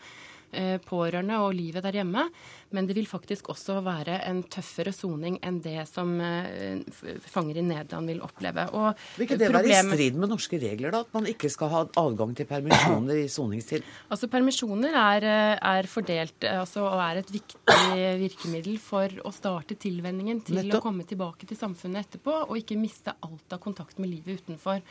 pårørende 0.86 1.40
og 1.44 1.56
livet 1.58 1.84
der 1.84 2.02
hjemme. 2.02 2.28
Men 2.76 2.88
det 2.90 2.96
vil 2.98 3.08
faktisk 3.08 3.50
også 3.54 3.78
være 3.86 4.18
en 4.28 4.42
tøffere 4.52 4.92
soning 4.96 5.38
enn 5.46 5.62
det 5.64 5.86
som 5.90 6.12
eh, 6.24 6.82
fanger 7.30 7.62
i 7.62 7.64
Nederland 7.66 8.12
vil 8.12 8.22
oppleve. 8.26 8.66
Og 8.76 8.90
vil 9.16 9.28
ikke 9.28 9.38
det 9.40 9.52
være 9.54 9.72
i 9.72 9.78
strid 9.80 10.20
med 10.20 10.34
norske 10.34 10.60
regler, 10.62 10.96
da? 10.96 11.04
At 11.06 11.16
man 11.16 11.30
ikke 11.32 11.52
skal 11.54 11.72
ha 11.72 11.84
adgang 12.02 12.36
til 12.38 12.50
permisjoner 12.50 13.24
i 13.24 13.28
soningstid? 13.32 13.86
Altså 14.16 14.28
Permisjoner 14.32 14.96
er, 14.98 15.26
eh, 15.30 15.56
er 15.76 15.90
fordelt 15.90 16.46
altså, 16.50 16.86
og 16.90 17.02
er 17.04 17.22
et 17.22 17.32
viktig 17.34 17.80
virkemiddel 18.22 18.80
for 18.82 19.12
å 19.26 19.34
starte 19.36 19.78
tilvenningen 19.80 20.42
til 20.46 20.60
Nettopp. 20.60 20.80
å 20.82 20.86
komme 20.90 21.06
tilbake 21.08 21.48
til 21.48 21.60
samfunnet 21.60 22.06
etterpå, 22.06 22.42
og 22.48 22.58
ikke 22.60 22.80
miste 22.80 23.14
alt 23.26 23.56
av 23.56 23.62
kontakt 23.64 24.02
med 24.02 24.12
livet 24.12 24.42
utenfor. 24.42 24.82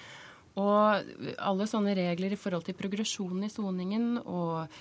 Og 0.61 1.37
alle 1.43 1.67
sånne 1.67 1.97
regler 1.99 2.35
i 2.35 2.39
forhold 2.39 2.67
til 2.69 2.77
progresjonen 2.79 3.49
i 3.49 3.51
soningen 3.51 4.21
og 4.23 4.77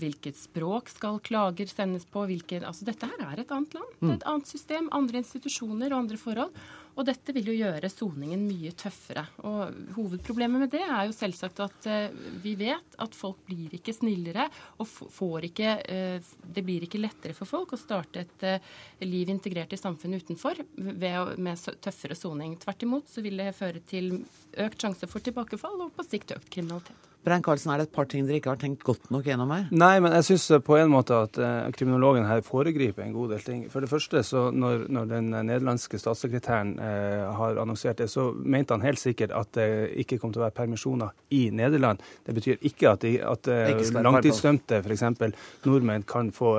hvilket 0.00 0.38
språk 0.38 0.88
skal 0.92 1.20
klager 1.24 1.68
sendes 1.70 2.06
på? 2.08 2.24
Hvilke, 2.28 2.62
altså 2.64 2.86
dette 2.88 3.08
her 3.10 3.26
er 3.26 3.42
et 3.42 3.52
annet 3.54 3.76
land. 3.76 3.92
Det 4.00 4.10
er 4.10 4.16
et 4.18 4.30
annet 4.32 4.50
system, 4.50 4.88
andre 4.96 5.20
institusjoner 5.20 5.92
og 5.92 6.04
andre 6.04 6.20
forhold. 6.20 6.64
Og 6.94 7.06
dette 7.08 7.34
vil 7.34 7.48
jo 7.50 7.56
gjøre 7.56 7.90
soningen 7.90 8.44
mye 8.46 8.70
tøffere. 8.78 9.24
Og 9.48 9.94
hovedproblemet 9.96 10.62
med 10.62 10.72
det 10.76 10.82
er 10.84 11.08
jo 11.08 11.14
selvsagt 11.16 11.62
at 11.64 11.88
uh, 11.90 12.18
vi 12.42 12.54
vet 12.58 12.98
at 13.02 13.16
folk 13.18 13.40
blir 13.48 13.74
ikke 13.74 13.96
snillere 13.96 14.46
og 14.78 14.86
får 14.88 15.48
ikke 15.50 15.72
uh, 15.82 16.34
Det 16.54 16.62
blir 16.66 16.86
ikke 16.86 17.02
lettere 17.02 17.34
for 17.34 17.50
folk 17.50 17.74
å 17.74 17.80
starte 17.80 18.22
et 18.22 18.46
uh, 18.46 18.70
liv 19.02 19.32
integrert 19.32 19.74
i 19.74 19.80
samfunnet 19.80 20.22
utenfor 20.22 20.62
ved, 20.76 21.34
med 21.34 21.80
tøffere 21.82 22.18
soning. 22.18 22.54
Tvert 22.62 22.86
imot 22.86 23.10
så 23.10 23.24
vil 23.26 23.42
det 23.42 23.50
føre 23.58 23.82
til 23.90 24.20
økt 24.54 24.86
sjanse 24.86 25.10
for 25.10 25.24
tilbakefall 25.24 25.88
og 25.88 25.92
på 25.98 26.06
sikt 26.06 26.36
økt 26.36 26.52
kriminalitet. 26.54 27.13
Brein 27.24 27.40
Karlsen, 27.40 27.70
er 27.72 27.80
det 27.80 27.86
et 27.88 27.94
par 27.94 28.04
ting 28.10 28.26
dere 28.28 28.36
ikke 28.36 28.52
har 28.52 28.58
tenkt 28.60 28.82
godt 28.84 29.06
nok 29.12 29.24
gjennom 29.24 29.48
her? 29.54 29.62
Nei, 29.72 29.94
men 30.04 30.12
jeg 30.18 30.26
syns 30.28 30.60
på 30.66 30.76
en 30.76 30.90
måte 30.92 31.16
at 31.24 31.38
uh, 31.40 31.70
kriminologen 31.72 32.26
her 32.28 32.42
foregriper 32.44 33.00
en 33.06 33.14
god 33.14 33.32
del 33.32 33.44
ting. 33.46 33.62
For 33.72 33.80
det 33.80 33.88
første, 33.88 34.20
så 34.26 34.50
når, 34.52 34.84
når 34.92 35.08
den 35.08 35.30
nederlandske 35.32 35.96
statssekretæren 36.00 36.74
eh, 36.84 37.22
har 37.38 37.60
annonsert 37.62 38.02
det, 38.02 38.10
så 38.12 38.26
mente 38.36 38.76
han 38.76 38.84
helt 38.84 39.00
sikkert 39.00 39.32
at 39.32 39.54
det 39.56 39.68
ikke 40.04 40.18
kom 40.20 40.34
til 40.34 40.42
å 40.42 40.44
være 40.44 40.56
permisjoner 40.58 41.14
i 41.32 41.46
Nederland. 41.54 42.02
Det 42.26 42.34
betyr 42.36 42.60
ikke 42.60 42.92
at, 42.92 43.06
de, 43.06 43.14
at 43.24 43.48
uh, 43.48 44.02
langtidsdømte, 44.04 44.82
f.eks. 44.84 45.06
nordmenn, 45.64 46.04
kan 46.08 46.28
få 46.34 46.52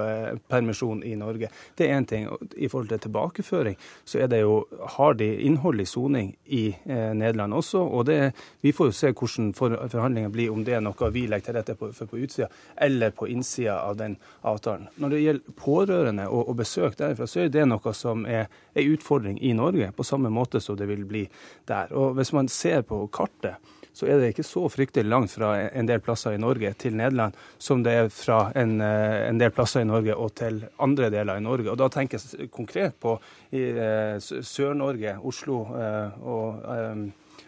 permisjon 0.50 1.04
i 1.06 1.14
Norge. 1.20 1.52
Det 1.78 1.86
er 1.86 2.00
én 2.00 2.10
ting. 2.10 2.26
I 2.58 2.72
forhold 2.72 2.90
til 2.90 3.04
tilbakeføring, 3.06 3.78
så 4.08 4.24
er 4.26 4.34
det 4.34 4.42
jo, 4.42 4.64
har 4.98 5.14
de 5.20 5.30
innhold 5.46 5.84
i 5.84 5.88
soning 5.90 6.34
i 6.58 6.66
Nederland 6.86 7.54
også. 7.54 7.84
Og 7.86 8.08
det, 8.10 8.20
vi 8.66 8.74
får 8.74 8.90
jo 8.90 8.98
se 8.98 9.14
hvordan 9.14 9.54
for, 9.58 9.78
forhandlingene 9.92 10.34
blir 10.34 10.55
om 10.56 10.64
det 10.66 10.78
er 10.78 10.84
noe 10.84 11.12
vi 11.14 11.26
legger 11.30 11.50
til 11.50 11.58
rette 11.60 11.78
for 11.80 12.10
på 12.10 12.22
utsida 12.24 12.50
eller 12.82 13.14
på 13.16 13.28
innsida 13.32 13.78
av 13.84 14.00
den 14.00 14.18
avtalen. 14.48 14.90
Når 15.02 15.14
det 15.14 15.22
gjelder 15.24 15.60
pårørende 15.60 16.28
og, 16.32 16.50
og 16.50 16.60
besøk 16.64 16.98
derfra, 17.00 17.28
så 17.30 17.46
er 17.46 17.54
det 17.54 17.68
noe 17.70 17.96
som 17.96 18.26
er 18.26 18.48
en 18.74 18.92
utfordring 18.96 19.40
i 19.44 19.54
Norge, 19.58 19.92
på 19.96 20.08
samme 20.08 20.32
måte 20.34 20.62
som 20.64 20.78
det 20.80 20.90
vil 20.90 21.06
bli 21.08 21.26
der. 21.70 21.94
Og 21.94 22.16
Hvis 22.20 22.34
man 22.36 22.50
ser 22.52 22.86
på 22.88 23.06
kartet, 23.14 23.60
så 23.96 24.10
er 24.12 24.20
det 24.20 24.34
ikke 24.34 24.44
så 24.44 24.66
fryktelig 24.68 25.08
langt 25.08 25.32
fra 25.32 25.54
en 25.70 25.88
del 25.88 26.02
plasser 26.04 26.36
i 26.36 26.40
Norge 26.42 26.74
til 26.80 26.98
Nederland 27.00 27.36
som 27.58 27.84
det 27.84 27.94
er 27.96 28.10
fra 28.12 28.50
en, 28.60 28.82
eh, 28.84 29.30
en 29.30 29.40
del 29.40 29.54
plasser 29.56 29.86
i 29.86 29.88
Norge 29.88 30.18
og 30.20 30.34
til 30.36 30.66
andre 30.84 31.08
deler 31.14 31.40
i 31.40 31.46
Norge. 31.46 31.72
Og 31.72 31.78
Da 31.80 31.88
tenker 31.88 32.20
jeg 32.20 32.52
konkret 32.52 33.00
på 33.00 33.16
eh, 33.56 34.20
Sør-Norge, 34.20 35.16
Oslo 35.24 35.62
eh, 35.80 36.26
og 36.28 36.66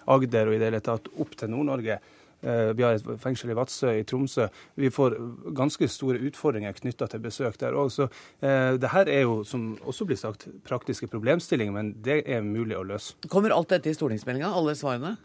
Agder 0.07 0.47
og 0.47 0.55
i 0.55 0.61
det 0.61 0.69
hele 0.69 0.79
tatt 0.83 1.09
opp 1.19 1.35
til 1.35 1.51
Nord-Norge 1.51 1.99
vi 2.41 2.83
har 2.85 2.97
et 2.97 3.07
fengsel 3.21 3.51
i 3.51 3.57
Vadsø, 3.57 3.91
i 3.97 4.03
Tromsø. 4.07 4.47
Vi 4.77 4.91
får 4.93 5.15
ganske 5.57 5.87
store 5.89 6.21
utfordringer 6.29 6.75
knytta 6.77 7.07
til 7.11 7.23
besøk 7.23 7.57
der 7.61 7.77
òg. 7.77 7.89
Så 7.93 8.09
eh, 8.41 8.75
det 8.77 8.91
her 8.93 9.09
er 9.09 9.23
jo, 9.25 9.39
som 9.47 9.71
også 9.81 10.05
blir 10.09 10.19
sagt, 10.19 10.47
praktiske 10.67 11.09
problemstillinger, 11.11 11.73
men 11.73 11.95
det 12.05 12.21
er 12.25 12.45
mulig 12.45 12.77
å 12.77 12.85
løse. 12.85 13.17
Kommer 13.31 13.55
alt 13.55 13.73
dette 13.73 13.91
i 13.91 13.97
stortingsmeldinga, 13.97 14.51
alle 14.53 14.75
svarene? 14.77 15.15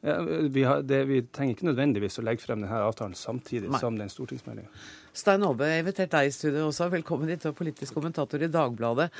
Ja, 0.00 0.16
vi, 0.22 0.62
har, 0.64 0.80
det, 0.82 1.02
vi, 1.10 1.20
trenger 1.28 1.58
ikke 1.58 1.66
nødvendigvis 1.68 2.16
å 2.22 2.24
legge 2.24 2.40
frem 2.40 2.62
denne 2.62 2.78
avtalen 2.86 3.12
samtidig 3.18 3.68
Nei. 3.68 3.80
som 3.82 3.98
den 4.00 4.08
stortingsmeldinga. 4.08 4.70
Stein 5.12 5.44
Aabe, 5.44 5.68
jeg 5.68 5.84
invitert 5.84 6.14
deg 6.14 6.30
i 6.30 6.32
studio 6.32 6.70
også. 6.70 6.88
Velkommen 6.94 7.28
hit, 7.28 7.44
og 7.50 7.58
politisk 7.58 7.98
kommentator 7.98 8.40
i 8.40 8.48
Dagbladet. 8.48 9.10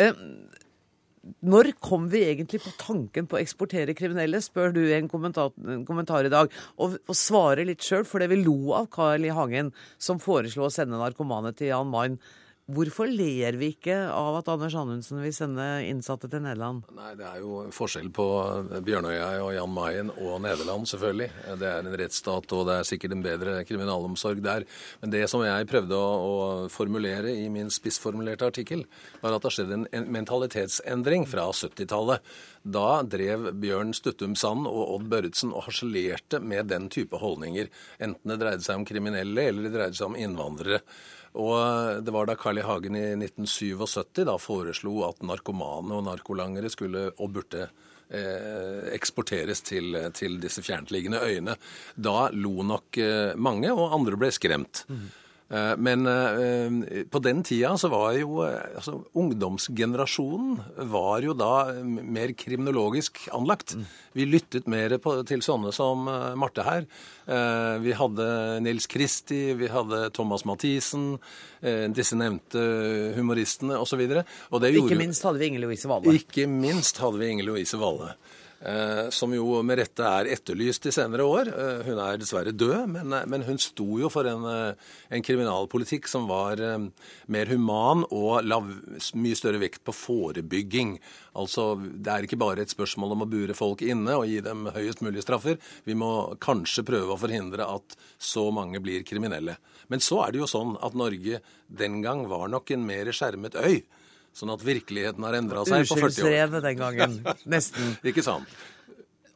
Eh, 0.00 0.16
når 1.44 1.74
kom 1.84 2.06
vi 2.12 2.22
egentlig 2.30 2.62
på 2.64 2.72
tanken 2.80 3.26
på 3.28 3.36
å 3.36 3.40
eksportere 3.42 3.94
kriminelle, 3.96 4.40
spør 4.40 4.72
du 4.72 4.80
i 4.86 4.96
en 4.96 5.08
kommentar, 5.10 5.52
en 5.68 5.84
kommentar 5.88 6.24
i 6.24 6.32
dag. 6.32 6.52
Og, 6.80 6.96
og 7.04 7.18
svarer 7.18 7.68
litt 7.68 7.84
sjøl, 7.84 8.06
for 8.08 8.22
det 8.22 8.30
vi 8.32 8.40
lo 8.40 8.72
av 8.78 8.88
Carl 8.94 9.26
I. 9.28 9.32
Hagen, 9.36 9.72
som 10.00 10.22
foreslo 10.22 10.66
å 10.66 10.72
sende 10.72 11.00
narkomane 11.00 11.52
til 11.56 11.74
Jan 11.74 11.92
Mayen. 11.92 12.16
Hvorfor 12.70 13.08
ler 13.10 13.56
vi 13.58 13.72
ikke 13.72 13.96
av 14.14 14.36
at 14.38 14.48
Anders 14.52 14.74
Anundsen 14.78 15.18
vil 15.24 15.32
sende 15.34 15.64
innsatte 15.88 16.28
til 16.30 16.42
Nederland? 16.44 16.84
Nei, 16.94 17.14
Det 17.18 17.26
er 17.26 17.40
jo 17.42 17.64
forskjell 17.74 18.10
på 18.14 18.26
Bjørnøya 18.86 19.30
og 19.42 19.50
Jan 19.56 19.72
Mayen 19.74 20.12
og 20.14 20.38
Nederland, 20.44 20.86
selvfølgelig. 20.86 21.30
Det 21.58 21.66
er 21.66 21.82
en 21.82 21.98
rettsstat, 21.98 22.54
og 22.54 22.66
det 22.68 22.76
er 22.76 22.86
sikkert 22.86 23.16
en 23.16 23.24
bedre 23.24 23.56
kriminalomsorg 23.66 24.42
der. 24.44 24.66
Men 25.02 25.10
det 25.10 25.24
som 25.32 25.42
jeg 25.42 25.68
prøvde 25.70 25.98
å, 25.98 26.10
å 26.20 26.68
formulere 26.70 27.34
i 27.34 27.48
min 27.50 27.72
spissformulerte 27.74 28.46
artikkel, 28.52 28.86
var 29.20 29.34
at 29.34 29.42
det 29.42 29.50
har 29.50 29.56
skjedd 29.58 29.74
en, 29.74 29.86
en 29.90 30.10
mentalitetsendring 30.20 31.26
fra 31.30 31.50
70-tallet. 31.50 32.22
Da 32.62 33.00
drev 33.02 33.50
Bjørn 33.56 33.94
Stuttum 33.96 34.36
Sand 34.36 34.68
og 34.68 34.82
Odd 34.94 35.08
Børretzen 35.10 35.54
og 35.54 35.64
harselerte 35.66 36.42
med 36.44 36.68
den 36.70 36.90
type 36.92 37.18
holdninger. 37.18 37.70
Enten 37.98 38.34
det 38.34 38.38
dreide 38.42 38.66
seg 38.66 38.78
om 38.78 38.86
kriminelle 38.86 39.48
eller 39.48 39.66
det 39.66 39.74
dreide 39.78 39.96
seg 39.96 40.12
om 40.12 40.18
innvandrere. 40.20 40.84
Og 41.38 42.02
det 42.02 42.14
var 42.14 42.26
da 42.26 42.34
Carl 42.34 42.58
I. 42.58 42.64
Hagen 42.66 42.96
i 42.98 43.04
1977 43.14 44.24
da 44.26 44.34
foreslo 44.40 44.96
at 45.06 45.22
narkomane 45.22 45.94
og 45.94 46.08
narkolangere 46.08 46.70
skulle 46.72 47.06
og 47.12 47.36
burde 47.36 47.68
eh, 48.10 48.90
eksporteres 48.96 49.62
til, 49.62 49.94
til, 50.16 50.40
disse 50.42 50.64
fjerntliggende 50.66 51.22
øyene. 51.22 51.54
Da 51.94 52.28
lo 52.34 52.66
nok 52.66 52.98
eh, 52.98 53.36
mange, 53.38 53.70
og 53.70 53.94
andre 53.94 54.18
ble 54.18 54.32
skremt. 54.34 54.84
Mm. 54.90 55.06
Eh, 55.50 55.76
men 55.76 56.06
eh, 56.06 57.04
på 57.10 57.18
den 57.18 57.42
tida 57.42 57.72
så 57.78 57.88
var 57.90 58.14
jo 58.14 58.44
eh, 58.46 58.76
altså, 58.78 59.00
Ungdomsgenerasjonen 59.18 60.60
var 60.92 61.24
jo 61.26 61.34
da 61.34 61.72
mer 61.82 62.30
kriminologisk 62.38 63.24
anlagt. 63.34 63.74
Mm. 63.74 63.88
Vi 64.14 64.26
lyttet 64.28 64.68
mer 64.70 64.94
på, 65.02 65.16
til 65.26 65.42
sånne 65.42 65.72
som 65.74 66.06
Marte 66.38 66.64
her. 66.66 66.86
Vi 67.80 67.92
hadde 67.94 68.24
Nils 68.64 68.88
Kristi, 68.90 69.52
vi 69.54 69.68
hadde 69.70 70.08
Thomas 70.16 70.42
Mathisen, 70.48 71.12
disse 71.94 72.18
nevnte 72.18 72.64
humoristene 73.14 73.78
osv. 73.78 74.02
Ikke 74.02 74.98
minst 74.98 75.22
hadde 75.28 75.38
vi 75.38 75.52
Inger 75.52 75.68
Louise 75.68 75.90
Valle. 75.92 76.16
Ikke 76.18 76.48
minst 76.50 76.98
hadde 76.98 77.22
vi 77.22 77.30
Inger 77.36 77.46
Louise 77.52 77.78
Valle. 77.78 78.16
Eh, 78.60 79.08
som 79.08 79.32
jo 79.32 79.62
med 79.64 79.78
rette 79.80 80.04
er 80.04 80.28
etterlyst 80.34 80.84
i 80.84 80.92
senere 80.92 81.24
år. 81.24 81.48
Eh, 81.48 81.78
hun 81.86 82.00
er 82.04 82.18
dessverre 82.20 82.52
død, 82.52 82.90
men, 82.92 83.12
eh, 83.16 83.24
men 83.24 83.46
hun 83.46 83.56
sto 83.56 83.86
jo 83.96 84.10
for 84.12 84.28
en, 84.28 84.44
en, 84.44 85.22
kriminalpolitikk 85.24 86.06
som 86.06 86.26
var 86.28 86.60
mer 87.26 87.46
human 87.46 88.04
og 88.10 88.44
la 88.44 88.60
mye 88.60 89.38
større 89.38 89.62
vekt 89.62 89.80
på 89.84 89.94
forebygging. 89.96 90.98
Altså, 91.40 91.80
Det 91.80 92.12
er 92.12 92.26
ikke 92.26 92.36
bare 92.36 92.60
et 92.60 92.68
spørsmål 92.68 93.12
om 93.12 93.22
å 93.24 93.30
bure 93.30 93.54
folk 93.54 93.80
inne 93.80 94.18
og 94.18 94.28
gi 94.28 94.40
dem 94.44 94.66
høyest 94.66 95.00
mulig 95.00 95.22
straffer. 95.24 95.56
Vi 95.86 95.94
må 95.94 96.36
kanskje 96.38 96.84
prøve 96.84 97.16
å 97.16 97.20
forhindre 97.20 97.64
at 97.64 97.96
så 98.18 98.52
mange 98.52 98.80
blir 98.80 99.04
kriminelle. 99.04 99.56
Men 99.88 100.00
så 100.00 100.26
er 100.26 100.32
det 100.32 100.40
jo 100.40 100.50
sånn 100.50 100.76
at 100.82 100.94
Norge 100.94 101.40
den 101.66 102.02
gang 102.02 102.28
var 102.28 102.48
nok 102.48 102.70
en 102.70 102.84
mer 102.84 103.06
skjermet 103.06 103.56
øy. 103.56 103.82
Sånn 104.36 104.52
at 104.54 104.62
virkeligheten 104.64 105.24
har 105.26 105.36
endra 105.40 105.64
seg 105.66 105.88
på 105.88 105.96
40 105.96 106.04
år. 106.04 106.10
Uskyldsrevet 106.10 106.66
den 106.68 106.78
gangen. 106.78 107.16
Nesten. 107.54 107.96
Ikke 108.06 108.24
sant. 108.24 108.50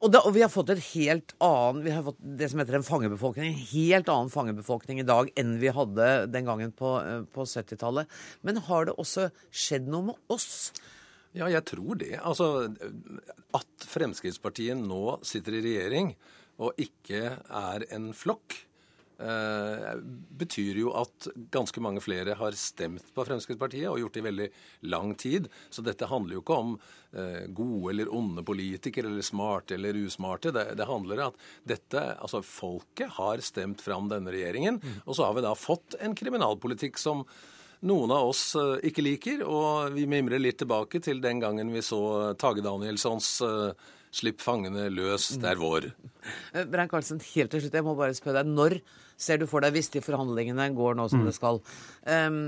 Og, 0.05 0.11
da, 0.13 0.21
og, 0.21 0.35
vi 0.37 0.43
har 0.45 0.51
fått 0.53 0.69
et 0.75 0.83
helt 0.91 1.33
annen, 1.43 1.81
vi 1.87 1.93
har 1.95 2.03
fått 2.05 2.19
det 2.21 2.51
som 2.53 2.61
heter 2.61 2.77
en 2.77 2.85
fangebefolkning. 2.85 3.55
En 3.55 3.69
helt 3.71 4.11
annen 4.13 4.33
fangebefolkning 4.33 5.01
i 5.01 5.07
dag 5.09 5.31
enn 5.41 5.55
vi 5.63 5.73
hadde 5.73 6.09
den 6.29 6.51
gangen 6.51 6.75
på, 6.77 6.91
eh, 7.01 7.23
på 7.33 7.47
70-tallet. 7.49 8.11
Men 8.45 8.61
har 8.67 8.91
det 8.91 8.99
også 9.01 9.31
skjedd 9.49 9.89
noe 9.89 10.11
med 10.11 10.35
oss? 10.35 10.75
Ja, 11.35 11.49
jeg 11.49 11.65
tror 11.67 11.97
det. 11.99 12.13
Altså, 12.21 12.69
At 13.57 13.89
Fremskrittspartiet 13.89 14.77
nå 14.79 15.19
sitter 15.27 15.57
i 15.57 15.65
regjering 15.65 16.13
og 16.63 16.77
ikke 16.79 17.39
er 17.41 17.87
en 17.95 18.13
flokk, 18.15 18.61
Eh, 19.15 19.95
betyr 20.35 20.81
jo 20.81 20.91
at 20.99 21.29
ganske 21.55 21.79
mange 21.83 22.01
flere 22.03 22.35
har 22.35 22.57
stemt 22.59 23.13
på 23.15 23.25
Fremskrittspartiet, 23.27 23.87
og 23.87 24.01
gjort 24.03 24.17
det 24.17 24.23
i 24.25 24.27
veldig 24.27 24.49
lang 24.91 25.15
tid. 25.15 25.47
Så 25.71 25.85
dette 25.87 26.09
handler 26.11 26.35
jo 26.35 26.43
ikke 26.43 26.59
om 26.59 26.73
eh, 27.15 27.47
gode 27.55 27.93
eller 27.93 28.11
onde 28.11 28.43
politikere, 28.47 29.13
eller 29.13 29.23
smarte 29.23 29.79
eller 29.79 30.01
usmarte. 30.03 30.51
Det, 30.55 30.67
det 30.81 30.91
handler 30.91 31.23
om 31.29 31.31
at 31.31 31.49
dette, 31.77 32.03
altså 32.19 32.43
folket 32.43 33.15
har 33.21 33.43
stemt 33.45 33.85
fram 33.85 34.11
denne 34.11 34.35
regjeringen, 34.35 34.81
mm. 34.83 35.05
og 35.07 35.15
så 35.15 35.29
har 35.29 35.39
vi 35.39 35.47
da 35.47 35.55
fått 35.59 35.99
en 36.03 36.17
kriminalpolitikk 36.19 36.99
som 36.99 37.23
noen 37.87 38.11
av 38.17 38.33
oss 38.33 38.49
eh, 38.59 38.81
ikke 38.91 39.07
liker, 39.07 39.47
og 39.47 39.95
vi 39.95 40.09
mimrer 40.11 40.43
litt 40.43 40.59
tilbake 40.65 40.99
til 41.05 41.23
den 41.23 41.39
gangen 41.45 41.71
vi 41.71 41.85
så 41.87 42.35
Tage 42.41 42.67
Danielssons 42.67 43.37
'Slipp 44.15 44.39
fangene 44.39 44.85
løs, 44.95 45.33
det 45.43 45.49
er 45.51 45.59
vår'. 45.59 45.89
Brein 46.71 46.87
Karlsen, 46.87 47.19
helt 47.33 47.51
til 47.51 47.65
slutt, 47.65 47.75
jeg 47.75 47.83
må 47.83 47.97
bare 47.99 48.15
spørre 48.15 48.45
deg. 48.45 48.53
Når 48.55 48.77
ser 49.17 49.41
du 49.41 49.47
for 49.51 49.65
deg, 49.65 49.75
hvis 49.77 49.93
de 49.95 50.03
forhandlingene 50.05 50.69
går 50.77 50.99
nå 50.99 51.09
som 51.13 51.23
mm. 51.23 51.29
det 51.31 51.37
skal, 51.37 51.61
um, 52.29 52.43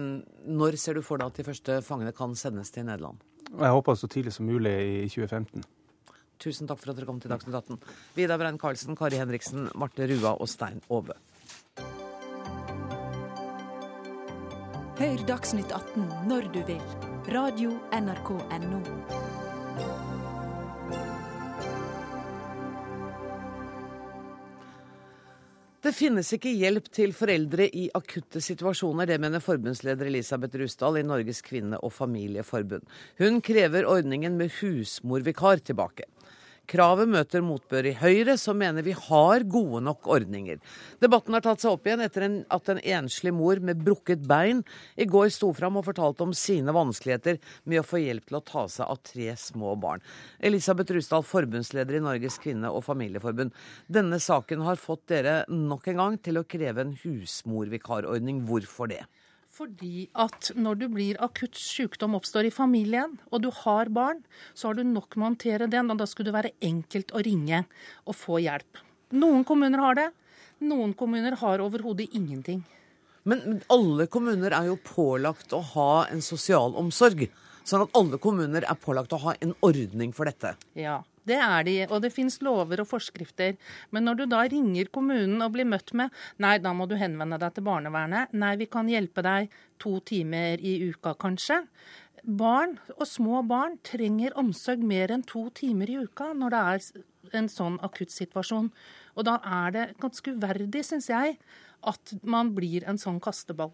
når 0.46 0.78
ser 0.80 0.98
du 0.98 1.04
for 1.06 1.20
deg 1.20 1.32
at 1.32 1.40
de 1.40 1.46
første 1.46 1.80
fangene 1.86 2.14
kan 2.16 2.36
sendes 2.38 2.72
til 2.74 2.86
Nederland? 2.88 3.22
Jeg 3.52 3.72
håper 3.78 3.94
så 3.94 4.10
tidlig 4.10 4.34
som 4.34 4.48
mulig 4.48 4.74
i 4.74 5.08
2015. 5.08 5.64
Tusen 6.42 6.68
takk 6.68 6.82
for 6.82 6.92
at 6.92 6.98
dere 6.98 7.08
kom 7.08 7.20
til 7.22 7.32
Dagsnytt 7.32 7.56
18. 7.56 7.78
Vidar 8.16 8.40
Brein 8.40 8.58
Karlsen, 8.60 8.96
Kari 8.98 9.20
Henriksen, 9.20 9.70
Marte 9.78 10.08
Rua 10.10 10.34
og 10.36 10.50
Stein 10.52 10.82
Aave. 10.90 11.16
Hør 14.96 15.26
Dagsnytt 15.28 15.72
18 15.72 16.28
når 16.28 16.50
du 16.52 16.62
vil. 16.68 16.82
Radio 17.32 17.76
NRK 17.92 18.30
Radio.nrk.no. 18.50 20.05
Det 25.86 25.92
finnes 25.94 26.26
ikke 26.34 26.50
hjelp 26.50 26.88
til 26.90 27.12
foreldre 27.14 27.68
i 27.70 27.84
akutte 27.94 28.40
situasjoner. 28.42 29.06
Det 29.06 29.20
mener 29.22 29.38
forbundsleder 29.38 30.08
Elisabeth 30.08 30.58
Rusdal 30.58 30.98
i 30.98 31.04
Norges 31.06 31.38
kvinne- 31.46 31.78
og 31.78 31.92
familieforbund. 31.94 32.82
Hun 33.20 33.38
krever 33.38 33.86
ordningen 33.86 34.34
med 34.34 34.50
husmorvikar 34.56 35.62
tilbake. 35.62 36.08
Kravet 36.66 37.06
møter 37.06 37.44
motbør 37.46 37.86
i 37.86 37.94
Høyre, 37.94 38.34
som 38.40 38.58
mener 38.58 38.82
vi 38.82 38.94
har 38.96 39.44
gode 39.46 39.82
nok 39.86 40.08
ordninger. 40.10 40.58
Debatten 41.02 41.36
har 41.36 41.44
tatt 41.44 41.62
seg 41.62 41.76
opp 41.76 41.86
igjen 41.86 42.02
etter 42.02 42.26
at 42.26 42.70
en 42.72 42.80
enslig 42.82 43.30
mor 43.36 43.60
med 43.62 43.84
brukket 43.86 44.24
bein 44.26 44.64
i 44.98 45.06
går 45.06 45.30
sto 45.34 45.52
fram 45.54 45.78
og 45.78 45.86
fortalte 45.86 46.26
om 46.26 46.34
sine 46.34 46.74
vanskeligheter 46.74 47.38
med 47.70 47.82
å 47.82 47.86
få 47.86 48.02
hjelp 48.02 48.26
til 48.26 48.40
å 48.40 48.44
ta 48.50 48.66
seg 48.72 48.90
av 48.90 48.98
tre 49.06 49.30
små 49.38 49.76
barn. 49.78 50.02
Elisabeth 50.42 50.96
Rusdal, 50.96 51.22
forbundsleder 51.26 52.00
i 52.00 52.02
Norges 52.02 52.40
kvinne- 52.42 52.72
og 52.74 52.82
familieforbund. 52.88 53.54
Denne 53.86 54.18
saken 54.22 54.66
har 54.66 54.82
fått 54.82 55.06
dere 55.12 55.44
nok 55.52 55.86
en 55.92 56.02
gang 56.02 56.18
til 56.18 56.40
å 56.40 56.46
kreve 56.48 56.82
en 56.82 56.96
husmorvikarordning. 57.04 58.42
Hvorfor 58.50 58.90
det? 58.90 59.04
Fordi 59.56 60.04
at 60.20 60.50
når 60.52 60.80
du 60.82 60.86
blir 60.92 61.18
akutt 61.24 61.56
sykdom 61.56 62.18
oppstår 62.18 62.50
i 62.50 62.52
familien, 62.52 63.14
og 63.32 63.40
du 63.40 63.48
har 63.62 63.88
barn, 63.88 64.20
så 64.52 64.68
har 64.68 64.76
du 64.76 64.84
nok 64.84 65.16
med 65.16 65.22
å 65.22 65.28
håndtere 65.30 65.68
den, 65.72 65.88
og 65.92 66.00
da 66.02 66.06
skulle 66.08 66.28
det 66.28 66.36
være 66.36 66.54
enkelt 66.68 67.14
å 67.16 67.22
ringe 67.24 67.62
og 68.04 68.18
få 68.18 68.42
hjelp. 68.44 68.82
Noen 69.16 69.46
kommuner 69.48 69.80
har 69.80 69.96
det, 69.96 70.06
noen 70.66 70.92
kommuner 70.98 71.38
har 71.40 71.64
overhodet 71.64 72.10
ingenting. 72.12 72.60
Men 73.26 73.62
alle 73.72 74.06
kommuner 74.12 74.52
er 74.54 74.68
jo 74.68 74.76
pålagt 74.76 75.56
å 75.56 75.62
ha 75.72 75.90
en 76.12 76.20
sosialomsorg. 76.22 77.26
Sånn 77.66 77.86
at 77.86 77.96
alle 77.98 78.20
kommuner 78.22 78.62
er 78.68 78.78
pålagt 78.78 79.16
å 79.16 79.22
ha 79.24 79.34
en 79.40 79.56
ordning 79.64 80.12
for 80.14 80.28
dette. 80.28 80.52
Ja, 80.78 81.00
det 81.26 81.38
er 81.42 81.66
de. 81.66 81.76
Og 81.90 82.00
det 82.04 82.12
finnes 82.14 82.38
lover 82.44 82.82
og 82.82 82.88
forskrifter. 82.90 83.56
Men 83.94 84.06
når 84.08 84.20
du 84.20 84.24
da 84.30 84.44
ringer 84.46 84.90
kommunen 84.94 85.42
og 85.44 85.54
blir 85.56 85.68
møtt 85.68 85.92
med 85.98 86.14
nei, 86.42 86.56
da 86.62 86.72
må 86.76 86.88
du 86.88 86.96
henvende 87.00 87.38
deg 87.42 87.56
til 87.56 87.66
barnevernet. 87.66 88.34
Nei, 88.36 88.54
vi 88.60 88.68
kan 88.70 88.90
hjelpe 88.90 89.24
deg 89.26 89.50
to 89.82 89.98
timer 90.06 90.62
i 90.62 90.78
uka, 90.90 91.16
kanskje. 91.20 91.62
Barn 92.26 92.78
og 92.96 93.04
små 93.06 93.42
barn 93.46 93.76
trenger 93.86 94.34
omsorg 94.40 94.82
mer 94.82 95.12
enn 95.14 95.22
to 95.26 95.44
timer 95.54 95.90
i 95.92 96.00
uka 96.02 96.32
når 96.34 96.54
det 96.54 96.62
er 96.72 97.38
en 97.38 97.50
sånn 97.50 97.76
akutt 97.86 98.14
situasjon. 98.14 98.72
Og 99.16 99.26
da 99.28 99.38
er 99.42 99.74
det 99.74 99.84
ganske 100.02 100.34
uverdig, 100.34 100.82
syns 100.86 101.10
jeg, 101.12 101.36
at 101.86 102.16
man 102.26 102.50
blir 102.56 102.86
en 102.88 102.98
sånn 102.98 103.20
kasteball. 103.22 103.70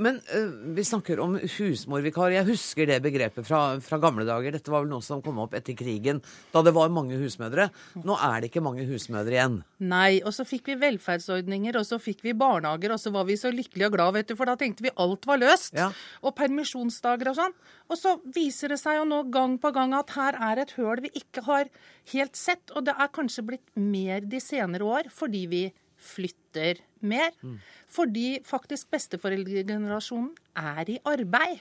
Men 0.00 0.20
uh, 0.32 0.52
vi 0.76 0.84
snakker 0.86 1.20
om 1.20 1.36
husmorvikar. 1.38 2.32
Jeg 2.32 2.48
husker 2.48 2.88
det 2.88 3.00
begrepet 3.04 3.46
fra, 3.46 3.60
fra, 3.84 3.98
gamle 4.00 4.24
dager. 4.28 4.54
Dette 4.56 4.72
var 4.72 4.84
vel 4.84 4.92
noe 4.92 5.04
som 5.04 5.20
kom 5.24 5.40
opp 5.42 5.56
etter 5.58 5.76
krigen, 5.76 6.22
da 6.54 6.62
det 6.64 6.72
var 6.76 6.92
mange 6.94 7.18
husmødre. 7.20 7.68
Nå 8.00 8.16
er 8.16 8.40
det 8.40 8.50
ikke 8.50 8.64
mange 8.64 8.86
husmødre 8.88 9.36
igjen. 9.36 9.58
Nei, 9.90 10.20
og 10.24 10.32
så 10.36 10.46
fikk 10.48 10.72
vi 10.72 10.78
velferdsordninger, 10.80 11.76
og 11.80 11.86
så 11.88 12.00
fikk 12.00 12.24
vi 12.24 12.36
barnehager, 12.36 12.94
og 12.96 13.02
så 13.02 13.12
var 13.14 13.28
vi 13.28 13.36
så 13.40 13.52
lykkelige 13.52 13.90
og 13.90 13.96
glad, 13.98 14.16
vet 14.16 14.32
du, 14.32 14.36
for 14.38 14.48
da 14.48 14.56
tenkte 14.60 14.86
vi 14.88 14.94
alt 15.04 15.28
var 15.28 15.42
løst. 15.42 15.76
Ja. 15.76 15.90
Og 16.24 16.36
permisjonsdager 16.38 17.32
og 17.32 17.38
sånn. 17.40 17.56
Og 17.90 18.00
så 18.00 18.16
viser 18.32 18.72
det 18.72 18.80
seg 18.80 19.00
jo 19.00 19.06
nå 19.08 19.24
gang 19.34 19.58
på 19.60 19.72
gang 19.76 19.92
at 19.98 20.14
her 20.16 20.38
er 20.50 20.62
et 20.62 20.76
høl 20.78 21.04
vi 21.04 21.12
ikke 21.20 21.44
har 21.46 21.68
helt 22.14 22.38
sett, 22.38 22.72
og 22.74 22.86
det 22.88 22.96
er 22.96 23.12
kanskje 23.14 23.46
blitt 23.46 23.68
mer 23.76 24.24
de 24.24 24.40
senere 24.42 24.86
år 24.86 25.10
fordi 25.14 25.44
vi 25.50 25.62
flytter 26.00 26.80
mer. 27.06 27.32
Mm. 27.42 27.58
Fordi 27.90 28.28
faktisk 28.46 28.90
besteforeldregenerasjonen 28.94 30.32
er 30.58 30.94
i 30.96 31.00
arbeid. 31.08 31.60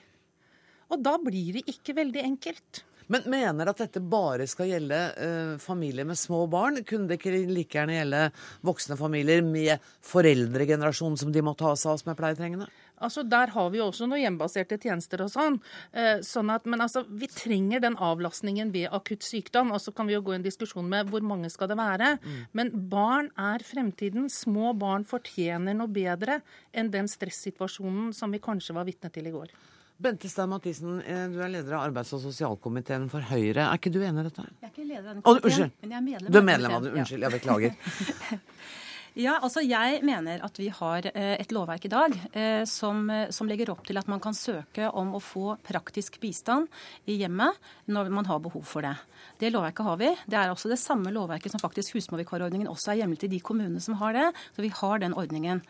Og 0.90 1.02
da 1.06 1.18
blir 1.22 1.60
det 1.60 1.68
ikke 1.70 1.96
veldig 2.00 2.24
enkelt. 2.26 2.84
Men 3.10 3.26
mener 3.26 3.72
at 3.72 3.80
dette 3.82 4.02
bare 4.06 4.46
skal 4.50 4.70
gjelde 4.70 4.98
uh, 5.18 5.54
familier 5.62 6.06
med 6.06 6.18
små 6.18 6.44
barn? 6.50 6.78
Kunne 6.86 7.10
det 7.10 7.18
ikke 7.18 7.34
like 7.50 7.74
gjerne 7.74 7.96
gjelde 7.96 8.20
voksne 8.70 8.98
familier 9.00 9.42
med 9.46 9.82
foreldregenerasjon 10.06 11.18
som 11.18 11.34
de 11.34 11.44
må 11.46 11.56
ta 11.58 11.74
seg 11.74 11.96
av 11.96 12.04
som 12.04 12.12
er 12.14 12.20
pleietrengende? 12.20 12.70
Altså, 13.02 13.24
Der 13.24 13.54
har 13.56 13.70
vi 13.70 13.80
jo 13.80 13.88
også 13.90 14.08
noen 14.08 14.24
hjemmebaserte 14.24 14.80
tjenester 14.82 15.24
og 15.26 15.32
sånn. 15.34 15.60
Eh, 15.94 16.20
sånn 16.26 16.52
at, 16.54 16.66
men 16.66 16.82
altså, 16.82 17.06
vi 17.08 17.30
trenger 17.32 17.84
den 17.84 17.96
avlastningen 17.96 18.74
ved 18.76 18.90
akutt 18.92 19.26
sykdom. 19.26 19.74
Og 19.76 19.82
så 19.84 19.94
kan 19.96 20.10
vi 20.10 20.18
jo 20.18 20.24
gå 20.26 20.36
i 20.36 20.40
en 20.40 20.46
diskusjon 20.46 20.88
med 20.90 21.10
hvor 21.12 21.26
mange 21.26 21.50
skal 21.54 21.72
det 21.72 21.80
være. 21.80 22.16
Mm. 22.20 22.38
Men 22.54 22.72
barn 22.92 23.32
er 23.38 23.66
fremtiden. 23.66 24.30
Små 24.34 24.74
barn 24.78 25.08
fortjener 25.08 25.78
noe 25.78 25.92
bedre 25.92 26.42
enn 26.74 26.92
den 26.94 27.10
stressituasjonen 27.10 28.14
som 28.16 28.32
vi 28.32 28.44
kanskje 28.44 28.76
var 28.78 28.88
vitne 28.90 29.12
til 29.14 29.30
i 29.30 29.36
går. 29.36 29.54
Bente 30.00 30.30
Stein 30.32 30.48
Mathisen, 30.48 31.02
eh, 31.02 31.26
du 31.28 31.42
er 31.44 31.50
leder 31.52 31.74
av 31.76 31.90
arbeids- 31.90 32.14
og 32.16 32.22
sosialkomiteen 32.24 33.10
for 33.12 33.20
Høyre. 33.20 33.66
Er 33.68 33.76
ikke 33.76 33.92
du 33.92 34.00
enig 34.00 34.24
i 34.24 34.30
dette? 34.30 34.46
Jeg 34.62 34.70
er 34.70 34.72
ikke 34.72 34.88
leder 34.88 35.10
av 35.10 35.14
den 35.18 35.24
komiteen, 35.26 35.74
oh, 35.74 35.82
men 35.82 35.92
jeg 35.92 35.98
er 35.98 36.06
medlem. 36.06 36.32
Du 36.32 36.38
er 36.38 36.46
medlem 36.48 36.72
av 36.72 36.86
den, 36.86 36.94
Unnskyld, 37.02 37.26
jeg 37.28 37.32
beklager. 37.36 37.76
Ja, 39.18 39.40
altså 39.42 39.62
Jeg 39.66 40.04
mener 40.06 40.44
at 40.46 40.58
vi 40.60 40.68
har 40.70 41.06
eh, 41.10 41.36
et 41.40 41.52
lovverk 41.54 41.88
i 41.88 41.92
dag 41.92 42.14
eh, 42.30 42.62
som, 42.70 43.08
eh, 43.10 43.30
som, 43.34 43.48
legger 43.50 43.72
opp 43.74 43.82
til 43.88 43.98
at 43.98 44.10
man 44.12 44.22
kan 44.22 44.36
søke 44.38 44.90
om 44.94 45.16
å 45.18 45.22
få 45.24 45.56
praktisk 45.66 46.20
bistand 46.22 46.70
i 47.10 47.18
hjemmet 47.18 47.58
når 47.90 48.12
man 48.14 48.30
har 48.30 48.42
behov 48.44 48.68
for 48.70 48.86
det. 48.86 48.94
Det 49.42 49.50
lovverket 49.50 49.88
har 49.88 49.98
vi. 50.00 50.12
Det 50.30 50.38
er 50.38 50.52
også 50.54 50.70
det 50.70 50.80
samme 50.80 51.12
lovverket 51.16 51.54
som 51.54 51.62
faktisk 51.62 51.96
husmorvikarordningen 51.98 52.70
også 52.70 52.94
er 52.94 53.02
hjemlet 53.02 53.26
i 53.26 53.32
de 53.34 53.40
kommunene 53.42 53.82
som 53.82 53.98
har 54.00 54.14
det. 54.16 54.28
Så 54.56 54.64
vi 54.64 54.72
har 54.78 55.02
den 55.02 55.16
ordningen. 55.18 55.64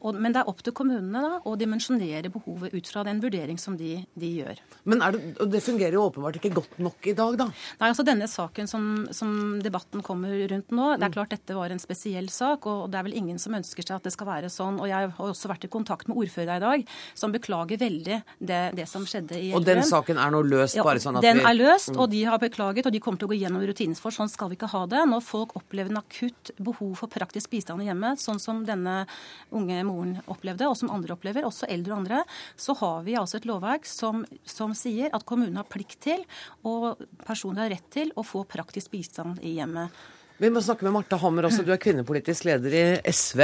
Og, 0.00 0.14
men 0.14 0.34
det 0.34 0.42
er 0.42 0.50
opp 0.50 0.62
til 0.64 0.74
kommunene 0.76 1.22
da, 1.24 1.40
å 1.46 1.56
dimensjonere 1.58 2.30
behovet 2.32 2.74
ut 2.74 2.90
fra 2.90 3.02
den 3.06 3.20
vurdering 3.22 3.58
som 3.60 3.76
de, 3.78 3.98
de 4.14 4.30
gjør. 4.40 4.62
Men 4.86 5.02
det, 5.14 5.48
det, 5.52 5.62
fungerer 5.66 5.98
jo 5.98 6.06
åpenbart 6.06 6.38
ikke 6.38 6.54
godt 6.60 6.78
nok 6.82 7.10
i 7.10 7.16
dag, 7.18 7.38
da? 7.42 7.48
Nei, 7.80 7.90
altså 7.90 8.06
Denne 8.06 8.28
saken 8.30 8.70
som, 8.70 8.88
som 9.16 9.58
debatten 9.62 10.04
kommer 10.06 10.34
rundt 10.52 10.74
nå, 10.74 10.92
det 10.96 11.08
er 11.08 11.16
klart 11.16 11.34
dette 11.34 11.56
var 11.56 11.74
en 11.74 11.82
spesiell 11.82 12.30
sak. 12.32 12.68
og 12.70 12.75
og 12.84 12.90
det 12.92 12.98
er 13.00 13.06
vel 13.08 13.16
ingen 13.18 13.38
som 13.42 13.54
ønsker 13.56 13.84
seg 13.86 13.96
at 13.96 14.06
det 14.06 14.12
skal 14.14 14.28
være 14.28 14.50
sånn. 14.52 14.80
Og 14.82 14.88
jeg 14.90 15.10
har 15.16 15.30
også 15.30 15.50
vært 15.50 15.64
i 15.66 15.70
kontakt 15.72 16.08
med 16.10 16.16
ordføreren 16.20 16.60
i 16.60 16.64
dag, 16.66 16.94
som 17.14 17.32
beklager 17.34 17.80
veldig 17.80 18.18
det, 18.38 18.60
det 18.76 18.86
som 18.90 19.06
skjedde 19.08 19.36
i 19.38 19.50
Elverum. 19.50 19.60
Og 19.60 19.66
den 19.68 19.82
saken 19.86 20.20
er 20.22 20.34
nå 20.34 20.42
løst, 20.46 20.78
bare 20.84 21.02
sånn 21.02 21.18
at 21.20 21.26
den 21.26 21.42
vi 21.42 21.48
er 21.50 21.58
løst, 21.58 21.92
Mm. 21.96 22.00
og 22.02 22.10
de 22.10 22.22
har 22.24 22.38
beklaget, 22.42 22.86
og 22.86 22.92
de 22.92 23.00
kommer 23.00 23.18
til 23.18 23.28
å 23.28 23.32
gå 23.32 23.38
gjennom 23.40 23.62
rutinene 23.62 23.96
for. 24.00 24.10
Sånn 24.10 24.28
skal 24.28 24.48
vi 24.50 24.56
ikke 24.56 24.68
ha 24.72 24.86
det. 24.86 25.02
Når 25.08 25.22
folk 25.22 25.54
opplever 25.56 25.90
en 25.90 26.02
akutt 26.02 26.50
behov 26.58 26.96
for 26.96 27.08
praktisk 27.08 27.50
bistand 27.50 27.82
i 27.82 27.86
hjemmet, 27.86 28.18
sånn 28.18 28.40
som 28.40 28.64
denne 28.66 29.06
unge 29.52 29.82
moren 29.84 30.20
opplevde, 30.26 30.68
og 30.68 30.76
som 30.76 30.90
andre 30.90 31.14
opplever, 31.14 31.46
også 31.46 31.68
eldre 31.70 31.92
og 31.92 31.98
andre, 32.04 32.24
så 32.56 32.76
har 32.76 33.02
vi 33.06 33.14
altså 33.14 33.36
et 33.36 33.46
lovverk 33.46 33.86
som, 33.86 34.24
som 34.44 34.74
sier 34.74 35.10
at 35.14 35.24
kommunen 35.24 35.56
har 35.56 35.64
plikt 35.64 36.00
til, 36.00 36.24
og 36.64 36.98
personen 37.24 37.58
har 37.62 37.70
rett 37.70 37.88
til, 37.90 38.12
å 38.16 38.24
få 38.26 38.44
praktisk 38.46 38.90
bistand 38.90 39.40
i 39.42 39.56
hjemmet. 39.56 39.90
Vi 40.36 40.50
må 40.52 40.60
snakke 40.60 40.84
med 40.84 40.92
Marte 40.92 41.16
Hammer 41.16 41.46
også, 41.48 41.62
du 41.64 41.70
er 41.72 41.80
kvinnepolitisk 41.80 42.44
leder 42.44 42.74
i 42.76 42.84
SV. 43.08 43.40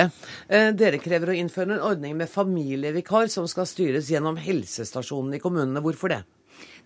Eh, 0.52 0.68
Dere 0.76 0.98
krever 1.00 1.32
å 1.32 1.36
innføre 1.40 1.78
en 1.78 1.86
ordning 1.88 2.18
med 2.18 2.28
familievikar 2.28 3.30
som 3.32 3.46
skal 3.48 3.64
styres 3.70 4.10
gjennom 4.12 4.36
helsestasjonene 4.36 5.38
i 5.38 5.40
kommunene. 5.40 5.80
Hvorfor 5.80 6.12
det? 6.12 6.20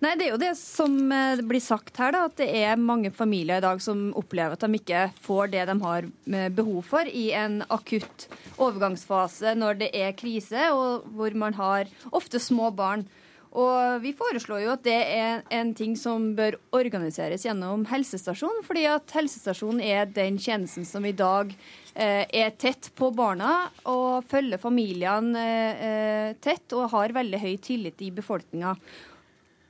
Nei, 0.04 0.12
Det 0.14 0.28
er 0.28 0.30
jo 0.30 0.38
det 0.38 0.52
som 0.60 0.94
eh, 1.10 1.42
blir 1.42 1.64
sagt 1.64 1.98
her, 1.98 2.14
da, 2.14 2.22
at 2.30 2.38
det 2.38 2.46
er 2.54 2.78
mange 2.78 3.10
familier 3.10 3.58
i 3.58 3.66
dag 3.66 3.82
som 3.82 4.12
opplever 4.14 4.54
at 4.54 4.62
de 4.62 4.78
ikke 4.78 5.08
får 5.26 5.50
det 5.56 5.66
de 5.72 5.76
har 5.82 6.06
eh, 6.06 6.48
behov 6.54 6.86
for 6.86 7.10
i 7.10 7.32
en 7.34 7.64
akutt 7.66 8.28
overgangsfase 8.62 9.56
når 9.58 9.82
det 9.82 9.90
er 9.90 10.14
krise, 10.14 10.70
og 10.70 11.10
hvor 11.18 11.34
man 11.34 11.58
har 11.58 11.90
ofte 12.14 12.38
små 12.38 12.70
barn. 12.70 13.08
Og 13.56 14.02
Vi 14.02 14.12
foreslår 14.16 14.60
jo 14.66 14.72
at 14.74 14.84
det 14.84 14.98
er 15.16 15.40
en 15.56 15.72
ting 15.76 15.94
som 15.96 16.28
bør 16.36 16.58
organiseres 16.76 17.46
gjennom 17.46 17.86
helsestasjonen, 17.88 18.60
fordi 18.66 18.84
at 18.90 19.14
helsestasjonen 19.16 19.80
er 19.80 20.10
den 20.12 20.36
tjenesten 20.36 20.84
som 20.84 21.06
i 21.08 21.14
dag 21.16 21.54
eh, 21.94 22.26
er 22.28 22.52
tett 22.60 22.90
på 22.98 23.08
barna 23.16 23.70
og 23.88 24.28
følger 24.28 24.60
familiene 24.60 25.40
eh, 25.40 25.84
eh, 25.88 26.30
tett 26.44 26.76
og 26.76 26.90
har 26.92 27.16
veldig 27.16 27.40
høy 27.40 27.54
tillit 27.64 28.04
i 28.04 28.12
befolkninga. 28.18 28.76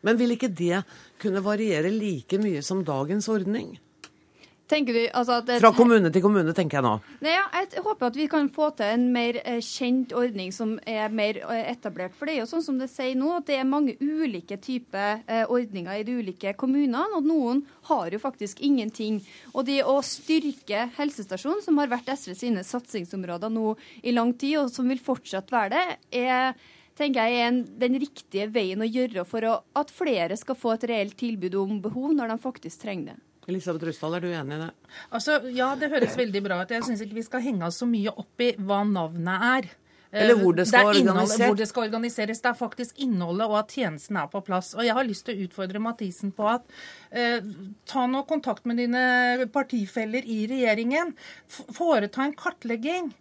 Men 0.07 0.19
vil 0.19 0.35
ikke 0.35 0.51
det 0.51 0.83
kunne 1.23 1.45
variere 1.47 1.91
like 1.95 2.43
mye 2.43 2.63
som 2.67 2.83
dagens 2.87 3.31
ordning? 3.31 3.77
Tenker 4.67 4.97
du, 4.97 5.03
altså 5.15 5.37
at 5.39 5.51
et, 5.55 5.61
Fra 5.63 5.71
kommune 5.77 6.11
til 6.11 6.23
kommune, 6.25 6.51
tenker 6.57 6.81
jeg 6.81 6.85
nå. 6.87 6.95
Nei, 7.23 7.35
ja, 7.37 7.45
jeg 7.55 7.85
håper 7.85 8.09
at 8.09 8.17
vi 8.19 8.27
kan 8.31 8.49
få 8.51 8.73
til 8.75 8.97
en 8.97 9.05
mer 9.15 9.39
eh, 9.45 9.61
kjent 9.63 10.11
ordning 10.19 10.51
som 10.55 10.73
er 10.91 11.13
mer 11.15 11.39
eh, 11.45 11.69
etablert. 11.71 12.17
For 12.19 12.27
det 12.27 12.35
er 12.35 12.41
jo 12.41 12.49
sånn 12.51 12.65
som 12.67 12.81
det 12.81 12.89
sier 12.91 13.15
nå, 13.19 13.31
at 13.39 13.47
det 13.47 13.61
er 13.61 13.69
mange 13.69 13.95
ulike 14.03 14.59
typer 14.63 15.23
eh, 15.23 15.45
ordninger 15.45 16.01
i 16.01 16.07
de 16.09 16.17
ulike 16.19 16.57
kommunene. 16.59 17.05
Og 17.15 17.29
noen 17.29 17.63
har 17.93 18.11
jo 18.11 18.21
faktisk 18.23 18.63
ingenting. 18.67 19.21
Og 19.55 19.69
det 19.71 19.85
å 19.87 20.01
styrke 20.03 20.89
helsestasjonen, 20.99 21.63
som 21.63 21.79
har 21.79 21.93
vært 21.93 22.11
SV 22.17 22.35
sine 22.35 22.67
satsingsområder 22.67 23.55
nå 23.55 23.77
i 24.03 24.17
lang 24.17 24.35
tid, 24.35 24.65
og 24.65 24.75
som 24.75 24.91
vil 24.91 25.03
fortsatt 25.03 25.55
være 25.55 25.77
det, 25.77 26.01
er 26.27 26.59
tenker 26.97 27.29
jeg 27.29 27.39
er 27.39 27.51
en, 27.53 27.63
den 27.79 28.01
riktige 28.01 28.49
veien 28.51 28.83
å 28.83 28.89
gjøre 28.89 29.27
for 29.29 29.47
å, 29.47 29.55
at 29.77 29.95
flere 29.95 30.35
skal 30.41 30.59
få 30.59 30.75
et 30.75 30.87
reelt 30.91 31.17
tilbud 31.21 31.55
om 31.61 31.79
behov 31.85 32.17
når 32.17 32.33
de 32.33 32.39
faktisk 32.43 32.83
trenger 32.83 33.13
det. 33.13 33.19
Elisabeth 33.49 33.87
Rusdal, 33.87 34.15
er 34.19 34.21
du 34.25 34.29
enig 34.33 34.57
i 34.57 34.63
det? 34.65 34.71
Altså, 35.15 35.41
Ja, 35.55 35.75
det 35.79 35.91
høres 35.93 36.17
veldig 36.19 36.43
bra 36.43 36.63
ut. 36.65 36.71
Jeg 36.75 36.83
syns 36.83 37.03
ikke 37.05 37.15
vi 37.21 37.23
skal 37.27 37.45
henge 37.45 37.67
oss 37.69 37.79
så 37.83 37.87
mye 37.87 38.11
opp 38.11 38.41
i 38.43 38.53
hva 38.59 38.81
navnet 38.89 39.51
er. 39.51 39.69
Eller 40.17 40.39
hvor 40.39 40.55
det 40.57 40.65
skal 40.71 40.87
er 40.95 40.99
innholdet- 41.01 41.11
organiseres. 41.13 41.47
Hvor 41.51 41.57
det 41.59 41.69
skal 41.69 41.83
organiseres. 41.89 42.41
Det 42.41 42.49
er 42.51 42.55
faktisk 42.59 42.99
innholdet 43.05 43.47
og 43.51 43.57
at 43.59 43.69
tjenesten 43.75 44.17
er 44.17 44.27
på 44.33 44.41
plass. 44.47 44.73
Og 44.75 44.83
jeg 44.87 44.95
har 44.97 45.05
lyst 45.05 45.27
til 45.27 45.37
å 45.37 45.45
utfordre 45.49 45.83
Mathisen 45.83 46.33
på 46.33 46.47
at 46.49 46.65
eh, 47.13 47.41
ta 47.85 48.07
nå 48.07 48.23
kontakt 48.27 48.65
med 48.67 48.79
dine 48.79 49.47
partifeller 49.53 50.25
i 50.25 50.47
regjeringen. 50.51 51.13
Foreta 51.49 52.25
en 52.25 52.35
kartlegging. 52.39 53.13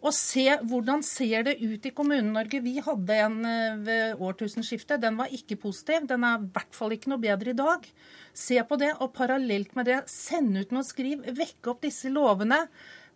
Og 0.00 0.14
se 0.16 0.46
hvordan 0.64 1.02
ser 1.04 1.42
det 1.44 1.58
ut 1.60 1.84
i 1.86 1.90
Kommune-Norge. 1.92 2.62
Vi 2.64 2.80
hadde 2.80 3.18
en 3.20 3.44
eh, 3.44 3.76
ved 3.84 4.16
årtusenskiftet. 4.24 5.00
Den 5.04 5.16
var 5.20 5.28
ikke 5.28 5.60
positiv. 5.60 6.06
Den 6.08 6.24
er 6.24 6.40
i 6.40 6.48
hvert 6.56 6.72
fall 6.74 6.96
ikke 6.96 7.12
noe 7.12 7.20
bedre 7.20 7.52
i 7.52 7.58
dag. 7.58 7.84
Se 8.36 8.60
på 8.66 8.78
det, 8.80 8.94
og 9.00 9.12
parallelt 9.16 9.74
med 9.78 9.90
det, 9.90 10.00
send 10.10 10.56
ut 10.58 10.72
noe 10.74 10.86
skriv. 10.86 11.22
Vekke 11.36 11.74
opp 11.74 11.84
disse 11.86 12.12
lovene. 12.12 12.64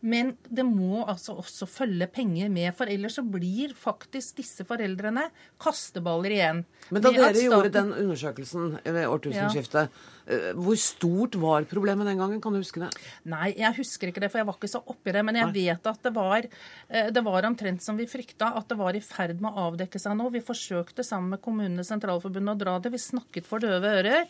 Men 0.05 0.35
det 0.53 0.67
må 0.69 1.01
altså 1.09 1.33
også 1.41 1.65
følge 1.71 2.05
penger 2.12 2.51
med, 2.53 2.75
for 2.77 2.91
ellers 2.93 3.15
så 3.17 3.23
blir 3.25 3.73
faktisk 3.79 4.43
disse 4.43 4.67
foreldrene 4.69 5.23
kasteballer 5.62 6.35
igjen. 6.35 6.59
Men 6.93 7.05
da 7.07 7.12
dere 7.15 7.31
staten... 7.31 7.47
gjorde 7.47 7.71
den 7.73 7.93
undersøkelsen 8.03 8.67
ved 8.85 9.07
årtusenskiftet, 9.09 9.95
ja. 10.29 10.51
hvor 10.59 10.77
stort 10.81 11.39
var 11.41 11.65
problemet 11.71 12.11
den 12.11 12.21
gangen? 12.21 12.43
Kan 12.45 12.53
du 12.53 12.61
huske 12.61 12.83
det? 12.83 12.91
Nei, 13.33 13.55
jeg 13.57 13.79
husker 13.79 14.12
ikke 14.12 14.21
det, 14.27 14.29
for 14.35 14.43
jeg 14.43 14.49
var 14.51 14.59
ikke 14.61 14.73
så 14.75 14.83
oppi 14.93 15.15
det. 15.17 15.23
Men 15.25 15.41
jeg 15.41 15.55
vet 15.57 15.89
at 15.95 16.05
det 16.05 16.12
var, 16.19 16.51
eh, 16.91 17.09
det 17.15 17.25
var 17.25 17.49
omtrent 17.49 17.87
som 17.87 17.97
vi 17.97 18.09
frykta, 18.11 18.51
at 18.61 18.69
det 18.69 18.77
var 18.83 18.99
i 18.99 19.03
ferd 19.05 19.41
med 19.41 19.55
å 19.55 19.71
avdekke 19.71 20.03
seg 20.03 20.21
nå. 20.21 20.29
Vi 20.37 20.45
forsøkte 20.45 21.07
sammen 21.07 21.33
med 21.33 21.45
Kommunenes 21.49 21.89
Sentralforbund 21.89 22.53
å 22.53 22.59
dra 22.61 22.77
det. 22.77 22.93
Vi 22.93 23.01
snakket 23.01 23.49
for 23.49 23.65
døve 23.65 23.97
ører. 24.03 24.29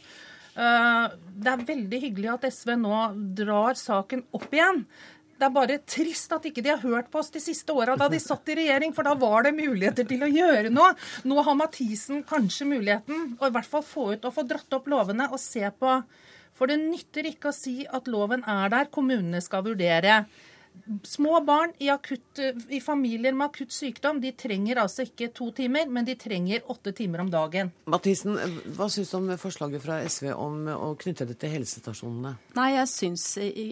Eh, 0.57 1.09
Det 1.35 1.51
er 1.51 1.67
veldig 1.67 2.01
hyggelig 2.01 2.31
at 2.35 2.45
SV 2.53 2.77
nå 2.79 2.99
drar 3.35 3.75
saken 3.75 4.23
opp 4.33 4.53
igjen. 4.55 4.85
Det 5.35 5.49
er 5.49 5.51
bare 5.51 5.79
trist 5.83 6.31
at 6.33 6.45
ikke 6.47 6.63
de 6.63 6.71
har 6.71 6.79
hørt 6.79 7.09
på 7.11 7.19
oss 7.19 7.33
de 7.35 7.41
siste 7.43 7.75
åra 7.75 7.97
da 7.99 8.07
de 8.09 8.21
satt 8.23 8.49
i 8.49 8.55
regjering, 8.55 8.95
for 8.95 9.03
da 9.03 9.17
var 9.19 9.43
det 9.43 9.57
muligheter 9.57 10.07
til 10.07 10.23
å 10.23 10.31
gjøre 10.31 10.71
noe. 10.71 10.93
Nå 11.27 11.43
har 11.43 11.59
Mathisen 11.59 12.23
kanskje 12.25 12.69
muligheten, 12.71 13.35
å 13.41 13.51
i 13.51 13.55
hvert 13.57 13.67
fall 13.67 13.83
få 13.83 14.13
ut 14.15 14.25
og 14.25 14.37
få 14.37 14.47
dratt 14.47 14.79
opp 14.79 14.87
lovene 14.87 15.27
og 15.33 15.43
se 15.43 15.67
på. 15.75 15.97
For 16.55 16.71
det 16.71 16.79
nytter 16.79 17.27
ikke 17.27 17.51
å 17.51 17.57
si 17.57 17.83
at 17.85 18.07
loven 18.07 18.47
er 18.47 18.71
der, 18.71 18.87
kommunene 18.95 19.43
skal 19.43 19.67
vurdere. 19.67 20.21
Små 21.07 21.39
barn 21.41 21.73
i, 21.79 21.89
akutt, 21.89 22.39
i 22.69 22.81
familier 22.83 23.33
med 23.33 23.47
akutt 23.47 23.73
sykdom 23.73 24.19
de 24.21 24.35
trenger 24.37 24.83
altså 24.83 25.07
ikke 25.07 25.31
to 25.33 25.47
timer, 25.57 25.89
men 25.89 26.05
de 26.05 26.17
trenger 26.19 26.65
åtte 26.73 26.93
timer 26.97 27.23
om 27.23 27.31
dagen. 27.33 27.71
Mathisen, 27.89 28.37
hva 28.77 28.91
syns 28.93 29.13
du 29.13 29.17
om 29.17 29.31
forslaget 29.41 29.81
fra 29.81 30.01
SV 30.05 30.29
om 30.35 30.67
å 30.75 30.91
knytte 31.01 31.25
det 31.31 31.39
til 31.41 31.55
helsestasjonene? 31.55 32.35
Nei, 32.59 32.69
jeg 32.75 32.91
synes, 32.91 33.25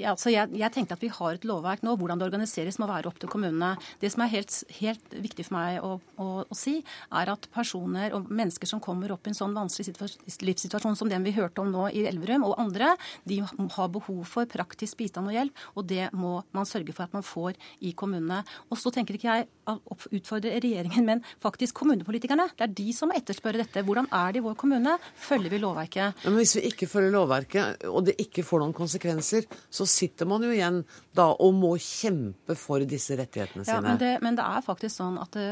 altså 0.08 0.32
jeg, 0.32 0.54
jeg 0.62 0.74
tenkte 0.74 0.96
at 0.96 1.04
vi 1.04 1.10
har 1.12 1.36
et 1.36 1.44
lovverk 1.48 1.84
nå. 1.84 1.96
Hvordan 2.00 2.22
det 2.22 2.28
organiseres 2.30 2.80
må 2.80 2.88
være 2.88 3.10
opp 3.10 3.20
til 3.20 3.30
kommunene. 3.32 3.74
Det 4.00 4.12
som 4.14 4.24
er 4.24 4.32
helt, 4.32 4.56
helt 4.78 5.18
viktig 5.26 5.46
for 5.50 5.58
meg 5.58 5.84
å, 5.84 5.92
å, 6.16 6.28
å, 6.46 6.56
si, 6.56 6.78
er 7.12 7.34
at 7.34 7.50
personer 7.52 8.16
og 8.16 8.32
mennesker 8.32 8.70
som 8.70 8.80
kommer 8.82 9.12
opp 9.12 9.28
i 9.28 9.34
en 9.34 9.38
sånn 9.38 9.56
vanskelig 9.56 10.08
livssituasjon 10.42 10.96
som 10.98 11.12
den 11.12 11.26
vi 11.26 11.34
hørte 11.36 11.60
om 11.60 11.70
nå 11.74 11.90
i 11.92 12.06
Elverum, 12.08 12.48
og 12.48 12.56
andre, 12.62 12.94
de 13.28 13.42
har 13.44 13.92
behov 13.92 14.24
for 14.28 14.48
praktisk 14.48 15.02
bistand 15.02 15.28
og 15.28 15.36
hjelp, 15.36 15.64
og 15.76 15.88
det 15.92 16.08
må 16.16 16.38
man 16.56 16.68
sørge 16.68 16.88
for 16.88 16.91
at 17.00 17.12
man 17.16 17.24
får 17.24 17.56
i 17.80 17.92
kommunene. 17.96 18.42
Og 18.70 18.78
så 18.80 18.92
tenker 18.92 19.16
ikke 19.16 19.30
jeg 19.30 19.48
å 19.70 19.96
utfordre 20.10 20.52
regjeringen, 20.60 21.06
men 21.06 21.22
faktisk 21.42 21.78
kommunepolitikerne. 21.80 22.48
Det 22.58 22.66
er 22.66 22.74
de 22.82 22.88
som 22.96 23.08
må 23.10 23.16
etterspørre 23.18 23.62
dette. 23.62 23.84
Hvordan 23.86 24.08
er 24.12 24.34
det 24.34 24.42
i 24.42 24.44
vår 24.44 24.56
kommune? 24.58 24.96
Følger 25.16 25.52
vi 25.52 25.60
lovverket? 25.62 26.24
Men 26.26 26.38
hvis 26.40 26.56
vi 26.58 26.64
ikke 26.70 26.88
følger 26.90 27.14
lovverket, 27.14 27.86
og 27.88 28.06
det 28.08 28.16
ikke 28.22 28.44
får 28.46 28.64
noen 28.64 28.76
konsekvenser, 28.76 29.46
så 29.70 29.86
sitter 29.88 30.28
man 30.28 30.44
jo 30.44 30.52
igjen 30.52 30.82
da 31.16 31.30
og 31.32 31.54
må 31.56 31.72
kjempe 31.80 32.56
for 32.58 32.84
disse 32.88 33.16
rettighetene 33.18 33.64
sine. 33.64 33.78
Ja, 33.78 33.84
men 33.84 34.00
det, 34.00 34.12
men 34.24 34.38
det 34.38 34.44
er 34.44 34.64
faktisk 34.64 34.96
sånn 34.96 35.18
at 35.22 35.36
det, 35.36 35.48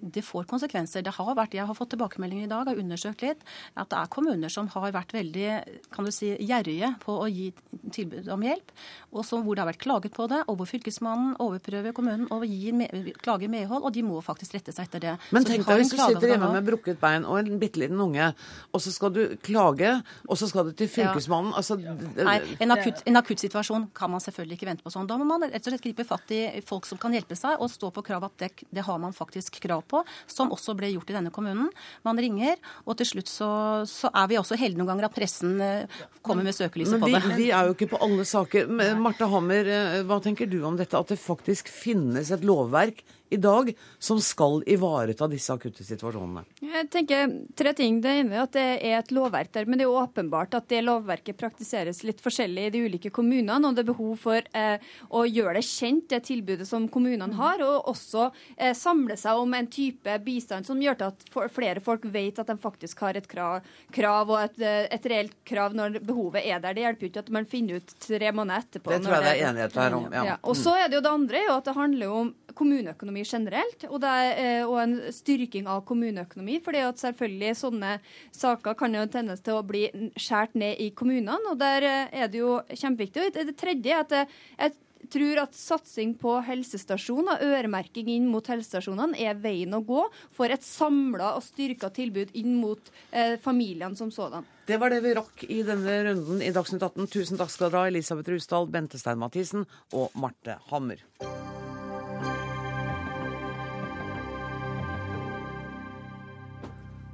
det 0.00 0.24
får 0.26 0.48
konsekvenser. 0.50 1.04
Det 1.06 1.14
har 1.16 1.34
vært, 1.38 1.56
Jeg 1.56 1.66
har 1.66 1.78
fått 1.78 1.94
tilbakemeldinger 1.94 2.46
i 2.46 2.52
dag 2.52 2.68
og 2.70 2.82
undersøkt 2.82 3.24
litt 3.24 3.44
at 3.74 3.90
det 3.90 3.98
er 3.98 4.12
kommuner 4.12 4.52
som 4.52 4.68
har 4.74 4.92
vært 4.94 5.14
veldig 5.16 5.48
kan 5.92 6.06
du 6.06 6.12
si, 6.14 6.32
gjerrige 6.42 6.92
på 7.02 7.14
å 7.20 7.26
gi 7.30 7.50
tilbud 7.94 8.28
om 8.32 8.44
hjelp, 8.44 8.72
og 9.12 9.24
hvor 9.26 9.56
det 9.56 9.62
har 9.62 9.70
vært 9.70 9.82
klaget 9.82 10.14
på 10.16 10.26
det, 10.30 10.35
og 10.46 10.58
hvor 10.60 10.68
Fylkesmannen 10.68 11.34
overprøver 11.42 11.94
kommunen 11.96 12.26
og 12.34 12.44
gir 12.48 12.76
med, 12.76 13.12
klager 13.22 13.50
medhold, 13.52 13.84
og 13.86 13.94
de 13.94 14.04
må 14.06 14.20
faktisk 14.24 14.56
rette 14.56 14.74
seg 14.74 14.88
etter 14.88 15.02
det. 15.02 15.14
Men 15.34 15.46
tenk 15.48 15.66
deg 15.66 15.82
hvis 15.82 15.92
du 15.94 15.98
sitter 16.00 16.34
hjemme 16.34 16.50
med 16.54 16.66
brukket 16.66 17.00
bein 17.00 17.26
og 17.26 17.40
en 17.40 17.60
bitte 17.62 17.80
liten 17.82 18.00
unge, 18.02 18.30
og 18.72 18.82
så 18.82 18.92
skal 18.94 19.14
du 19.14 19.22
klage, 19.46 19.92
og 20.26 20.40
så 20.40 20.48
skal 20.50 20.70
du 20.70 20.76
til 20.76 20.90
Fylkesmannen. 20.92 21.54
Altså, 21.56 21.78
Nei, 21.78 22.38
en 22.62 22.74
akutt, 22.74 23.02
en 23.08 23.20
akutt 23.20 23.42
situasjon 23.44 23.88
kan 23.96 24.12
man 24.12 24.22
selvfølgelig 24.24 24.58
ikke 24.58 24.70
vente 24.70 24.86
på 24.86 24.92
sånn. 24.94 25.08
Da 25.08 25.18
må 25.20 25.28
man 25.28 25.46
rett 25.46 25.62
og 25.62 25.74
slett 25.74 25.84
gripe 25.84 26.06
fatt 26.08 26.32
i 26.34 26.42
folk 26.66 26.88
som 26.88 27.00
kan 27.00 27.14
hjelpe 27.16 27.38
seg, 27.38 27.60
og 27.60 27.70
stå 27.72 27.92
på 27.94 28.04
krav 28.06 28.28
at 28.28 28.36
det, 28.42 28.50
det 28.74 28.86
har 28.86 29.00
man 29.02 29.14
faktisk 29.16 29.60
krav 29.64 29.84
på, 29.90 30.02
som 30.30 30.52
også 30.54 30.76
ble 30.78 30.92
gjort 30.94 31.12
i 31.12 31.18
denne 31.18 31.32
kommunen. 31.34 31.70
Man 32.06 32.20
ringer, 32.20 32.56
og 32.84 32.98
til 33.00 33.10
slutt 33.12 33.30
så, 33.30 33.50
så 33.88 34.10
er 34.12 34.30
vi 34.30 34.40
også 34.40 34.58
heldige 34.58 34.80
noen 34.80 34.92
ganger 34.94 35.08
at 35.08 35.16
pressen 35.16 35.56
eh, 35.62 36.00
kommer 36.26 36.46
med 36.46 36.56
søkelyset 36.56 37.00
på 37.00 37.10
det. 37.10 37.22
Men 37.24 37.38
vi 37.38 37.50
er 37.54 37.68
jo 37.68 37.76
ikke 37.76 37.90
på 37.94 38.00
alle 38.04 38.26
saker. 38.28 38.70
Marte 39.00 39.28
Hammer, 39.30 39.70
eh, 39.72 39.98
hva 40.06 40.18
tenker 40.26 40.50
du 40.50 40.58
om 40.66 40.76
dette? 40.78 40.98
At 40.98 41.12
det 41.12 41.20
faktisk 41.22 41.70
finnes 41.72 42.32
et 42.34 42.44
lovverk 42.46 43.02
i 43.28 43.36
dag 43.36 43.72
som 43.98 44.20
skal 44.20 44.62
ivareta 44.66 45.26
disse 45.30 45.52
akutte 45.52 45.84
situasjonene? 45.84 46.44
Jeg 46.62 46.88
tenker 46.92 47.32
tre 47.58 47.72
ting. 47.76 47.98
Det 48.02 48.12
ene 48.20 48.36
er 48.36 48.44
at 48.44 48.54
det 48.54 48.66
er 48.86 48.98
et 49.00 49.12
lovverk 49.14 49.52
der, 49.54 49.66
men 49.66 49.80
det 49.80 49.86
er 49.86 49.98
åpenbart 49.98 50.54
at 50.58 50.68
det 50.70 50.82
lovverket 50.86 51.38
praktiseres 51.40 52.04
litt 52.06 52.22
forskjellig 52.22 52.68
i 52.68 52.72
de 52.74 52.84
ulike 52.86 53.10
kommunene. 53.14 53.58
Og 53.66 53.74
det 53.76 53.82
er 53.82 53.90
behov 53.90 54.14
for 54.22 54.46
eh, 54.58 54.76
å 55.10 55.24
gjøre 55.26 55.58
det 55.58 55.66
kjent, 55.66 56.06
det 56.12 56.22
tilbudet 56.28 56.68
som 56.68 56.86
kommunene 56.92 57.34
har, 57.38 57.62
og 57.66 57.90
også 57.92 58.28
eh, 58.56 58.74
samle 58.78 59.18
seg 59.18 59.42
om 59.42 59.58
en 59.58 59.70
type 59.70 60.18
bistand 60.26 60.68
som 60.68 60.80
gjør 60.82 61.00
til 61.00 61.10
at 61.10 61.52
flere 61.54 61.82
folk 61.82 62.06
vet 62.12 62.38
at 62.42 62.50
de 62.50 62.58
faktisk 62.62 63.02
har 63.06 63.18
et 63.18 63.26
krav, 63.30 63.66
krav 63.94 64.30
og 64.30 64.40
et, 64.44 64.60
eh, 64.62 64.86
et, 64.94 65.10
reelt 65.10 65.36
krav 65.46 65.74
når 65.76 66.00
behovet 66.06 66.46
er 66.46 66.62
der. 66.62 66.76
Det 66.76 66.86
hjelper 66.86 67.06
jo 67.06 67.12
ikke 67.12 67.26
at 67.26 67.34
man 67.34 67.50
finner 67.50 67.82
ut 67.82 67.96
tre 68.06 68.32
måneder 68.32 68.66
etterpå. 68.66 68.94
Det 68.94 69.02
tror 69.04 69.18
jeg 69.18 69.26
det 69.26 69.34
er 69.34 69.50
enighet 69.50 69.78
her 69.82 69.98
om. 69.98 70.08
Ja. 70.12 70.24
Ja. 70.32 70.40
Og 70.46 70.58
så 70.58 70.78
er 70.78 70.90
det 70.90 71.00
jo 71.00 71.04
det 71.06 71.12
andre 71.12 71.46
jo 71.46 71.56
at 71.58 71.68
det 71.68 71.76
handler 71.76 72.18
om 72.22 72.34
kommuneøkonomi 72.56 73.24
generelt, 73.26 73.86
og, 73.90 74.04
er, 74.04 74.30
eh, 74.36 74.62
og, 74.66 74.78
en 74.82 74.96
styrking 75.14 75.68
av 75.70 75.84
kommuneøkonomi. 75.88 76.58
For 76.64 76.76
det 76.76 76.86
at 76.86 77.02
selvfølgelig 77.02 77.52
sånne 77.60 77.92
saker 78.36 78.78
kan 78.78 78.96
jo 78.96 79.04
tennes 79.12 79.44
til 79.44 79.58
å 79.58 79.66
bli 79.66 79.86
skåret 80.16 80.56
ned 80.58 80.80
i 80.82 80.90
kommunene, 80.96 81.52
og 81.52 81.60
der 81.60 81.86
eh, 81.86 82.18
er 82.24 82.32
det 82.32 82.42
jo 82.42 82.58
kjempeviktig. 82.72 83.28
Og 83.28 83.38
det 83.52 83.56
tredje 83.60 83.94
er 83.94 84.04
at 84.04 84.18
jeg 84.56 84.76
tror 85.12 85.40
at 85.44 85.56
satsing 85.56 86.14
på 86.18 86.36
helsestasjoner, 86.46 87.42
øremerking 87.46 88.10
inn 88.16 88.28
mot 88.30 88.46
helsestasjonene, 88.50 89.18
er 89.18 89.38
veien 89.40 89.74
å 89.76 89.82
gå 89.86 90.02
for 90.34 90.52
et 90.52 90.64
samla 90.66 91.34
og 91.36 91.44
styrka 91.46 91.90
tilbud 91.94 92.34
inn 92.38 92.56
mot 92.60 92.92
eh, 93.10 93.36
familiene 93.42 93.98
som 93.98 94.12
sådan. 94.14 94.46
Det 94.66 94.80
var 94.82 94.90
det 94.90 95.02
vi 95.04 95.14
rakk 95.14 95.44
i 95.46 95.62
denne 95.66 95.98
runden 96.08 96.42
i 96.42 96.52
Dagsnytt 96.54 96.82
18. 96.82 97.10
Tusen 97.12 97.40
takk 97.40 97.52
skal 97.54 97.70
dere 97.70 97.84
ha, 97.84 97.92
Elisabeth 97.92 98.34
Rusdal, 98.34 98.70
Bente 98.70 98.98
Stein 98.98 99.22
Mathisen 99.22 99.68
og 99.94 100.10
Marte 100.18 100.58
Hammer. 100.72 101.04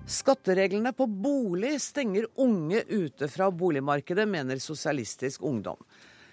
Skattereglene 0.07 0.91
på 0.93 1.07
bolig 1.07 1.77
stenger 1.81 2.27
unge 2.43 2.83
ute 2.89 3.29
fra 3.31 3.51
boligmarkedet, 3.55 4.27
mener 4.29 4.59
Sosialistisk 4.59 5.43
Ungdom. 5.47 5.79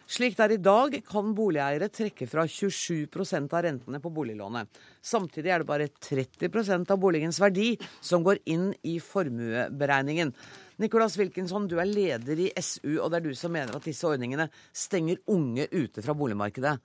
Slik 0.10 0.34
det 0.40 0.46
er 0.48 0.54
i 0.56 0.64
dag, 0.66 0.96
kan 1.06 1.36
boligeiere 1.38 1.92
trekke 1.94 2.26
fra 2.26 2.48
27% 2.50 3.54
av 3.54 3.62
rentene 3.68 4.00
på 4.02 4.10
boliglånet. 4.10 4.66
Samtidig 5.06 5.54
er 5.54 5.62
det 5.62 5.70
bare 5.70 5.90
30% 5.94 6.90
av 6.90 6.98
boligens 6.98 7.38
verdi 7.38 7.76
som 8.02 8.26
går 8.26 8.42
inn 8.50 8.72
i 8.82 8.98
formueberegningen. 9.06 10.34
Nicolas 10.82 11.20
Wilkinson, 11.22 11.70
du 11.70 11.78
er 11.78 11.86
leder 11.86 12.42
i 12.42 12.50
SU, 12.58 12.98
og 12.98 13.12
det 13.12 13.22
er 13.22 13.28
du 13.30 13.38
som 13.38 13.54
mener 13.54 13.78
at 13.78 13.86
disse 13.86 14.10
ordningene 14.10 14.50
stenger 14.74 15.22
unge 15.30 15.70
ute 15.70 16.02
fra 16.02 16.18
boligmarkedet. 16.18 16.80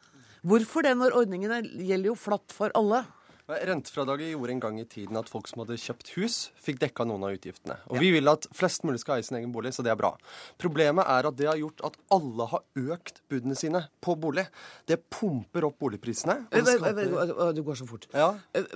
Hvorfor 0.44 0.84
det, 0.84 0.92
når 1.00 1.16
ordningene 1.16 1.62
gjelder 1.64 2.12
jo 2.12 2.20
flatt 2.20 2.52
for 2.52 2.76
alle? 2.76 3.06
Rentefradraget 3.44 4.30
gjorde 4.30 4.52
en 4.54 4.60
gang 4.60 4.78
i 4.80 4.86
tiden 4.88 5.18
at 5.20 5.28
folk 5.28 5.50
som 5.50 5.60
hadde 5.60 5.76
kjøpt 5.76 6.14
hus, 6.14 6.36
fikk 6.56 6.78
dekka 6.80 7.04
noen 7.04 7.26
av 7.28 7.34
utgiftene. 7.36 7.76
Og 7.92 7.98
ja. 7.98 8.00
vi 8.00 8.08
vil 8.14 8.30
at 8.32 8.46
flest 8.56 8.86
mulig 8.88 9.02
skal 9.02 9.18
eie 9.18 9.26
sin 9.26 9.36
egen 9.36 9.52
bolig, 9.52 9.74
så 9.76 9.84
det 9.84 9.92
er 9.92 9.98
bra. 10.00 10.14
Problemet 10.60 11.04
er 11.12 11.28
at 11.28 11.36
det 11.36 11.50
har 11.50 11.60
gjort 11.60 11.84
at 11.84 11.98
alle 12.16 12.46
har 12.54 12.94
økt 12.96 13.20
budene 13.28 13.58
sine 13.58 13.84
på 14.00 14.16
bolig. 14.16 14.46
Det 14.88 14.96
pumper 15.12 15.68
opp 15.68 15.76
boligprisene. 15.84 16.38
Det, 16.48 16.64
skaper... 16.64 17.52
det 17.52 17.66
går 17.68 17.80
så 17.82 17.88
fort. 17.90 18.08
Ja. 18.16 18.30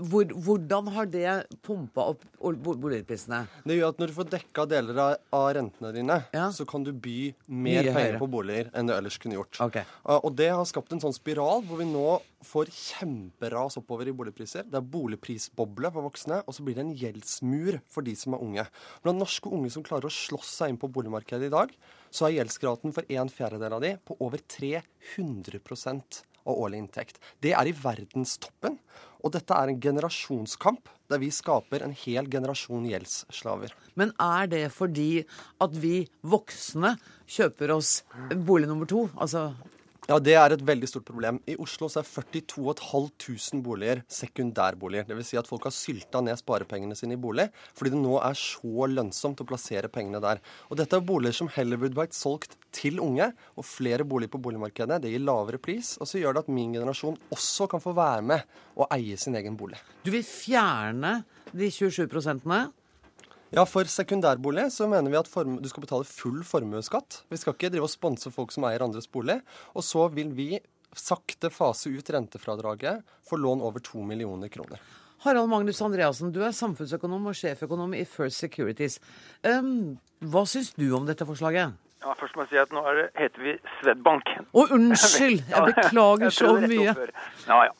Hvor, 0.05 0.37
hvordan 0.37 0.93
har 0.99 1.09
det 1.16 1.33
pumpa 1.64 2.11
opp 2.12 2.29
boligprisene? 2.37 3.47
Det 3.64 3.81
gjør 3.81 3.97
at 3.97 4.05
når 4.05 4.12
du 4.12 4.16
får 4.21 4.33
dekka 4.37 4.69
deler 4.69 5.05
av 5.07 5.49
rentene 5.57 5.97
dine, 5.97 6.21
ja. 6.37 6.51
så 6.53 6.69
kan 6.69 6.85
du 6.85 6.93
by 6.93 7.19
mer 7.49 7.57
Mye 7.57 7.89
penger 7.89 8.03
høyere. 8.03 8.21
på 8.21 8.33
boliger 8.37 8.73
enn 8.77 8.93
du 8.93 8.99
ellers 9.01 9.16
kunne 9.16 9.41
gjort. 9.41 9.64
Okay. 9.64 9.89
Og 10.19 10.29
det 10.37 10.53
har 10.53 10.69
skapt 10.69 10.93
en 10.93 11.01
sånn 11.01 11.16
spiral 11.16 11.64
hvor 11.64 11.81
vi 11.81 11.89
nå 11.89 12.19
får 12.45 12.70
kjemperas 12.70 13.78
oppover 13.80 14.09
i 14.11 14.14
boligpriser. 14.14 14.66
Det 14.68 14.78
er 14.78 14.91
boligprisboble 14.93 15.91
for 15.95 16.07
voksne, 16.07 16.41
og 16.47 16.55
så 16.55 16.64
blir 16.64 16.78
det 16.78 16.84
en 16.84 16.95
gjeldsmur 17.01 17.80
for 17.91 18.07
de 18.07 18.14
som 18.18 18.36
er 18.36 18.45
unge. 18.45 18.66
Blant 19.05 19.22
norske 19.22 19.51
unge 19.51 19.72
som 19.74 19.84
klarer 19.86 20.09
å 20.09 20.14
slåss 20.14 20.53
seg 20.61 20.72
inn 20.72 20.80
på 20.80 20.91
boligmarkedet 20.95 21.49
i 21.49 21.55
dag, 21.55 21.74
så 22.11 22.28
er 22.28 22.39
gjeldsgraden 22.39 22.95
for 22.95 23.09
en 23.18 23.32
fjerdedel 23.32 23.78
av 23.78 23.84
de 23.84 23.95
på 24.07 24.16
over 24.24 24.43
300 24.59 25.61
av 26.49 26.57
årlig 26.57 26.82
inntekt. 26.82 27.18
Det 27.43 27.53
er 27.57 27.68
i 27.68 27.76
verdenstoppen. 27.76 28.78
Og 29.18 29.34
dette 29.34 29.55
er 29.55 29.72
en 29.72 29.80
generasjonskamp 29.82 30.89
der 31.11 31.20
vi 31.20 31.30
skaper 31.34 31.82
en 31.82 31.95
hel 32.05 32.28
generasjon 32.30 32.86
gjeldsslaver. 32.89 33.72
Men 33.99 34.12
er 34.22 34.47
det 34.51 34.64
fordi 34.72 35.24
at 35.61 35.74
vi 35.74 36.07
voksne 36.22 36.95
kjøper 37.26 37.74
oss 37.74 37.99
bolig 38.47 38.70
nummer 38.70 38.89
to? 38.89 39.09
Altså 39.18 39.51
ja, 40.09 40.17
det 40.25 40.35
er 40.41 40.55
et 40.55 40.63
veldig 40.65 40.89
stort 40.89 41.05
problem. 41.05 41.37
I 41.45 41.59
Oslo 41.61 41.85
så 41.93 42.01
er 42.01 42.07
42 42.09 42.73
500 42.81 43.61
boliger 43.61 44.01
sekundærboliger. 44.09 45.05
Dvs. 45.05 45.33
Si 45.35 45.37
at 45.37 45.51
folk 45.51 45.67
har 45.69 45.75
sylta 45.77 46.23
ned 46.25 46.41
sparepengene 46.41 46.97
sine 46.97 47.19
i 47.19 47.21
bolig 47.21 47.45
fordi 47.77 47.93
det 47.93 48.01
nå 48.01 48.15
er 48.25 48.39
så 48.39 48.89
lønnsomt 48.89 49.43
å 49.45 49.47
plassere 49.49 49.91
pengene 49.93 50.23
der. 50.25 50.41
Og 50.73 50.81
dette 50.81 50.97
er 50.97 51.05
boliger 51.05 51.37
som 51.37 51.53
heller 51.53 51.81
burde 51.83 52.01
vært 52.01 52.17
solgt 52.17 52.57
til 52.73 53.03
unge, 53.05 53.29
og 53.61 53.67
flere 53.69 54.07
boliger 54.09 54.33
på 54.33 54.41
boligmarkedet. 54.49 55.03
Det 55.03 55.13
gir 55.13 55.25
lavere 55.25 55.61
pris, 55.61 55.97
og 56.01 56.09
så 56.09 56.23
gjør 56.23 56.37
det 56.39 56.45
at 56.47 56.51
min 56.57 56.73
generasjon 56.77 57.21
også 57.35 57.69
kan 57.69 57.85
få 57.85 57.93
være 57.97 58.25
med 58.33 58.59
og 58.79 58.89
eie 58.95 59.17
sin 59.21 59.37
egen 59.37 59.61
bolig. 59.61 59.77
Du 60.05 60.13
vil 60.15 60.25
fjerne 60.25 61.19
de 61.53 61.69
27 61.69 62.09
prosentene 62.09 62.67
ja, 63.55 63.65
For 63.65 63.89
sekundærbolig 63.89 64.69
så 64.75 64.89
mener 64.91 65.13
vi 65.13 65.19
at 65.21 65.29
du 65.29 65.69
skal 65.71 65.85
betale 65.85 66.05
full 66.09 66.43
formuesskatt. 66.45 67.23
Vi 67.33 67.39
skal 67.41 67.57
ikke 67.57 67.71
drive 67.73 67.89
og 67.89 67.93
sponse 67.93 68.33
folk 68.35 68.53
som 68.53 68.67
eier 68.69 68.85
andres 68.85 69.09
bolig. 69.09 69.41
Og 69.75 69.87
så 69.87 70.09
vil 70.13 70.35
vi 70.37 70.59
sakte 70.97 71.51
fase 71.53 71.93
ut 71.93 72.11
rentefradraget 72.13 73.05
for 73.29 73.41
lån 73.41 73.63
over 73.65 73.81
to 73.85 74.03
millioner 74.05 74.49
kroner. 74.53 74.81
Harald 75.25 75.51
Magnus 75.51 75.81
Andreassen, 75.83 76.31
du 76.33 76.45
er 76.47 76.55
samfunnsøkonom 76.55 77.25
og 77.27 77.35
sjeføkonom 77.35 77.97
i 77.99 78.05
First 78.07 78.39
Securities. 78.39 79.01
Um, 79.43 79.99
hva 80.23 80.45
syns 80.47 80.71
du 80.77 80.87
om 80.95 81.09
dette 81.09 81.27
forslaget? 81.27 81.75
Ja, 82.05 82.15
først 82.15 82.37
må 82.39 82.45
jeg 82.47 82.53
si 82.53 82.61
at 82.63 82.71
Nå 82.71 82.85
det, 82.95 83.09
heter 83.19 83.43
vi 83.43 83.57
Swedbank. 83.81 84.31
Å, 84.55 84.69
unnskyld! 84.77 85.43
Jeg 85.51 85.73
beklager 85.73 86.31
så 86.31 86.53
mye. 86.63 86.95
Ja, 87.49 87.59
ja. 87.67 87.75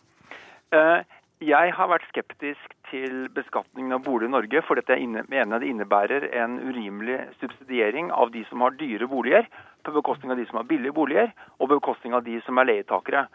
Uh, 0.75 1.19
jeg 1.39 1.71
har 1.75 1.87
vært 1.87 2.07
skeptisk 2.11 2.68
til 2.91 3.29
beskatningen 3.35 3.95
av 3.97 4.03
bolig 4.07 4.29
i 4.29 4.33
Norge, 4.33 4.63
for 4.67 4.79
dette 4.79 4.97
mener 5.29 5.61
det 5.61 5.69
innebærer 5.71 6.29
en 6.43 6.59
urimelig 6.61 7.21
subsidiering 7.41 8.11
av 8.15 8.33
de 8.35 8.45
som 8.49 8.65
har 8.65 8.77
dyre 8.81 9.09
boliger, 9.11 9.49
på 9.85 9.95
bekostning 9.95 10.33
av 10.33 10.41
de 10.41 10.47
som 10.49 10.61
har 10.61 10.69
billige 10.69 10.97
boliger, 10.97 11.31
og 11.59 11.69
på 11.69 11.77
bekostning 11.77 12.17
av 12.17 12.25
de 12.27 12.41
som 12.47 12.59
er 12.59 12.69
leietakere. 12.71 13.27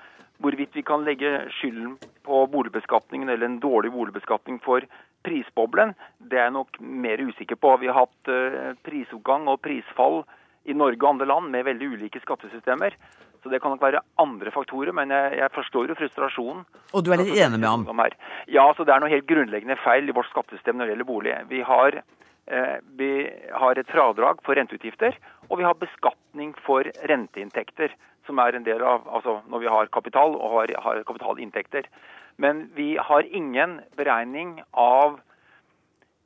Hvorvidt 0.43 0.75
vi 0.75 0.83
kan 0.85 1.05
legge 1.05 1.45
skylden 1.59 1.95
på 2.25 2.43
boligbeskatningen 2.51 3.29
eller 3.29 3.47
en 3.47 3.59
dårlig 3.63 3.93
boligbeskatning 3.93 4.59
for 4.65 4.85
prisboblen, 5.23 5.93
det 6.19 6.39
er 6.39 6.49
jeg 6.49 6.57
nok 6.57 6.79
mer 6.81 7.21
usikker 7.23 7.59
på. 7.59 7.77
Vi 7.79 7.89
har 7.89 8.03
hatt 8.03 8.31
eh, 8.31 8.73
prisoppgang 8.83 9.47
og 9.51 9.61
prisfall 9.63 10.23
i 10.65 10.75
Norge 10.77 11.01
og 11.01 11.13
andre 11.13 11.27
land 11.27 11.51
med 11.51 11.65
veldig 11.67 11.89
ulike 11.95 12.21
skattesystemer. 12.23 12.95
Så 13.43 13.51
det 13.51 13.59
kan 13.59 13.73
nok 13.73 13.81
være 13.83 13.99
andre 14.23 14.51
faktorer, 14.55 14.93
men 14.95 15.11
jeg, 15.11 15.35
jeg 15.41 15.51
forstår 15.51 15.91
jo 15.91 15.97
frustrasjonen. 15.99 16.63
Og 16.95 17.03
du 17.03 17.11
er 17.11 17.19
litt 17.19 17.35
enig 17.35 17.59
med 17.59 17.67
ham? 17.67 18.03
Ja, 18.47 18.69
så 18.77 18.85
det 18.87 18.95
er 18.95 19.03
noe 19.03 19.11
helt 19.11 19.27
grunnleggende 19.27 19.75
feil 19.83 20.07
i 20.07 20.15
vårt 20.15 20.31
skattesystem 20.31 20.79
når 20.79 20.87
det 20.87 20.95
gjelder 20.95 21.09
bolig. 21.09 21.35
Vi 21.49 21.59
har, 21.67 21.99
eh, 22.47 22.77
vi 22.95 23.11
har 23.51 23.79
et 23.81 23.91
fradrag 23.91 24.39
for 24.47 24.55
renteutgifter, 24.55 25.19
og 25.49 25.59
vi 25.59 25.67
har 25.67 25.75
beskatning 25.81 26.55
for 26.63 26.87
renteinntekter. 27.11 27.91
Som 28.23 28.39
er 28.39 28.55
en 28.55 28.63
del 28.63 28.79
av 28.87 29.03
altså 29.11 29.41
når 29.51 29.65
vi 29.65 29.71
har 29.73 29.91
kapital 29.91 30.37
og 30.39 30.55
har, 30.55 30.71
har 30.85 31.03
kapitalinntekter. 31.03 31.91
Men 32.39 32.69
vi 32.77 32.93
har 32.95 33.27
ingen 33.27 33.81
beregning 33.99 34.61
av 34.71 35.19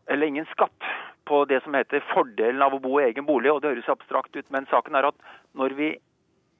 eller 0.07 0.29
ingen 0.29 0.45
skatt 0.53 0.85
på 1.27 1.43
det 1.49 1.61
som 1.63 1.75
heter 1.75 2.05
fordelen 2.13 2.63
av 2.63 2.75
å 2.75 2.81
bo 2.83 2.97
i 2.99 3.09
egen 3.09 3.27
bolig. 3.27 3.51
og 3.51 3.61
Det 3.61 3.73
høres 3.73 3.89
abstrakt 3.91 4.35
ut, 4.35 4.47
men 4.53 4.67
saken 4.71 4.95
er 4.95 5.09
at 5.09 5.17
når 5.57 5.75
vi 5.77 5.89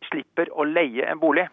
slipper 0.09 0.51
å 0.51 0.67
leie 0.67 1.07
en 1.07 1.21
bolig. 1.21 1.47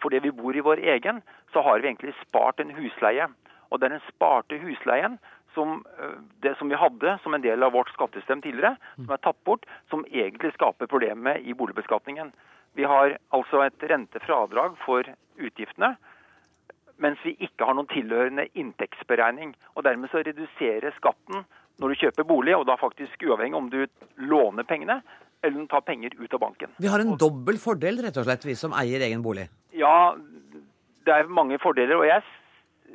Fordi 0.00 0.22
vi 0.24 0.32
bor 0.32 0.56
i 0.56 0.64
vår 0.64 0.80
egen, 0.94 1.20
så 1.52 1.62
har 1.64 1.80
vi 1.80 1.90
egentlig 1.90 2.16
spart 2.22 2.60
en 2.60 2.72
husleie. 2.72 3.28
Og 3.70 3.78
det 3.78 3.90
er 3.90 3.98
den 3.98 4.08
sparte 4.08 4.58
husleien 4.58 5.18
som, 5.54 5.84
øh, 5.98 6.16
det 6.42 6.56
som 6.58 6.70
vi 6.70 6.78
hadde 6.78 7.18
som 7.22 7.34
en 7.34 7.42
del 7.42 7.62
av 7.62 7.72
vårt 7.72 7.90
skattesystem 7.92 8.42
tidligere, 8.42 8.76
som 8.96 9.10
er 9.10 9.22
tatt 9.22 9.44
bort, 9.44 9.66
som 9.90 10.04
egentlig 10.06 10.52
skaper 10.54 10.86
problemet 10.86 11.42
i 11.44 11.54
boligbeskatningen. 11.54 12.32
Vi 12.74 12.84
har 12.84 13.18
altså 13.32 13.64
et 13.66 13.82
rentefradrag 13.82 14.76
for 14.84 15.04
utgiftene, 15.38 15.96
mens 16.98 17.18
vi 17.24 17.36
ikke 17.40 17.66
har 17.66 17.74
noen 17.74 17.90
tilhørende 17.90 18.46
inntektsberegning. 18.54 19.54
Og 19.74 19.84
Dermed 19.84 20.10
så 20.10 20.22
reduserer 20.22 20.94
skatten 20.96 21.44
når 21.80 21.92
du 21.92 22.00
kjøper 22.04 22.28
bolig, 22.28 22.54
og 22.56 22.66
da 22.68 22.76
faktisk 22.80 23.24
uavhengig 23.24 23.58
om 23.58 23.70
du 23.72 23.82
låner 24.30 24.68
pengene 24.68 25.00
eller 25.42 25.56
den 25.56 25.68
tar 25.68 25.80
penger 25.80 26.12
ut 26.18 26.34
av 26.34 26.42
banken. 26.42 26.72
Vi 26.76 26.90
har 26.92 27.00
en 27.00 27.16
dobbel 27.16 27.58
fordel, 27.60 28.02
rett 28.04 28.18
og 28.20 28.26
slett, 28.26 28.44
vi 28.44 28.56
som 28.58 28.74
eier 28.76 29.00
egen 29.06 29.22
bolig? 29.24 29.46
Ja, 29.72 30.12
det 31.08 31.14
er 31.16 31.30
mange 31.32 31.58
fordeler. 31.62 31.96
Og 31.96 32.08
jeg 32.08 32.20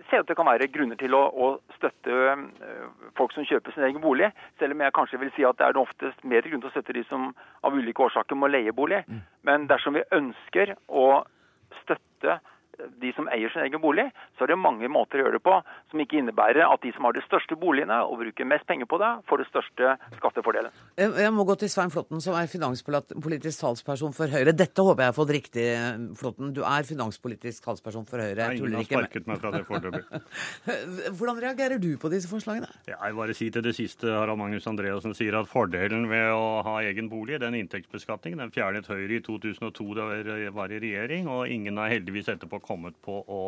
ser 0.09 0.21
at 0.21 0.29
det 0.29 0.37
kan 0.37 0.47
være 0.47 0.69
grunner 0.73 0.99
til 0.99 1.15
å, 1.17 1.23
å 1.25 1.47
støtte 1.77 2.13
øh, 2.13 2.89
folk 3.17 3.33
som 3.33 3.47
kjøper 3.49 3.73
sin 3.73 3.87
egen 3.87 4.03
bolig. 4.03 4.29
Selv 4.61 4.75
om 4.75 4.83
jeg 4.85 4.95
kanskje 4.97 5.21
vil 5.23 5.33
si 5.35 5.47
at 5.47 5.57
det 5.57 5.69
er 5.69 5.81
oftest 5.81 6.25
mer 6.27 6.45
grunn 6.45 6.61
til 6.61 6.69
å 6.69 6.75
støtte 6.75 6.97
de 6.97 7.05
som 7.09 7.31
av 7.65 7.77
ulike 7.77 8.05
årsaker 8.05 8.37
må 8.37 8.51
leie 8.51 8.75
bolig. 8.75 9.01
Mm. 9.09 9.23
Men 9.47 9.69
dersom 9.71 9.97
vi 9.97 10.05
ønsker 10.13 10.75
å 10.85 11.23
støtte 11.81 12.39
de 13.01 13.11
som 13.15 13.29
eier 13.31 13.51
sin 13.53 13.63
egen 13.65 13.81
bolig, 13.81 14.05
så 14.37 14.45
er 14.45 14.53
det 14.53 14.59
mange 14.59 14.89
måter 14.91 15.21
å 15.21 15.25
gjøre 15.25 15.39
det 15.39 15.43
på 15.45 15.55
som 15.91 16.01
ikke 16.01 16.19
innebærer 16.21 16.65
at 16.67 16.83
de 16.83 16.91
som 16.95 17.07
har 17.07 17.15
de 17.15 17.23
største 17.25 17.57
boligene 17.59 17.97
og 18.05 18.19
bruker 18.21 18.47
mest 18.49 18.67
penger 18.69 18.89
på 18.89 18.99
det, 19.01 19.11
får 19.29 19.43
det 19.43 19.47
største 19.49 19.93
skattefordelen. 20.17 20.73
Jeg 20.99 21.33
må 21.35 21.45
gå 21.47 21.57
til 21.61 21.71
Svein 21.71 21.93
Flåtten, 21.93 22.21
som 22.23 22.37
er 22.37 22.49
finanspolitisk 22.51 23.63
talsperson 23.63 24.15
for 24.15 24.31
Høyre. 24.31 24.55
Dette 24.55 24.85
håper 24.85 25.05
jeg 25.05 25.13
har 25.13 25.17
fått 25.17 25.33
riktig, 25.35 25.65
Flåtten. 26.19 26.53
Du 26.55 26.63
er 26.67 26.87
finanspolitisk 26.87 27.65
talsperson 27.65 28.07
for 28.09 28.23
Høyre. 28.23 28.49
Jeg 28.51 28.61
ingen 28.61 28.79
har 28.79 28.87
sparket 28.89 29.29
meg 29.29 29.41
fra 29.43 29.53
det 29.55 29.63
foreløpig. 29.69 30.03
Hvordan 31.17 31.41
reagerer 31.43 31.81
du 31.81 31.91
på 32.01 32.11
disse 32.13 32.29
forslagene? 32.31 32.69
Jeg 32.89 33.17
bare 33.19 33.37
si 33.37 33.49
til 33.53 33.65
det 33.65 33.75
siste 33.77 34.11
Harald 34.11 34.39
Magnus 34.41 34.67
Andreassen 34.69 35.15
sier 35.17 35.37
at 35.39 35.49
fordelen 35.51 36.09
ved 36.11 36.31
å 36.33 36.61
ha 36.65 36.77
egen 36.85 37.09
bolig, 37.11 37.39
den 37.43 37.57
inntektsbeskatningen, 37.61 38.41
den 38.43 38.53
fjernet 38.55 38.89
Høyre 38.91 39.19
i 39.19 39.23
2002 39.25 39.87
da 39.97 40.09
vi 40.11 40.49
var 40.55 40.73
i 40.73 40.81
regjering, 40.81 41.29
og 41.31 41.51
ingen 41.51 41.79
har 41.81 41.93
heldigvis 41.93 42.29
etterpå 42.33 42.61
kommet 42.65 42.97
på 43.05 43.21
å, 43.21 43.43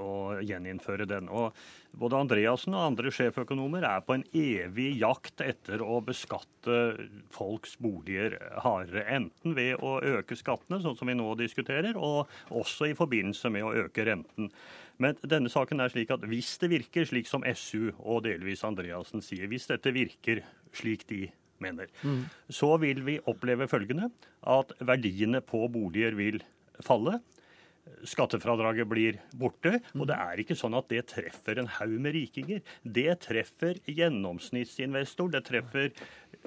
å 0.00 0.10
gjeninnføre 0.46 1.06
den. 1.10 1.30
Og 1.32 1.56
både 2.00 2.20
Andreassen 2.24 2.76
og 2.76 2.86
andre 2.92 3.12
sjeføkonomer 3.14 3.86
er 3.88 4.04
på 4.06 4.16
en 4.16 4.26
evig 4.36 4.92
jakt 5.00 5.42
etter 5.44 5.82
å 5.82 5.98
beskatte 6.04 6.76
folks 7.34 7.76
boliger 7.82 8.38
hardere. 8.64 9.06
Enten 9.20 9.56
ved 9.58 9.82
å 9.82 9.98
øke 10.18 10.38
skattene, 10.38 10.82
sånn 10.84 10.98
som 10.98 11.10
vi 11.10 11.18
nå 11.18 11.32
diskuterer, 11.40 11.98
og 11.98 12.30
også 12.48 12.90
i 12.90 12.98
forbindelse 12.98 13.52
med 13.52 13.66
å 13.66 13.74
øke 13.86 14.06
renten. 14.08 14.52
Men 15.00 15.16
denne 15.24 15.48
saken 15.48 15.80
er 15.80 15.92
slik 15.92 16.12
at 16.12 16.24
hvis 16.28 16.54
det 16.60 16.68
virker 16.74 17.06
slik 17.08 17.28
som 17.28 17.44
SU 17.56 17.90
og 17.98 18.26
delvis 18.26 18.64
Andreassen 18.68 19.24
sier, 19.24 19.48
hvis 19.48 19.70
dette 19.70 19.94
virker 19.96 20.42
slik 20.76 21.06
de 21.08 21.24
mener, 21.60 21.88
mm. 22.04 22.24
så 22.52 22.74
vil 22.80 23.02
vi 23.06 23.18
oppleve 23.28 23.68
følgende 23.68 24.10
at 24.48 24.72
verdiene 24.84 25.40
på 25.44 25.66
boliger 25.72 26.16
vil 26.18 26.40
falle. 26.84 27.18
Skattefradraget 28.08 28.88
blir 28.88 29.20
borte. 29.36 29.78
Og 29.96 30.06
det 30.10 30.16
er 30.16 30.42
ikke 30.42 30.56
sånn 30.58 30.76
at 30.78 30.88
det 30.92 31.06
treffer 31.12 31.60
en 31.60 31.70
haug 31.78 31.96
med 32.00 32.16
rikinger. 32.16 32.62
Det 32.82 33.12
treffer 33.26 33.80
gjennomsnittsinvestor. 33.90 35.30
Det 35.34 35.44
treffer 35.48 35.92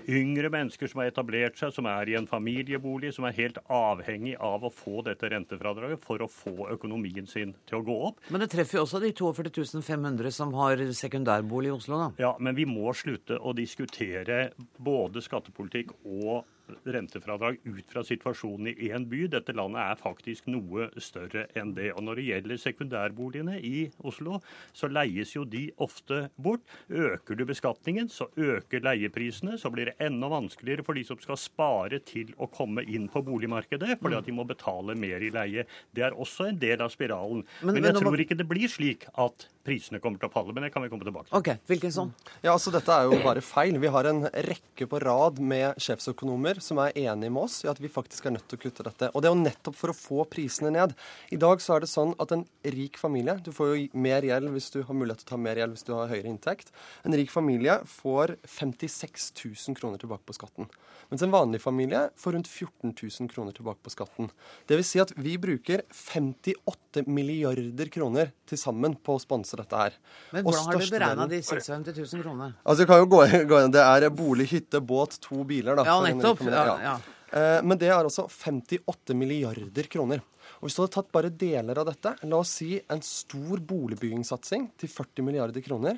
yngre 0.09 0.49
mennesker 0.53 0.89
som 0.89 1.01
har 1.01 1.11
etablert 1.11 1.59
seg, 1.59 1.73
som 1.75 1.87
er 1.89 2.09
i 2.09 2.15
en 2.17 2.27
familiebolig, 2.29 3.13
som 3.15 3.27
er 3.27 3.35
helt 3.37 3.59
avhengig 3.71 4.35
av 4.41 4.65
å 4.65 4.71
få 4.73 5.03
dette 5.05 5.29
rentefradraget 5.31 6.01
for 6.03 6.23
å 6.23 6.29
få 6.31 6.69
økonomien 6.73 7.27
sin 7.29 7.53
til 7.69 7.79
å 7.79 7.85
gå 7.85 7.97
opp. 8.09 8.23
Men 8.33 8.43
det 8.43 8.51
treffer 8.53 8.79
jo 8.79 8.87
også 8.87 9.03
de 9.03 9.13
42 9.13 9.83
500 9.83 10.33
som 10.33 10.53
har 10.57 10.81
sekundærbolig 10.97 11.71
i 11.71 11.75
Oslo, 11.75 11.99
da. 12.01 12.09
Ja, 12.21 12.33
men 12.39 12.57
vi 12.57 12.65
må 12.69 12.91
slutte 12.97 13.37
å 13.39 13.53
diskutere 13.57 14.49
både 14.81 15.23
skattepolitikk 15.23 15.93
og 16.03 16.43
rentefradrag 16.85 17.59
ut 17.63 17.91
fra 17.91 18.03
situasjonen 18.05 18.71
i 18.71 18.89
én 18.91 19.05
by. 19.09 19.25
Dette 19.31 19.55
landet 19.55 19.81
er 19.83 19.99
faktisk 19.99 20.47
noe 20.51 20.89
større 21.01 21.45
enn 21.59 21.73
det. 21.77 21.91
Og 21.93 22.03
Når 22.07 22.19
det 22.19 22.27
gjelder 22.27 22.61
sekundærboligene 22.61 23.57
i 23.59 23.89
Oslo, 24.03 24.39
så 24.75 24.89
leies 24.91 25.35
jo 25.35 25.45
de 25.45 25.65
ofte 25.83 26.27
bort. 26.35 26.63
Øker 26.89 27.39
du 27.39 27.45
beskatningen, 27.49 28.09
så 28.09 28.29
øker 28.37 28.83
leieprisene. 28.83 29.57
Så 29.59 29.71
blir 29.73 29.91
det 29.91 29.97
enda 30.03 30.29
vanskeligere 30.31 30.85
for 30.85 30.97
de 30.97 31.05
som 31.07 31.19
skal 31.21 31.39
spare 31.39 31.99
til 32.03 32.33
å 32.37 32.49
komme 32.51 32.85
inn 32.87 33.09
på 33.11 33.23
boligmarkedet, 33.25 33.99
fordi 34.01 34.19
at 34.19 34.29
de 34.29 34.35
må 34.35 34.47
betale 34.47 34.95
mer 34.99 35.23
i 35.23 35.31
leie. 35.33 35.67
Det 35.95 36.05
er 36.07 36.15
også 36.17 36.49
en 36.51 36.61
del 36.61 36.83
av 36.83 36.93
spiralen. 36.93 37.43
Men, 37.63 37.83
jeg 37.83 37.99
tror 37.99 38.19
ikke 38.19 38.39
det 38.39 38.47
blir 38.49 38.71
slik 38.71 39.07
at 39.19 39.47
prisene 39.63 39.99
kommer 40.03 40.19
til 40.21 40.29
å 40.29 40.33
falle. 40.33 40.53
Men 40.55 40.65
det 40.65 40.71
kan 40.73 40.83
vi 40.83 40.89
komme 40.91 41.05
tilbake 41.07 41.29
til. 41.29 41.37
Ok, 41.39 41.49
hvilken 41.69 41.93
sånn? 41.95 42.11
Ja, 42.43 42.53
altså 42.53 42.73
Dette 42.73 42.95
er 42.95 43.07
jo 43.07 43.19
bare 43.23 43.43
feil. 43.45 43.79
Vi 43.81 43.91
har 43.93 44.09
en 44.09 44.25
rekke 44.47 44.87
på 44.89 44.99
rad 45.03 45.39
med 45.39 45.79
sjefsøkonomer 45.81 46.59
som 46.63 46.81
er 46.83 46.95
enige 47.05 47.33
med 47.33 47.45
oss 47.45 47.61
i 47.63 47.71
at 47.71 47.79
vi 47.81 47.91
faktisk 47.91 48.27
er 48.27 48.35
nødt 48.37 48.47
til 48.51 48.59
å 48.59 48.63
kutte 48.65 48.85
dette. 48.87 49.09
Og 49.13 49.23
det 49.23 49.29
er 49.29 49.35
jo 49.35 49.43
nettopp 49.43 49.79
for 49.79 49.93
å 49.93 49.97
få 49.97 50.27
prisene 50.29 50.73
ned. 50.75 50.95
I 51.33 51.39
dag 51.41 51.63
så 51.63 51.77
er 51.77 51.85
det 51.85 51.91
sånn 51.91 52.13
at 52.21 52.35
en 52.35 52.45
rik 52.73 52.99
familie 52.99 53.37
Du 53.43 53.51
får 53.55 53.71
jo 53.71 54.01
mer 54.05 54.25
gjeld 54.25 54.51
hvis 54.53 54.71
du 54.73 54.81
har 54.83 54.97
mulighet 54.97 55.23
til 55.23 55.31
å 55.31 55.33
ta 55.33 55.41
mer 55.41 55.59
gjeld 55.59 55.77
hvis 55.77 55.87
du 55.87 55.93
har 55.95 56.11
høyere 56.11 56.31
inntekt. 56.31 56.73
En 57.07 57.15
rik 57.15 57.31
familie 57.33 57.79
får 57.89 58.37
56 58.43 59.31
000 59.39 59.79
kroner 59.79 60.01
tilbake 60.01 60.27
på 60.27 60.35
skatten. 60.37 60.69
Mens 61.11 61.23
en 61.23 61.33
vanlig 61.33 61.61
familie 61.63 62.07
får 62.19 62.37
rundt 62.37 62.49
14 62.49 62.93
000 62.93 63.29
kroner 63.31 63.55
tilbake 63.55 63.83
på 63.83 63.93
skatten. 63.93 64.31
Det 64.67 64.79
vil 64.79 64.87
si 64.87 65.01
at 65.03 65.13
vi 65.17 65.37
bruker 65.41 65.85
58 65.93 66.82
milliarder 67.09 67.89
kroner 67.93 68.29
til 68.49 68.59
sammen 68.61 68.93
på 68.95 69.15
å 69.17 69.21
sponse 69.21 69.57
dette 69.59 69.79
her. 69.79 69.97
Men 70.31 70.45
hvordan 70.45 70.69
har 70.69 70.77
du 70.83 70.93
beregna 70.93 71.27
de 71.31 71.41
56 71.41 72.13
000 72.13 72.23
kronene? 72.23 72.51
Altså, 72.63 72.85
kan 72.89 73.01
jo 73.01 73.09
gå, 73.11 73.23
gå. 73.51 73.63
Det 73.73 73.83
er 73.83 74.07
bolig, 74.13 74.47
hytte, 74.53 74.81
båt, 74.83 75.17
to 75.23 75.41
biler. 75.49 75.79
da. 75.79 75.87
Ja, 75.89 75.97
nettopp. 76.05 76.45
Ja, 76.47 76.67
ja. 76.83 76.95
Eh, 77.33 77.59
men 77.65 77.79
det 77.81 77.89
er 77.89 78.03
altså 78.03 78.27
58 78.29 79.17
milliarder 79.17 79.89
kroner. 79.89 80.21
Og 80.61 80.67
Hvis 80.67 80.77
du 80.77 80.83
hadde 80.83 80.95
tatt 80.99 81.11
bare 81.15 81.33
deler 81.33 81.79
av 81.81 81.89
dette, 81.89 82.15
la 82.29 82.39
oss 82.39 82.53
si 82.59 82.75
en 82.77 83.01
stor 83.03 83.63
boligbyggingssatsing 83.73 84.69
til 84.79 84.91
40 84.91 85.25
milliarder 85.25 85.65
kroner, 85.65 85.97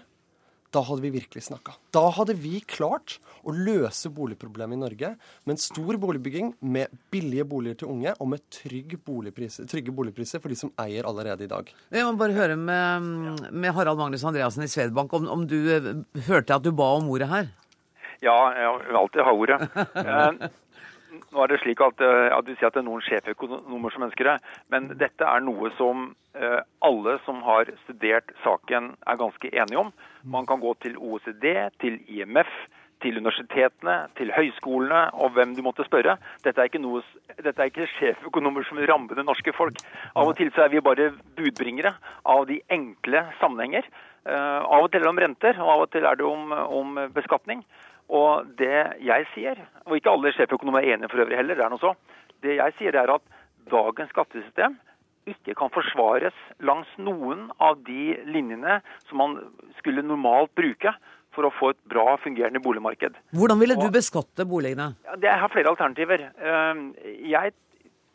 da 0.74 0.82
hadde 0.84 1.04
vi 1.06 1.12
virkelig 1.14 1.44
snakka. 1.46 1.76
Da 1.96 2.04
hadde 2.18 2.36
vi 2.40 2.60
klart 2.68 3.18
å 3.46 3.54
løse 3.54 4.10
boligproblemet 4.14 4.76
i 4.76 4.82
Norge 4.82 5.12
med 5.46 5.54
en 5.56 5.62
stor 5.62 6.00
boligbygging, 6.02 6.54
med 6.60 6.94
billige 7.14 7.46
boliger 7.48 7.80
til 7.82 7.92
unge 7.94 8.16
og 8.18 8.32
med 8.34 8.44
trygg 8.54 8.98
boligpriser, 9.06 9.70
trygge 9.72 9.94
boligpriser 9.96 10.44
for 10.44 10.52
de 10.52 10.60
som 10.60 10.74
eier 10.82 11.08
allerede 11.08 11.46
i 11.46 11.52
dag. 11.52 11.70
Jeg 11.94 12.08
må 12.08 12.16
bare 12.20 12.36
høre 12.38 12.58
med, 12.60 13.46
med 13.52 13.76
Harald 13.78 14.02
Magnus 14.02 14.26
Andreassen 14.28 14.66
i 14.66 14.72
Svedbank 14.72 15.14
om, 15.16 15.30
om 15.32 15.48
du 15.50 15.60
eh, 15.72 15.94
hørte 16.28 16.58
at 16.58 16.66
du 16.66 16.74
ba 16.76 16.96
om 16.98 17.10
ordet 17.14 17.30
her? 17.32 17.54
Ja, 18.24 18.36
jeg 18.56 18.78
vil 18.88 19.00
alltid 19.00 19.26
ha 19.28 19.34
ordet. 19.36 20.52
Eh, 21.36 21.38
nå 21.38 21.44
er 21.44 21.52
det 21.52 21.62
slik 21.64 21.82
at, 21.82 22.00
eh, 22.00 22.32
at 22.32 22.46
Du 22.46 22.56
sier 22.56 22.68
at 22.68 22.74
det 22.74 22.80
er 22.80 22.88
noen 22.88 23.02
sjeføkonomer 23.04 23.92
som 23.92 24.04
ønsker 24.04 24.24
det, 24.24 24.40
men 24.70 24.88
dette 24.98 25.24
er 25.24 25.42
noe 25.42 25.72
som 25.78 26.16
alle 26.84 27.14
som 27.24 27.42
har 27.44 27.64
studert 27.86 28.28
saken, 28.44 28.98
er 29.08 29.16
ganske 29.16 29.48
enige 29.56 29.80
om. 29.80 29.94
Man 30.26 30.46
kan 30.46 30.60
gå 30.60 30.74
til 30.84 30.98
OECD, 30.98 31.72
til 31.80 31.96
IMF, 32.12 32.52
til 33.00 33.18
universitetene, 33.18 34.10
til 34.18 34.34
høyskolene 34.36 35.14
og 35.14 35.32
hvem 35.32 35.56
du 35.56 35.62
måtte 35.64 35.86
spørre. 35.88 36.18
Dette 36.44 36.60
er 36.60 36.68
ikke, 36.68 36.82
noe, 36.84 37.00
dette 37.40 37.56
er 37.56 37.72
ikke 37.72 37.88
sjeføkonomer 37.96 38.68
som 38.68 38.76
vil 38.76 38.90
ramme 38.92 39.16
det 39.16 39.24
norske 39.24 39.54
folk. 39.56 39.80
Av 40.12 40.28
og 40.28 40.36
til 40.36 40.52
så 40.52 40.66
er 40.66 40.74
vi 40.76 40.84
bare 40.84 41.14
budbringere 41.38 41.96
av 42.26 42.44
de 42.52 42.60
enkle 42.68 43.24
sammenhenger. 43.40 43.88
Uh, 44.26 44.60
av 44.60 44.84
og 44.84 44.92
til 44.92 45.00
er 45.00 45.08
det 45.08 45.14
om 45.14 45.24
renter, 45.24 45.60
og 45.62 45.72
av 45.72 45.86
og 45.86 45.92
til 45.96 46.04
er 46.04 46.20
det 46.20 46.28
om, 46.28 46.52
om 46.52 47.00
beskatning. 47.16 47.64
Og 48.14 48.50
det 48.60 48.82
jeg 49.02 49.26
sier, 49.34 49.62
og 49.86 49.98
ikke 49.98 50.12
alle 50.14 50.34
sjeføkonomer 50.36 50.84
er 50.84 50.96
enige 50.96 51.10
for 51.10 51.24
øvrig 51.24 51.40
heller, 51.40 51.58
det 51.58 51.66
er 51.66 51.74
noe 51.74 51.82
så, 51.82 51.96
det 52.46 52.60
jeg 52.60 52.76
sier 52.78 52.98
er 53.02 53.14
at 53.16 53.24
dagens 53.72 54.12
skattesystem 54.14 54.78
ikke 55.26 55.56
kan 55.58 55.72
forsvares 55.74 56.36
langs 56.62 56.90
noen 57.02 57.48
av 57.58 57.80
de 57.88 58.14
linjene 58.30 58.78
som 59.10 59.22
man 59.24 59.38
skulle 59.80 60.06
normalt 60.06 60.54
bruke 60.58 60.94
for 61.36 61.48
å 61.48 61.54
få 61.58 61.72
et 61.74 61.82
bra 61.92 62.14
fungerende 62.24 62.62
boligmarked. 62.64 63.18
Hvordan 63.36 63.60
ville 63.60 63.78
du 63.80 63.88
beskatte 63.92 64.46
boligene? 64.48 64.94
Ja, 65.08 65.18
det 65.20 65.34
har 65.42 65.52
flere 65.52 65.74
alternativer. 65.74 66.30
Ehm, 66.40 66.92
jeg 67.26 67.56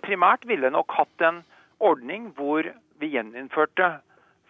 primært 0.06 0.46
ville 0.48 0.70
nok 0.72 0.94
hatt 0.96 1.26
en 1.26 1.42
ordning 1.82 2.30
hvor 2.38 2.64
vi 3.00 3.12
gjeninnførte 3.16 3.98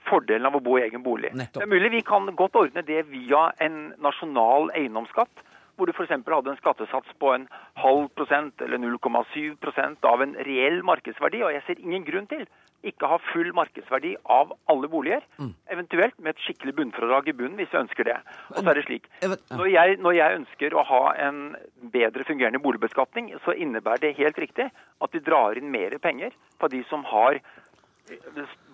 fordelen 0.09 0.49
av 0.49 0.57
å 0.59 0.63
bo 0.65 0.79
i 0.79 0.87
egen 0.87 1.05
bolig. 1.05 1.33
Nettopp. 1.35 1.61
Det 1.61 1.69
er 1.69 1.75
mulig 1.75 1.93
vi 1.93 2.03
kan 2.07 2.29
godt 2.39 2.59
ordne 2.61 2.85
det 2.87 3.05
via 3.11 3.51
en 3.63 3.91
nasjonal 4.03 4.73
eiendomsskatt 4.79 5.47
hvor 5.81 5.89
du 5.89 5.95
f.eks. 5.97 6.13
hadde 6.13 6.53
en 6.53 6.59
skattesats 6.61 7.13
på 7.23 7.31
en 7.33 7.47
halv 7.81 8.11
prosent 8.13 8.61
eller 8.61 8.77
0,7% 8.83 10.05
av 10.05 10.21
en 10.21 10.35
reell 10.45 10.83
markedsverdi. 10.85 11.41
Og 11.41 11.55
jeg 11.55 11.65
ser 11.65 11.81
ingen 11.81 12.05
grunn 12.05 12.29
til 12.29 12.45
ikke 12.87 13.09
ha 13.09 13.17
full 13.31 13.51
markedsverdi 13.57 14.15
av 14.33 14.53
alle 14.73 14.89
boliger. 14.93 15.25
Mm. 15.41 15.55
Eventuelt 15.73 16.19
med 16.19 16.35
et 16.35 16.45
skikkelig 16.45 16.75
bunnfradrag 16.79 17.29
i 17.29 17.37
bunnen, 17.37 17.57
hvis 17.61 17.73
vi 17.73 17.81
ønsker 17.81 18.09
det. 18.09 18.19
Og 18.53 18.61
så 18.61 18.73
er 18.73 18.81
det 18.81 18.85
slik. 18.87 19.09
Når 19.25 19.73
jeg, 19.73 19.97
når 20.05 20.17
jeg 20.17 20.39
ønsker 20.41 20.77
å 20.77 20.85
ha 20.89 21.03
en 21.29 21.41
bedre 21.93 22.29
fungerende 22.29 22.63
boligbeskatning, 22.65 23.33
så 23.45 23.57
innebærer 23.57 24.05
det 24.05 24.15
helt 24.21 24.41
riktig 24.41 24.71
at 24.73 25.17
vi 25.17 25.25
drar 25.25 25.61
inn 25.61 25.73
mer 25.73 25.97
penger 26.01 26.37
fra 26.61 26.73
de 26.73 26.83
som 26.93 27.05
har 27.09 27.41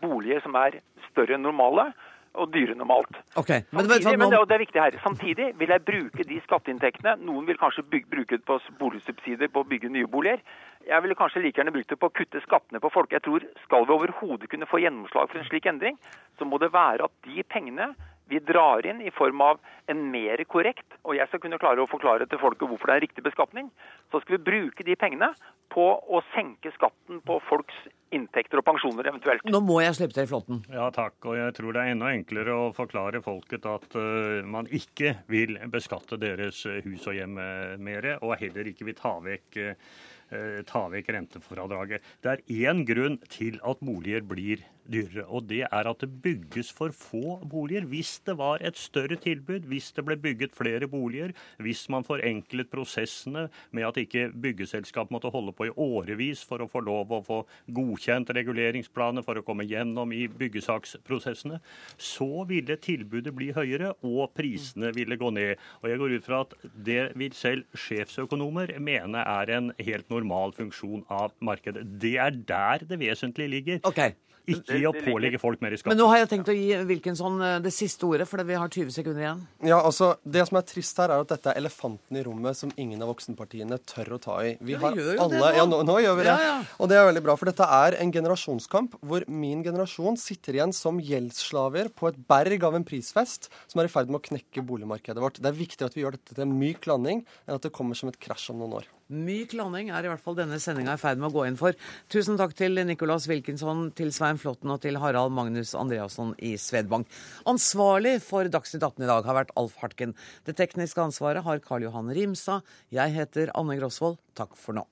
boliger 0.02 0.42
som 0.44 0.56
er 0.60 0.80
større 1.10 1.36
enn 1.36 1.44
normale 1.46 1.90
og 2.36 2.52
dyrere 2.52 2.76
normalt. 2.76 3.16
Okay, 3.40 3.64
men, 3.70 3.88
Samtidig, 3.88 4.18
men 4.20 4.32
det, 4.32 4.40
det, 4.48 4.54
er 4.54 4.62
viktig 4.62 4.82
her. 4.82 4.96
Samtidig 5.02 5.46
vil 5.60 5.72
jeg 5.72 5.84
bruke 5.86 6.26
de 6.28 6.40
skatteinntektene. 6.44 7.16
Noen 7.24 7.46
vil 7.48 7.58
kanskje 7.60 7.84
bygge, 7.92 8.10
bruke 8.12 8.38
det 8.38 8.44
på 8.48 8.58
boligsubsidier 8.80 9.52
på 9.52 9.62
å 9.62 9.68
bygge 9.68 9.92
nye 9.92 10.10
boliger. 10.10 10.42
Jeg 10.86 11.02
ville 11.02 11.16
kanskje 11.18 11.42
like 11.42 11.58
gjerne 11.60 11.74
brukt 11.74 11.90
det 11.90 11.98
på 12.02 12.10
å 12.10 12.14
kutte 12.14 12.42
skattene 12.44 12.82
på 12.82 12.92
folk. 12.94 13.14
Jeg 13.14 13.24
tror 13.26 13.46
Skal 13.64 13.88
vi 13.88 13.96
overhodet 13.96 14.50
kunne 14.52 14.68
få 14.68 14.82
gjennomslag 14.82 15.32
for 15.32 15.40
en 15.40 15.48
slik 15.48 15.66
endring, 15.70 15.96
så 16.38 16.48
må 16.48 16.60
det 16.62 16.74
være 16.76 17.08
at 17.08 17.16
de 17.26 17.42
pengene 17.48 17.94
vi 18.30 18.40
drar 18.42 18.86
inn 18.86 19.00
i 19.04 19.12
form 19.14 19.42
av 19.44 19.60
en 19.90 20.00
mer 20.10 20.42
korrekt, 20.50 20.86
og 21.06 21.14
jeg 21.18 21.28
skal 21.30 21.42
kunne 21.42 21.58
klare 21.62 21.82
å 21.82 21.90
forklare 21.90 22.26
til 22.30 22.40
folket 22.42 22.66
hvorfor 22.70 22.90
det 22.90 22.96
er 22.96 23.04
riktig 23.06 23.24
beskatning, 23.26 23.68
så 24.10 24.20
skal 24.22 24.36
vi 24.36 24.46
bruke 24.48 24.86
de 24.86 24.96
pengene 24.98 25.30
på 25.72 25.84
å 25.86 26.22
senke 26.32 26.72
skatten 26.74 27.20
på 27.26 27.38
folks 27.46 27.78
inntekter 28.14 28.60
og 28.60 28.66
pensjoner 28.66 29.10
eventuelt. 29.10 29.46
Nå 29.50 29.60
må 29.66 29.80
jeg 29.82 29.96
slippe 29.98 30.16
til 30.16 30.28
flåtten. 30.30 30.62
Ja, 30.72 30.88
takk. 30.94 31.18
Og 31.26 31.38
jeg 31.38 31.54
tror 31.56 31.74
det 31.74 31.82
er 31.82 31.94
enda 31.94 32.10
enklere 32.14 32.54
å 32.54 32.68
forklare 32.74 33.22
folket 33.22 33.66
at 33.70 33.96
uh, 33.98 34.42
man 34.46 34.70
ikke 34.70 35.16
vil 35.30 35.58
beskatte 35.72 36.18
deres 36.22 36.62
hus 36.86 37.06
og 37.06 37.18
hjem 37.18 37.38
mer, 37.82 38.12
og 38.20 38.38
heller 38.40 38.70
ikke 38.70 38.86
vil 38.90 38.98
ta 38.98 39.16
vekk 39.22 39.58
uh, 39.62 40.62
ta 40.66 40.86
vekk 40.90 41.12
rentefradraget. 41.14 42.06
Det 42.22 42.32
er 42.32 42.70
én 42.70 42.82
grunn 42.88 43.20
til 43.30 43.60
at 43.62 43.82
boliger 43.84 44.24
blir 44.26 44.64
dyrere. 44.90 45.26
Og 45.26 45.46
det 45.50 45.64
er 45.66 45.90
at 45.90 46.02
det 46.02 46.10
bygges 46.22 46.70
for 46.74 46.94
få 46.94 47.38
boliger. 47.46 47.86
Hvis 47.88 48.18
det 48.26 48.36
var 48.38 48.62
et 48.64 48.78
større 48.78 49.18
tilbud, 49.20 49.66
hvis 49.70 49.92
det 49.96 50.04
ble 50.06 50.16
bygget 50.20 50.56
flere 50.56 50.88
boliger, 50.90 51.34
hvis 51.62 51.86
man 51.92 52.06
forenklet 52.06 52.70
prosessene 52.72 53.46
med 53.70 53.88
at 53.88 54.00
ikke 54.00 54.28
byggeselskap 54.32 55.10
måtte 55.14 55.30
holde 55.34 55.54
på 55.56 55.68
i 55.68 55.74
årevis 55.74 56.44
for 56.46 56.62
å 56.62 56.70
få 56.70 56.82
lov 56.86 57.12
å 57.12 57.22
få 57.26 57.40
godkjent 57.76 58.32
reguleringsplaner 58.36 59.24
for 59.26 59.38
å 59.38 59.44
komme 59.46 59.66
gjennom 59.68 60.12
i 60.14 60.26
byggesaksprosessene, 60.28 61.60
så 61.98 62.46
ville 62.48 62.78
tilbudet 62.82 63.34
bli 63.36 63.52
høyere, 63.56 63.92
og 64.06 64.34
prisene 64.36 64.92
ville 64.96 65.18
gå 65.20 65.30
ned. 65.34 65.62
Og 65.82 65.90
jeg 65.90 66.02
går 66.02 66.16
ut 66.16 66.26
fra 66.26 66.42
at 66.46 66.54
det 66.86 67.00
vil 67.18 67.34
selv 67.36 67.80
sjefsøkonomer 67.86 68.76
mene 68.82 69.24
er 69.26 69.54
en 69.56 69.72
helt 69.80 70.10
normal 70.12 70.54
funksjon 70.56 71.06
av 71.12 71.34
markedet. 71.44 71.84
Det 72.02 72.16
er 72.22 72.36
der 72.46 72.86
det 72.88 73.00
vesentlige 73.00 73.52
ligger. 73.56 73.82
Okay. 73.88 74.16
Ikke 74.46 74.78
i 74.78 74.84
å 74.86 74.92
pålegge 74.94 75.40
folk 75.42 75.62
mer 75.64 75.74
i 75.74 75.78
skatt. 75.80 75.90
Men 75.90 75.98
nå 75.98 76.06
har 76.12 76.20
jeg 76.22 76.30
tenkt 76.30 76.50
å 76.52 76.54
gi 76.54 76.68
Wilkinson 76.86 77.40
eh, 77.42 77.56
det 77.64 77.72
siste 77.74 78.06
ordet, 78.06 78.28
for 78.30 78.42
vi 78.46 78.58
har 78.58 78.70
20 78.70 78.94
sekunder 78.94 79.24
igjen. 79.24 79.42
Ja, 79.66 79.80
altså, 79.80 80.12
Det 80.22 80.44
som 80.46 80.60
er 80.60 80.66
trist 80.68 81.00
her, 81.02 81.10
er 81.10 81.24
at 81.24 81.32
dette 81.32 81.50
er 81.50 81.60
elefanten 81.60 82.18
i 82.18 82.22
rommet 82.26 82.58
som 82.58 82.70
ingen 82.78 83.02
av 83.02 83.10
voksenpartiene 83.10 83.78
tør 83.88 84.16
å 84.16 84.20
ta 84.22 84.36
i. 84.46 84.54
Vi 84.60 84.76
ja, 84.76 84.82
har 84.84 84.98
gjør 84.98 85.12
jo 85.16 85.24
alle, 85.24 85.34
det 85.34 85.42
nå. 85.42 85.52
Ja, 85.58 85.66
nå, 85.72 85.80
nå 85.90 85.98
gjør 86.04 86.18
vi 86.20 86.26
det. 86.28 86.36
Ja, 86.36 86.50
ja. 86.52 86.76
Og 86.78 86.90
det 86.92 87.00
er 87.00 87.08
veldig 87.10 87.24
bra, 87.26 87.36
for 87.40 87.50
dette 87.50 87.70
er 87.80 87.98
en 87.98 88.14
generasjonskamp 88.14 88.98
hvor 89.02 89.26
min 89.30 89.64
generasjon 89.66 90.20
sitter 90.20 90.60
igjen 90.60 90.74
som 90.76 91.00
gjeldsslaver 91.02 91.90
på 91.96 92.12
et 92.12 92.20
berg 92.30 92.68
av 92.68 92.78
en 92.78 92.86
prisfest 92.86 93.50
som 93.66 93.82
er 93.82 93.90
i 93.90 93.92
ferd 93.92 94.12
med 94.12 94.20
å 94.20 94.26
knekke 94.30 94.64
boligmarkedet 94.66 95.22
vårt. 95.22 95.42
Det 95.42 95.50
er 95.50 95.58
viktig 95.58 95.88
at 95.88 95.96
vi 95.96 96.04
gjør 96.06 96.20
dette 96.20 96.36
til 96.36 96.46
en 96.46 96.54
myk 96.60 96.86
landing, 96.86 97.24
enn 97.46 97.58
at 97.58 97.66
det 97.66 97.74
kommer 97.74 97.98
som 97.98 98.12
et 98.12 98.20
krasj 98.20 98.52
om 98.54 98.62
noen 98.62 98.78
år. 98.82 98.90
Myk 99.06 99.52
landing 99.54 99.92
er 99.94 100.02
i 100.02 100.10
hvert 100.10 100.22
fall 100.22 100.34
denne 100.34 100.58
sendinga 100.62 100.96
i 100.96 101.00
ferd 101.00 101.20
med 101.22 101.30
å 101.30 101.34
gå 101.36 101.44
inn 101.46 101.58
for. 101.60 101.76
Tusen 102.10 102.38
takk 102.40 102.56
til 102.58 102.80
Nicolas 102.88 103.28
Wilkinson, 103.30 103.92
til 103.94 104.10
Svein 104.14 104.40
Flåtten 104.42 104.72
og 104.74 104.80
til 104.82 104.98
Harald 104.98 105.34
Magnus 105.36 105.76
Andreasson 105.78 106.34
i 106.42 106.56
Svedbank. 106.58 107.06
Ansvarlig 107.46 108.16
for 108.26 108.50
Dagsnytt 108.50 108.82
18 108.82 109.06
i 109.06 109.10
dag 109.12 109.28
har 109.30 109.38
vært 109.38 109.54
Alf 109.54 109.78
Hartken. 109.82 110.16
Det 110.48 110.56
tekniske 110.58 111.04
ansvaret 111.06 111.46
har 111.46 111.62
Karl 111.62 111.86
Johan 111.86 112.10
Rimstad. 112.10 112.66
Jeg 112.90 113.14
heter 113.14 113.54
Anne 113.54 113.78
Grosvold. 113.78 114.18
Takk 114.34 114.58
for 114.58 114.74
nå. 114.80 114.88